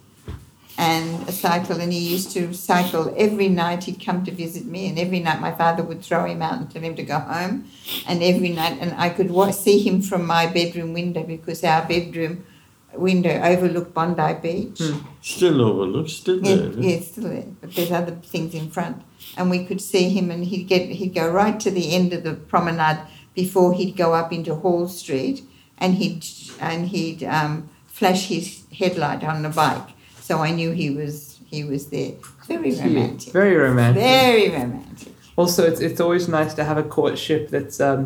and 0.79 1.27
a 1.27 1.31
cycle 1.31 1.79
and 1.81 1.91
he 1.91 1.99
used 1.99 2.31
to 2.31 2.53
cycle 2.53 3.11
every 3.17 3.49
night 3.49 3.85
he'd 3.85 4.03
come 4.05 4.23
to 4.23 4.31
visit 4.31 4.65
me 4.65 4.87
and 4.87 4.99
every 4.99 5.19
night 5.19 5.41
my 5.41 5.51
father 5.51 5.81
would 5.81 6.01
throw 6.03 6.25
him 6.25 6.41
out 6.41 6.59
and 6.59 6.69
tell 6.69 6.81
him 6.83 6.95
to 6.95 7.03
go 7.03 7.17
home 7.19 7.65
and 8.07 8.21
every 8.21 8.49
night 8.49 8.77
and 8.79 8.93
I 8.95 9.09
could 9.09 9.31
wa- 9.31 9.49
see 9.51 9.79
him 9.79 10.01
from 10.03 10.25
my 10.27 10.45
bedroom 10.45 10.93
window 10.93 11.23
because 11.23 11.63
our 11.63 11.83
bedroom 11.87 12.45
window 12.93 13.41
overlooked 13.41 13.93
Bondi 13.93 14.33
Beach. 14.41 14.79
Hmm. 14.79 14.99
Still 15.21 15.61
overlooks 15.61 16.13
still 16.13 16.39
Yeah, 16.45 16.55
there. 16.55 16.79
yeah, 16.79 16.95
it's 16.97 17.07
still 17.11 17.29
there, 17.29 17.45
but 17.61 17.73
there's 17.75 17.91
other 17.91 18.11
things 18.33 18.53
in 18.55 18.69
front, 18.71 19.01
and 19.35 19.49
we 19.49 19.65
could 19.65 19.81
see 19.81 20.09
him, 20.09 20.31
and 20.31 20.45
he'd 20.45 20.67
get 20.67 20.89
he'd 20.89 21.13
go 21.13 21.29
right 21.29 21.59
to 21.59 21.69
the 21.69 21.93
end 21.93 22.13
of 22.13 22.23
the 22.23 22.33
promenade 22.33 22.99
before 23.35 23.73
he'd 23.73 23.95
go 23.97 24.13
up 24.13 24.31
into 24.33 24.55
Hall 24.55 24.87
Street, 24.87 25.43
and 25.77 25.95
he'd 25.95 26.25
and 26.59 26.87
he'd 26.87 27.23
um, 27.23 27.69
flash 27.87 28.27
his 28.29 28.63
headlight 28.79 29.23
on 29.23 29.43
the 29.43 29.49
bike, 29.49 29.89
so 30.27 30.39
I 30.47 30.51
knew 30.51 30.71
he 30.71 30.89
was 30.99 31.39
he 31.53 31.63
was 31.63 31.87
there. 31.87 32.13
Very 32.47 32.71
romantic, 32.75 33.31
Very 33.33 33.55
romantic. 33.55 34.03
very 34.03 34.49
romantic. 34.49 35.13
Also, 35.37 35.61
it's 35.69 35.79
it's 35.87 35.99
always 36.05 36.27
nice 36.27 36.53
to 36.55 36.63
have 36.69 36.77
a 36.77 36.83
courtship 36.83 37.49
that's 37.49 37.79
um, 37.89 38.01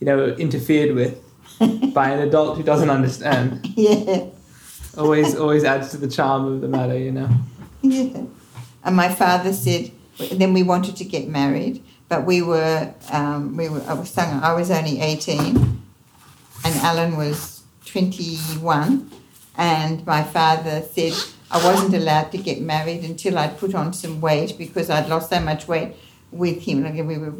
you 0.00 0.06
know 0.08 0.18
interfered 0.44 0.90
with 0.94 1.14
by 1.98 2.06
an 2.10 2.20
adult 2.28 2.56
who 2.58 2.62
doesn't 2.62 2.90
understand. 2.90 3.46
Yeah, 3.76 4.26
Always 4.98 5.34
always 5.42 5.64
adds 5.64 5.90
to 5.92 5.96
the 5.96 6.08
charm 6.16 6.42
of 6.52 6.60
the 6.60 6.68
matter, 6.68 6.98
you 7.06 7.12
know. 7.18 7.28
yeah. 7.82 8.24
And 8.84 8.94
my 8.96 9.08
father 9.22 9.52
said, 9.52 9.90
then 10.40 10.52
we 10.52 10.62
wanted 10.72 10.96
to 10.96 11.04
get 11.04 11.24
married, 11.28 11.82
but 12.10 12.26
we 12.26 12.42
were 12.42 12.92
um, 13.10 13.56
we 13.56 13.68
were 13.70 13.82
I 13.88 13.94
was 13.94 14.14
young, 14.16 14.42
I 14.42 14.52
was 14.60 14.70
only 14.70 15.00
eighteen, 15.00 15.56
and 16.64 16.74
Alan 16.88 17.16
was 17.16 17.62
21 17.86 19.10
and 19.58 20.06
my 20.06 20.22
father 20.22 20.82
said 20.94 21.12
I 21.52 21.58
wasn't 21.64 21.94
allowed 21.94 22.30
to 22.32 22.38
get 22.38 22.60
married 22.60 23.04
until 23.04 23.38
I'd 23.38 23.58
put 23.58 23.74
on 23.74 23.92
some 23.92 24.20
weight 24.20 24.56
because 24.58 24.88
I'd 24.90 25.08
lost 25.08 25.30
so 25.30 25.40
much 25.40 25.68
weight 25.68 25.94
with 26.30 26.62
him 26.62 26.82
like 26.84 26.94
we 26.94 27.18
were 27.18 27.34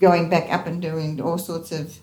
going 0.00 0.28
back 0.30 0.50
up 0.50 0.66
and 0.66 0.80
doing 0.80 1.20
all 1.20 1.38
sorts 1.38 1.70
of 1.72 1.98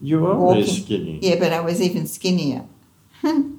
You 0.00 0.20
were 0.20 0.36
Walking. 0.36 0.66
skinny. 0.66 1.18
yeah 1.22 1.36
but 1.42 1.52
I 1.52 1.60
was 1.60 1.80
even 1.80 2.06
skinnier 2.06 2.64
and 3.22 3.58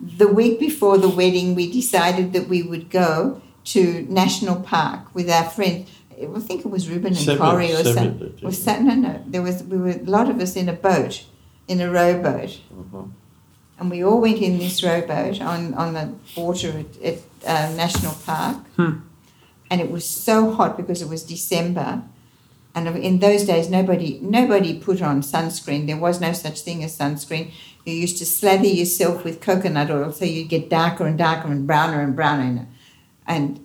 the 0.00 0.28
week 0.28 0.58
before 0.58 0.98
the 0.98 1.08
wedding 1.08 1.54
we 1.54 1.70
decided 1.70 2.32
that 2.32 2.48
we 2.48 2.62
would 2.62 2.90
go 2.90 3.40
to 3.64 4.06
National 4.08 4.56
Park 4.60 5.14
with 5.14 5.30
our 5.30 5.44
friends 5.44 5.90
I 6.20 6.40
think 6.40 6.64
it 6.66 6.70
was 6.70 6.88
Reuben 6.88 7.08
and 7.08 7.16
Seven- 7.16 7.38
Corrie 7.38 7.72
or 7.72 7.84
something 7.84 8.38
was 8.42 8.64
that 8.64 8.82
no 8.82 8.94
no 8.94 9.22
there 9.26 9.42
was 9.42 9.62
we 9.62 9.78
were 9.78 9.90
a 9.90 9.98
lot 10.16 10.28
of 10.28 10.40
us 10.40 10.56
in 10.56 10.68
a 10.68 10.72
boat 10.72 11.24
in 11.68 11.80
a 11.80 11.90
rowboat 11.90 12.58
Uh-huh. 12.80 13.04
And 13.80 13.90
we 13.90 14.04
all 14.04 14.20
went 14.20 14.38
in 14.38 14.58
this 14.58 14.84
rowboat 14.84 15.40
on, 15.40 15.72
on 15.72 15.94
the 15.94 16.12
water 16.36 16.68
at, 16.68 17.02
at 17.02 17.18
uh, 17.46 17.74
National 17.74 18.14
Park. 18.26 18.58
Hmm. 18.76 18.98
And 19.70 19.80
it 19.80 19.90
was 19.90 20.06
so 20.06 20.52
hot 20.52 20.76
because 20.76 21.00
it 21.00 21.08
was 21.08 21.22
December. 21.22 22.02
And 22.74 22.88
in 22.98 23.20
those 23.20 23.44
days, 23.44 23.70
nobody 23.70 24.20
nobody 24.22 24.78
put 24.78 25.00
on 25.00 25.22
sunscreen. 25.22 25.86
There 25.86 25.96
was 25.96 26.20
no 26.20 26.32
such 26.32 26.60
thing 26.60 26.84
as 26.84 26.96
sunscreen. 26.96 27.52
You 27.84 27.94
used 27.94 28.18
to 28.18 28.26
slather 28.26 28.66
yourself 28.66 29.24
with 29.24 29.40
coconut 29.40 29.90
oil 29.90 30.12
so 30.12 30.24
you'd 30.24 30.48
get 30.48 30.68
darker 30.68 31.06
and 31.06 31.16
darker 31.16 31.50
and 31.50 31.66
browner 31.66 32.00
and 32.00 32.14
browner. 32.14 32.66
And 33.26 33.64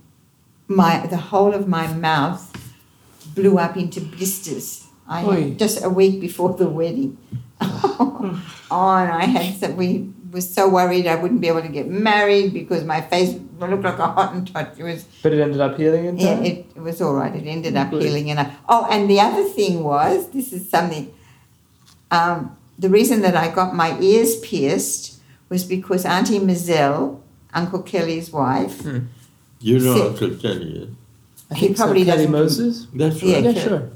my 0.67 1.05
the 1.05 1.17
whole 1.17 1.53
of 1.53 1.67
my 1.67 1.87
mouth 1.87 2.51
blew 3.35 3.59
up 3.59 3.75
into 3.75 3.99
blisters. 3.99 4.87
I 5.07 5.55
just 5.57 5.83
a 5.83 5.89
week 5.89 6.21
before 6.21 6.53
the 6.53 6.69
wedding. 6.69 7.17
oh, 7.61 8.41
and 8.71 9.11
I 9.11 9.25
had 9.25 9.55
so 9.59 9.71
we 9.71 10.09
was 10.31 10.51
so 10.53 10.67
worried 10.67 11.07
I 11.07 11.15
wouldn't 11.15 11.39
be 11.39 11.47
able 11.47 11.61
to 11.61 11.69
get 11.69 11.87
married 11.87 12.53
because 12.53 12.83
my 12.83 12.99
face 13.01 13.39
looked 13.59 13.83
like 13.83 13.97
a 13.99 14.07
Hottentot. 14.15 14.77
It 14.77 14.83
was 14.83 15.05
But 15.23 15.31
it 15.33 15.39
ended 15.41 15.61
up 15.61 15.77
healing 15.77 16.05
in 16.05 16.17
time. 16.17 16.43
it, 16.43 16.65
it 16.75 16.81
was 16.81 17.01
all 17.01 17.13
right. 17.13 17.33
It 17.33 17.47
ended 17.47 17.77
up 17.77 17.91
Good. 17.91 18.03
healing 18.03 18.27
enough. 18.27 18.53
Oh, 18.67 18.85
and 18.91 19.09
the 19.09 19.19
other 19.21 19.43
thing 19.45 19.83
was 19.83 20.29
this 20.31 20.51
is 20.51 20.69
something. 20.69 21.13
Um, 22.11 22.57
the 22.77 22.89
reason 22.89 23.21
that 23.21 23.35
I 23.37 23.49
got 23.53 23.73
my 23.75 23.97
ears 23.99 24.37
pierced 24.41 25.21
was 25.49 25.63
because 25.63 26.05
Auntie 26.05 26.39
Mazel, 26.39 27.23
Uncle 27.53 27.81
Kelly's 27.83 28.31
wife, 28.31 28.83
You 29.61 29.79
know 29.79 29.95
Sit. 29.95 30.05
Uncle 30.07 30.35
Kelly? 30.37 30.95
He 31.55 31.73
probably 31.73 32.03
so. 32.03 32.11
Kelly 32.11 32.25
doesn't- 32.25 32.31
Moses. 32.31 32.87
That's 32.93 33.23
Yeah, 33.23 33.35
right. 33.35 33.43
Yeah, 33.45 33.49
Okay. 33.51 33.59
sure. 33.63 33.89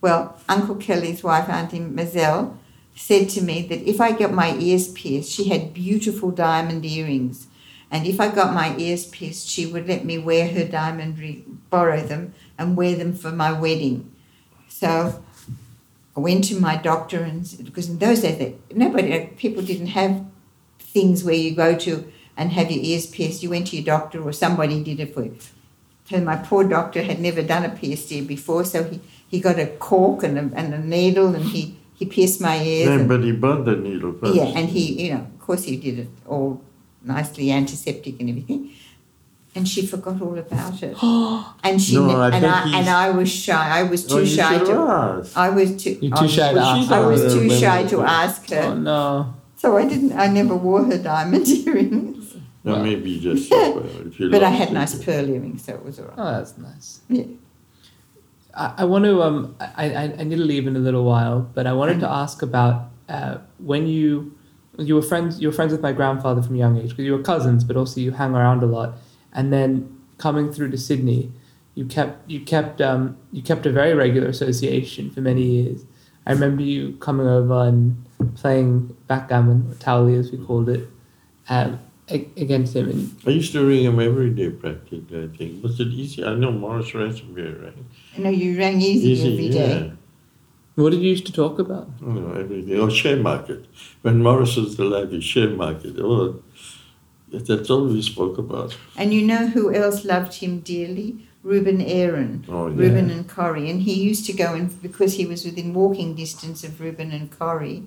Well, 0.00 0.38
Uncle 0.48 0.76
Kelly's 0.76 1.22
wife, 1.24 1.48
Auntie 1.48 1.80
Mazel, 1.80 2.56
said 2.94 3.28
to 3.30 3.40
me 3.42 3.66
that 3.68 3.88
if 3.88 4.00
I 4.00 4.12
got 4.12 4.32
my 4.32 4.56
ears 4.56 4.88
pierced, 4.88 5.32
she 5.32 5.48
had 5.48 5.74
beautiful 5.74 6.30
diamond 6.30 6.84
earrings. 6.84 7.46
And 7.90 8.06
if 8.06 8.20
I 8.20 8.28
got 8.28 8.52
my 8.52 8.76
ears 8.76 9.06
pierced, 9.06 9.48
she 9.48 9.66
would 9.66 9.88
let 9.88 10.04
me 10.04 10.18
wear 10.18 10.48
her 10.48 10.64
diamond, 10.64 11.18
re- 11.18 11.44
borrow 11.70 12.02
them, 12.02 12.34
and 12.58 12.76
wear 12.76 12.94
them 12.96 13.14
for 13.14 13.30
my 13.30 13.52
wedding. 13.52 14.12
So 14.68 15.24
I 16.16 16.20
went 16.20 16.44
to 16.44 16.60
my 16.60 16.76
doctor, 16.76 17.20
and 17.22 17.42
because 17.64 17.88
in 17.88 17.98
those 17.98 18.20
days, 18.20 18.54
nobody, 18.74 19.26
people 19.36 19.62
didn't 19.62 19.88
have 19.88 20.24
things 20.78 21.24
where 21.24 21.34
you 21.34 21.54
go 21.54 21.76
to 21.78 22.12
and 22.36 22.52
have 22.52 22.70
your 22.70 22.82
ears 22.84 23.06
pierced. 23.06 23.42
You 23.42 23.50
went 23.50 23.68
to 23.68 23.76
your 23.76 23.84
doctor, 23.84 24.22
or 24.22 24.32
somebody 24.32 24.82
did 24.82 25.00
it 25.00 25.14
for 25.14 25.24
you. 25.24 25.38
So 26.10 26.20
my 26.20 26.36
poor 26.36 26.64
doctor 26.64 27.02
had 27.02 27.20
never 27.20 27.42
done 27.42 27.64
a 27.64 27.68
pierced 27.68 28.10
ear 28.12 28.24
before, 28.24 28.64
so 28.64 28.84
he, 28.84 29.00
he 29.28 29.40
got 29.40 29.58
a 29.58 29.66
cork 29.66 30.22
and 30.24 30.36
a, 30.38 30.50
and 30.58 30.74
a 30.74 30.78
needle, 30.78 31.34
and 31.34 31.44
he, 31.44 31.78
he 31.94 32.04
pierced 32.06 32.40
my 32.40 32.56
ears. 32.62 32.88
Then, 32.88 33.00
and- 33.00 33.08
but 33.08 33.22
he 33.22 33.32
burned 33.32 33.66
the 33.66 33.76
needle 33.76 34.12
first. 34.14 34.34
yeah, 34.34 34.44
and 34.58 34.68
he, 34.68 35.04
you 35.06 35.14
know, 35.14 35.20
of 35.20 35.38
course, 35.40 35.64
he 35.64 35.76
did 35.76 35.98
it 36.00 36.08
all 36.26 36.62
nicely 37.02 37.50
antiseptic 37.52 38.18
and 38.20 38.28
everything. 38.30 38.70
And 39.54 39.66
she 39.66 39.86
forgot 39.86 40.20
all 40.20 40.38
about 40.38 40.82
it. 40.82 40.96
and 41.64 41.80
she 41.82 41.96
No, 41.96 42.10
I 42.20 42.30
and 42.30 42.42
bet 42.42 42.44
I 42.66 42.78
and 42.78 42.88
I 42.88 43.10
was 43.10 43.30
shy. 43.30 43.78
I 43.80 43.82
was 43.82 44.06
too 44.06 44.16
Oh, 44.16 44.18
you 44.18 44.26
shy 44.26 44.58
should 44.58 44.66
to. 44.66 44.72
ask. 44.74 45.36
I 45.36 45.48
was 45.50 45.82
too. 45.82 45.98
You're 46.00 46.14
I 46.14 46.18
too 46.18 46.22
was- 46.24 46.32
shy 46.34 46.52
to 46.52 46.60
ask. 46.60 46.90
I 46.92 47.00
was 47.06 47.20
too 47.32 47.40
remember 47.40 47.54
shy 47.56 47.80
it. 47.80 47.88
to 47.88 48.02
ask 48.02 48.50
her, 48.50 48.60
Oh 48.60 48.74
no. 48.76 49.34
so 49.56 49.76
I 49.76 49.88
didn't. 49.88 50.12
I 50.12 50.26
never 50.28 50.54
wore 50.54 50.84
her 50.84 50.98
diamond 50.98 51.48
earrings. 51.66 52.36
No, 52.62 52.74
Well. 52.74 52.82
maybe 52.84 53.18
just 53.18 53.50
as 53.50 53.74
well. 53.74 54.06
If 54.06 54.20
you 54.20 54.30
But 54.30 54.44
I 54.44 54.50
lost 54.50 54.58
had 54.58 54.68
it. 54.68 54.74
nice 54.74 55.02
pearl 55.04 55.28
earrings, 55.28 55.64
so 55.64 55.74
it 55.74 55.84
was 55.84 55.98
all 55.98 56.04
right. 56.06 56.14
Oh, 56.18 56.30
that's 56.38 56.58
nice. 56.58 57.00
Yeah. 57.08 57.24
I, 58.58 58.74
I 58.78 58.84
want 58.84 59.04
to 59.04 59.22
um 59.22 59.56
I, 59.60 59.90
I, 59.94 60.02
I 60.18 60.24
need 60.24 60.36
to 60.36 60.44
leave 60.44 60.66
in 60.66 60.76
a 60.76 60.80
little 60.80 61.04
while, 61.04 61.40
but 61.54 61.66
I 61.66 61.72
wanted 61.72 62.00
to 62.00 62.08
ask 62.08 62.42
about 62.42 62.90
uh, 63.08 63.38
when 63.58 63.86
you 63.86 64.36
you 64.78 64.94
were 64.94 65.02
friends 65.02 65.40
you 65.40 65.48
were 65.48 65.54
friends 65.54 65.72
with 65.72 65.80
my 65.80 65.92
grandfather 65.92 66.42
from 66.42 66.56
a 66.56 66.58
young 66.58 66.76
age 66.76 66.90
because 66.90 67.04
you 67.04 67.12
were 67.12 67.22
cousins, 67.22 67.64
but 67.64 67.76
also 67.76 68.00
you 68.00 68.10
hang 68.12 68.34
around 68.34 68.62
a 68.62 68.66
lot, 68.66 68.98
and 69.32 69.52
then 69.52 69.70
coming 70.18 70.52
through 70.52 70.70
to 70.72 70.78
Sydney, 70.78 71.32
you 71.74 71.84
kept 71.86 72.28
you 72.28 72.40
kept 72.40 72.80
um 72.80 73.16
you 73.32 73.42
kept 73.42 73.64
a 73.66 73.72
very 73.72 73.94
regular 73.94 74.28
association 74.28 75.10
for 75.10 75.20
many 75.20 75.42
years. 75.42 75.84
I 76.26 76.32
remember 76.32 76.62
you 76.62 76.92
coming 76.98 77.26
over 77.26 77.62
and 77.62 78.04
playing 78.34 78.94
backgammon, 79.06 79.70
or 79.70 79.74
towley 79.76 80.14
as 80.16 80.30
we 80.30 80.38
called 80.38 80.68
it, 80.68 80.86
um, 81.48 81.78
against 82.10 82.74
him. 82.74 82.88
And 82.90 83.16
I 83.26 83.30
used 83.30 83.52
to 83.52 83.64
ring 83.64 83.84
him 83.84 84.00
every 84.00 84.30
day 84.30 84.50
practically, 84.50 85.24
I 85.24 85.36
think. 85.36 85.62
Was 85.62 85.80
it 85.80 85.88
easy? 85.88 86.24
I 86.24 86.34
know 86.34 86.52
Morris 86.52 86.90
Ransomware, 86.90 87.64
right? 87.64 87.74
I 88.18 88.22
know 88.22 88.30
you 88.30 88.58
rang 88.58 88.80
easy, 88.80 89.32
every 89.32 89.48
day. 89.48 89.92
what 90.74 90.90
did 90.90 91.00
you 91.00 91.10
used 91.10 91.26
to 91.26 91.32
talk 91.32 91.60
about? 91.60 91.88
You 92.00 92.08
know, 92.08 92.32
everything. 92.32 92.80
Oh, 92.80 92.88
share 92.88 93.16
market. 93.16 93.64
When 94.02 94.22
Morris 94.22 94.56
was 94.56 94.76
alive, 94.78 95.10
the 95.10 95.20
share 95.20 95.50
market. 95.50 95.94
Oh, 96.00 96.42
that's 97.30 97.70
all 97.70 97.86
we 97.86 98.02
spoke 98.02 98.38
about. 98.38 98.76
And 98.96 99.14
you 99.14 99.24
know 99.24 99.46
who 99.46 99.72
else 99.72 100.04
loved 100.04 100.34
him 100.34 100.60
dearly? 100.60 101.28
Reuben 101.44 101.80
Aaron. 101.80 102.44
Oh, 102.48 102.66
yeah. 102.66 102.74
Reuben 102.76 103.10
and 103.10 103.28
Corrie. 103.28 103.70
And 103.70 103.82
he 103.82 103.94
used 103.94 104.26
to 104.26 104.32
go 104.32 104.54
and 104.54 104.82
because 104.82 105.14
he 105.14 105.24
was 105.24 105.44
within 105.44 105.72
walking 105.72 106.14
distance 106.16 106.64
of 106.64 106.80
Reuben 106.80 107.12
and 107.12 107.30
Corrie, 107.30 107.84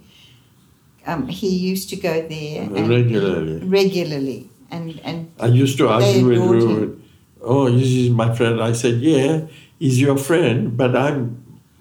um, 1.05 1.27
he 1.27 1.49
used 1.49 1.89
to 1.89 1.97
go 1.97 2.25
there 2.25 2.63
and 2.63 2.87
Regularly. 2.87 3.59
regularly. 3.65 4.49
And 4.69 5.01
and 5.03 5.29
I 5.39 5.47
used 5.47 5.77
to 5.79 5.89
argue 5.89 6.25
with 6.25 6.37
Reuben. 6.37 7.03
Oh, 7.41 7.69
this 7.69 7.89
is 7.89 8.09
my 8.11 8.33
friend. 8.33 8.61
I 8.61 8.71
said, 8.71 9.01
yeah, 9.01 9.47
he's 9.81 9.97
your 9.99 10.17
friend, 10.17 10.77
but 10.77 10.95
I'm 10.95 11.19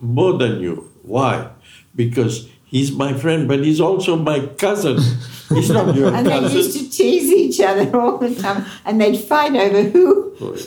more 0.00 0.34
than 0.40 0.60
you. 0.64 0.74
Why? 1.04 1.34
Because 1.94 2.48
he's 2.64 2.90
my 3.04 3.12
friend, 3.22 3.46
but 3.50 3.58
he's 3.66 3.80
also 3.80 4.16
my 4.16 4.38
cousin. 4.64 4.96
He's 5.56 5.70
not 5.70 5.94
your 5.98 6.14
and 6.16 6.26
they 6.26 6.40
used 6.60 6.72
to 6.78 6.84
tease 6.96 7.28
each 7.42 7.58
other 7.60 7.86
all 8.00 8.16
the 8.18 8.32
time, 8.34 8.64
and 8.86 9.00
they'd 9.00 9.18
fight 9.18 9.54
over 9.66 9.82
who 9.94 10.06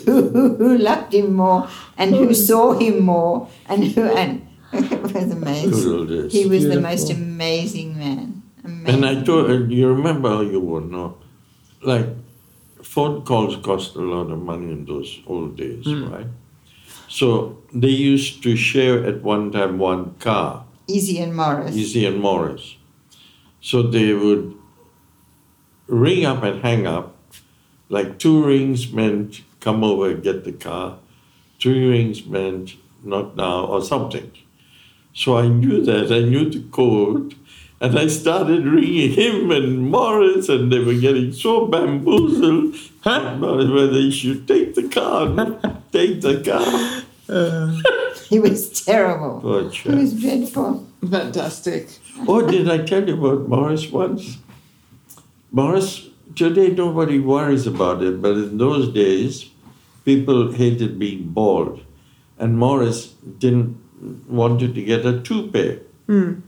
who, 0.06 0.54
who 0.60 0.78
loved 0.78 1.12
him 1.18 1.32
more 1.34 1.66
and 1.98 2.14
who 2.14 2.30
saw 2.34 2.78
him 2.78 3.02
more 3.02 3.48
and 3.66 3.80
who 3.92 4.02
and 4.20 4.46
it 4.72 5.02
was 5.02 5.12
Good 5.12 5.32
amazing. 5.38 5.92
old 5.92 6.08
days. 6.08 6.32
He 6.32 6.46
was 6.46 6.62
the 6.74 6.80
most 6.80 7.10
amazing 7.10 7.98
man. 7.98 8.42
Amazing. 8.64 8.94
And 8.94 9.00
I 9.06 9.22
told 9.24 9.50
uh, 9.50 9.54
you 9.78 9.88
remember 9.88 10.28
how 10.36 10.42
you 10.54 10.60
were 10.60 10.86
not. 10.98 11.12
like 11.92 12.08
phone 12.82 13.16
calls 13.28 13.56
cost 13.68 13.96
a 13.96 14.04
lot 14.14 14.30
of 14.34 14.38
money 14.50 14.70
in 14.76 14.84
those 14.92 15.10
old 15.26 15.56
days, 15.56 15.84
Mm. 15.86 16.10
right? 16.12 16.30
So 17.14 17.62
they 17.72 17.94
used 17.94 18.42
to 18.42 18.56
share 18.56 19.04
at 19.06 19.22
one 19.22 19.52
time 19.52 19.78
one 19.78 20.16
car, 20.18 20.64
Easy 20.88 21.20
and 21.20 21.32
Morris. 21.32 21.76
Easy 21.76 22.04
and 22.06 22.18
Morris. 22.18 22.74
So 23.60 23.82
they 23.82 24.12
would 24.14 24.52
ring 25.86 26.24
up 26.24 26.42
and 26.42 26.60
hang 26.60 26.88
up. 26.88 27.14
Like 27.88 28.18
two 28.18 28.44
rings 28.44 28.90
meant 28.92 29.42
come 29.60 29.84
over 29.84 30.10
and 30.10 30.24
get 30.24 30.42
the 30.42 30.50
car, 30.50 30.98
three 31.60 31.88
rings 31.88 32.26
meant 32.26 32.74
not 33.04 33.36
now 33.36 33.66
or 33.66 33.80
something. 33.80 34.32
So 35.14 35.38
I 35.38 35.46
knew 35.46 35.84
that, 35.84 36.10
I 36.10 36.28
knew 36.28 36.50
the 36.50 36.64
code, 36.72 37.36
and 37.80 37.98
I 37.98 38.08
started 38.08 38.66
ringing 38.66 39.12
him 39.12 39.50
and 39.52 39.88
Morris, 39.88 40.48
and 40.48 40.72
they 40.72 40.80
were 40.80 40.94
getting 40.94 41.32
so 41.32 41.66
bamboozled 41.66 42.74
about 43.04 43.40
whether 43.40 43.86
they 43.88 44.10
should 44.10 44.48
take 44.48 44.74
the 44.74 44.88
car, 44.88 45.28
take 45.92 46.20
the 46.20 46.42
car. 46.42 47.03
He 48.28 48.38
was 48.38 48.84
terrible. 48.84 49.40
Poor 49.40 49.68
He 49.70 49.94
was 49.94 50.20
dreadful. 50.20 50.86
Fantastic. 51.08 51.88
Oh, 52.26 52.46
did 52.48 52.70
I 52.70 52.78
tell 52.78 53.06
you 53.06 53.14
about 53.14 53.48
Morris 53.48 53.90
once? 53.90 54.38
Morris, 55.50 56.08
today 56.34 56.68
nobody 56.70 57.18
worries 57.18 57.66
about 57.66 58.02
it, 58.02 58.22
but 58.22 58.32
in 58.32 58.58
those 58.58 58.92
days, 58.92 59.50
people 60.04 60.52
hated 60.52 60.98
being 60.98 61.28
bald. 61.28 61.82
And 62.38 62.58
Morris 62.58 63.14
didn't 63.38 63.76
wanted 64.28 64.74
to 64.74 64.82
get 64.82 65.06
a 65.06 65.20
toupee. 65.20 65.80
Hmm. 66.06 66.40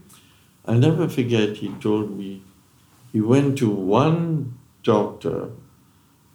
I'll 0.66 0.79
never 0.79 1.09
forget, 1.09 1.59
he 1.59 1.68
told 1.74 2.18
me 2.18 2.43
he 3.12 3.20
went 3.20 3.57
to 3.59 3.70
one 3.70 4.59
doctor 4.83 5.51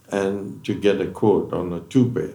and 0.09 0.63
to 0.65 0.73
get 0.73 1.01
a 1.01 1.07
quote 1.07 1.53
on 1.53 1.73
a 1.73 1.81
toupee. 1.81 2.33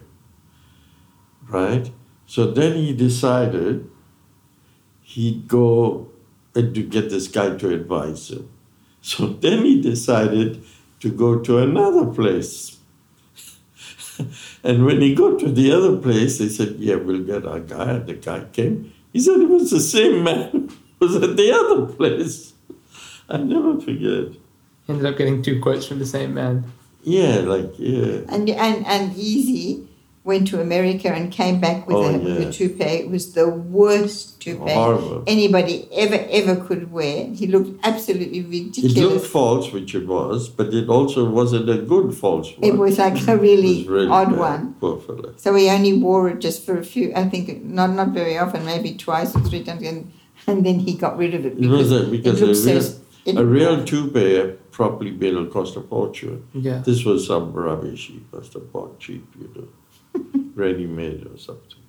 Right? 1.48 1.90
So 2.27 2.51
then 2.51 2.77
he 2.77 2.93
decided 2.93 3.89
he'd 5.03 5.49
go 5.49 6.11
and 6.55 6.74
to 6.74 6.83
get 6.83 7.11
this 7.11 7.29
guy 7.29 7.57
to 7.57 7.72
advise 7.72 8.31
him. 8.31 8.49
So 9.01 9.27
then 9.45 9.64
he 9.64 9.81
decided 9.81 10.62
to 11.01 11.11
go 11.11 11.39
to 11.39 11.59
another 11.59 12.07
place. 12.07 12.79
and 14.64 14.85
when 14.85 15.01
he 15.01 15.14
got 15.14 15.39
to 15.41 15.53
the 15.53 15.70
other 15.72 15.97
place, 15.97 16.39
they 16.39 16.49
said, 16.49 16.77
Yeah, 16.79 16.97
we'll 16.97 17.22
get 17.22 17.47
our 17.47 17.61
guy. 17.61 17.93
And 17.93 18.07
the 18.07 18.14
guy 18.14 18.45
came. 18.53 18.93
He 19.12 19.20
said 19.20 19.41
it 19.41 19.49
was 19.49 19.70
the 19.70 19.81
same 19.81 20.24
man 20.24 20.51
who 20.99 21.07
was 21.07 21.16
at 21.16 21.37
the 21.37 21.53
other 21.53 21.87
place. 21.93 22.55
I 23.29 23.39
never 23.39 23.81
forget. 23.81 24.41
Ended 24.89 25.07
up 25.07 25.18
getting 25.18 25.43
two 25.43 25.61
quotes 25.61 25.87
from 25.87 25.99
the 25.99 26.07
same 26.07 26.35
man. 26.35 26.72
Yeah, 27.03 27.41
like, 27.41 27.79
yeah. 27.79 28.22
And 28.29 28.49
and 28.51 28.87
and 28.87 29.16
Easy 29.16 29.86
went 30.27 30.49
to 30.49 30.61
America 30.61 31.09
and 31.09 31.31
came 31.31 31.61
back 31.61 31.87
with, 31.87 31.97
Oh, 31.97 32.03
a, 32.03 32.18
with 32.18 32.41
yeah. 32.41 32.49
a 32.49 32.53
toupee. 32.53 32.85
It 33.05 33.09
was 33.11 33.33
the 33.33 33.49
worst 33.49 34.41
toupee 34.43 34.72
Horrible. 34.72 35.22
anybody 35.27 35.77
ever 36.05 36.18
ever 36.41 36.57
could 36.66 36.91
wear. 36.93 37.18
He 37.41 37.47
looked 37.47 37.72
absolutely 37.91 38.43
ridiculous. 38.43 38.79
It 38.79 38.83
ridiculous. 38.89 39.14
looked 39.14 39.27
false, 39.39 39.72
which 39.72 39.95
it 39.95 40.07
was, 40.07 40.49
but 40.49 40.74
it 40.74 40.89
also 40.89 41.20
wasn't 41.41 41.70
a 41.70 41.79
good 41.93 42.09
false 42.14 42.49
one. 42.57 42.64
It 42.70 42.77
was 42.77 42.99
like 42.99 43.16
a 43.29 43.37
really, 43.49 43.77
It 43.83 43.91
was 43.91 44.09
odd 44.09 44.31
bad. 44.31 44.39
one. 44.49 44.74
Poor 44.81 44.99
fella. 45.07 45.33
So 45.39 45.55
he 45.55 45.70
only 45.70 45.95
wore 46.07 46.29
it 46.31 46.41
just 46.41 46.66
for 46.66 46.77
a 46.79 46.85
few. 46.85 47.12
I 47.14 47.24
think 47.29 47.62
not 47.64 47.91
not 48.01 48.09
very 48.20 48.37
often, 48.37 48.64
maybe 48.72 48.95
twice 49.07 49.31
or 49.37 49.41
three 49.49 49.62
times, 49.62 49.83
and, 49.91 50.12
and 50.49 50.66
then 50.66 50.81
he 50.81 50.95
got 51.05 51.16
rid 51.16 51.35
of 51.35 51.47
it 51.47 51.53
It 51.53 51.68
was 51.68 51.91
because 51.91 51.93
a, 51.93 52.11
because 52.16 52.43
it 52.43 52.45
a 52.45 52.47
looked 52.47 52.59
so. 52.59 52.72
real, 52.72 52.87
it- 53.27 53.37
a 53.37 53.45
real 53.45 53.77
toupee, 53.85 54.53
properly 54.70 55.11
made, 55.12 55.35
will 55.35 55.47
cost 55.59 55.77
a 55.77 55.81
fortune. 55.95 56.39
Yeah. 56.53 56.79
This 56.89 57.05
was 57.05 57.27
some 57.27 57.53
rubbish 57.53 58.03
he 58.12 58.20
must 58.33 58.53
have 58.55 58.66
bought 58.72 58.99
cheap, 59.01 59.24
you 59.41 59.49
know, 59.55 59.68
ready 60.57 60.86
made 60.86 61.26
or 61.26 61.38
something. 61.38 61.82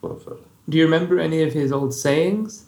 Poor 0.00 0.16
fella. 0.16 0.38
Do 0.68 0.78
you 0.78 0.84
remember 0.84 1.18
any 1.18 1.42
of 1.42 1.52
his 1.52 1.72
old 1.72 1.92
sayings? 1.92 2.66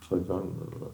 Forgotten 0.00 0.56
a 0.72 0.84
lot. 0.84 0.92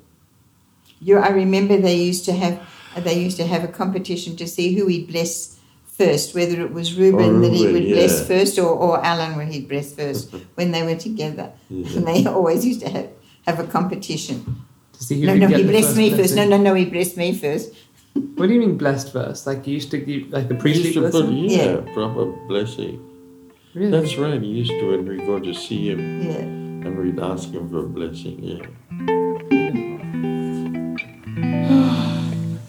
You, 1.01 1.19
I 1.19 1.29
remember 1.29 1.77
they 1.77 1.97
used 1.97 2.25
to 2.27 2.33
have 2.33 2.61
they 2.97 3.19
used 3.19 3.37
to 3.39 3.47
have 3.47 3.65
a 3.65 3.69
competition 3.69 4.37
to 4.37 4.47
see 4.47 4.75
who 4.75 4.87
he'd 4.87 5.09
bless 5.09 5.59
first, 5.87 6.35
whether 6.35 6.61
it 6.61 6.73
was 6.73 6.95
Reuben 6.95 7.37
Oh, 7.37 7.41
that 7.41 7.53
he 7.53 7.67
Reuben, 7.67 7.83
would 7.83 7.93
bless 7.93 8.27
first 8.27 8.59
or, 8.59 8.69
or 8.71 9.05
Alan 9.05 9.37
when 9.37 9.51
he'd 9.51 9.69
bless 9.69 9.95
first 9.95 10.33
when 10.55 10.73
they 10.73 10.83
were 10.83 10.97
together. 10.97 11.53
Yeah. 11.69 11.99
And 11.99 12.07
they 12.07 12.27
always 12.27 12.65
used 12.67 12.81
to 12.81 12.89
have, 12.89 13.11
have 13.47 13.61
a 13.61 13.67
competition. 13.67 14.65
To 14.95 15.05
see 15.05 15.21
who 15.21 15.27
No, 15.27 15.35
no, 15.35 15.49
he 15.49 15.63
the 15.63 15.69
blessed 15.69 15.97
me 15.97 16.11
first. 16.11 16.35
No, 16.35 16.47
no, 16.47 16.57
no, 16.57 16.75
he 16.75 16.85
blessed 16.85 17.17
me 17.17 17.37
first. 17.37 17.73
What 18.15 18.47
do 18.49 18.55
you 18.55 18.61
mean 18.61 18.77
blessed 18.79 19.13
first? 19.13 19.47
Like 19.47 19.67
you 19.67 19.75
used 19.75 19.91
to 19.91 19.99
give 19.99 20.31
like 20.31 20.49
the 20.49 20.55
He 20.55 20.61
priestly 20.61 20.85
used 20.93 20.95
to 20.95 21.03
put, 21.11 21.27
blessing? 21.27 21.51
yeah, 21.51 21.65
Yeah. 21.65 21.95
proper 21.95 22.27
blessing. 22.49 23.01
Really? 23.75 23.91
That's 23.91 24.17
right, 24.19 24.41
he 24.41 24.49
used 24.49 24.71
to 24.71 24.91
when 24.91 25.07
we 25.07 25.17
go 25.19 25.39
to 25.41 25.53
see 25.53 25.91
him 25.91 26.01
Yeah. 26.23 26.39
and 26.87 26.97
we'd 26.99 27.19
ask 27.19 27.51
him 27.51 27.69
for 27.69 27.81
a 27.81 27.89
blessing, 27.89 28.39
yeah. 28.43 28.63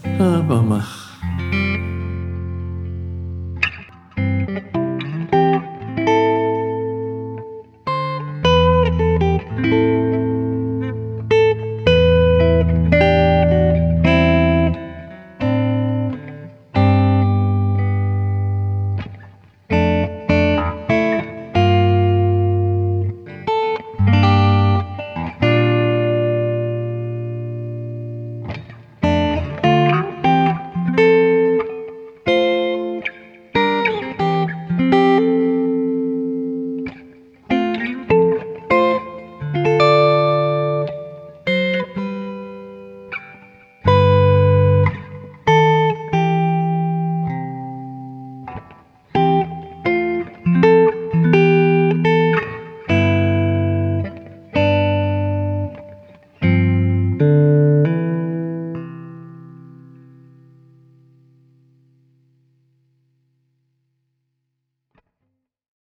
ah, 0.19 0.41
mama. 0.47 0.81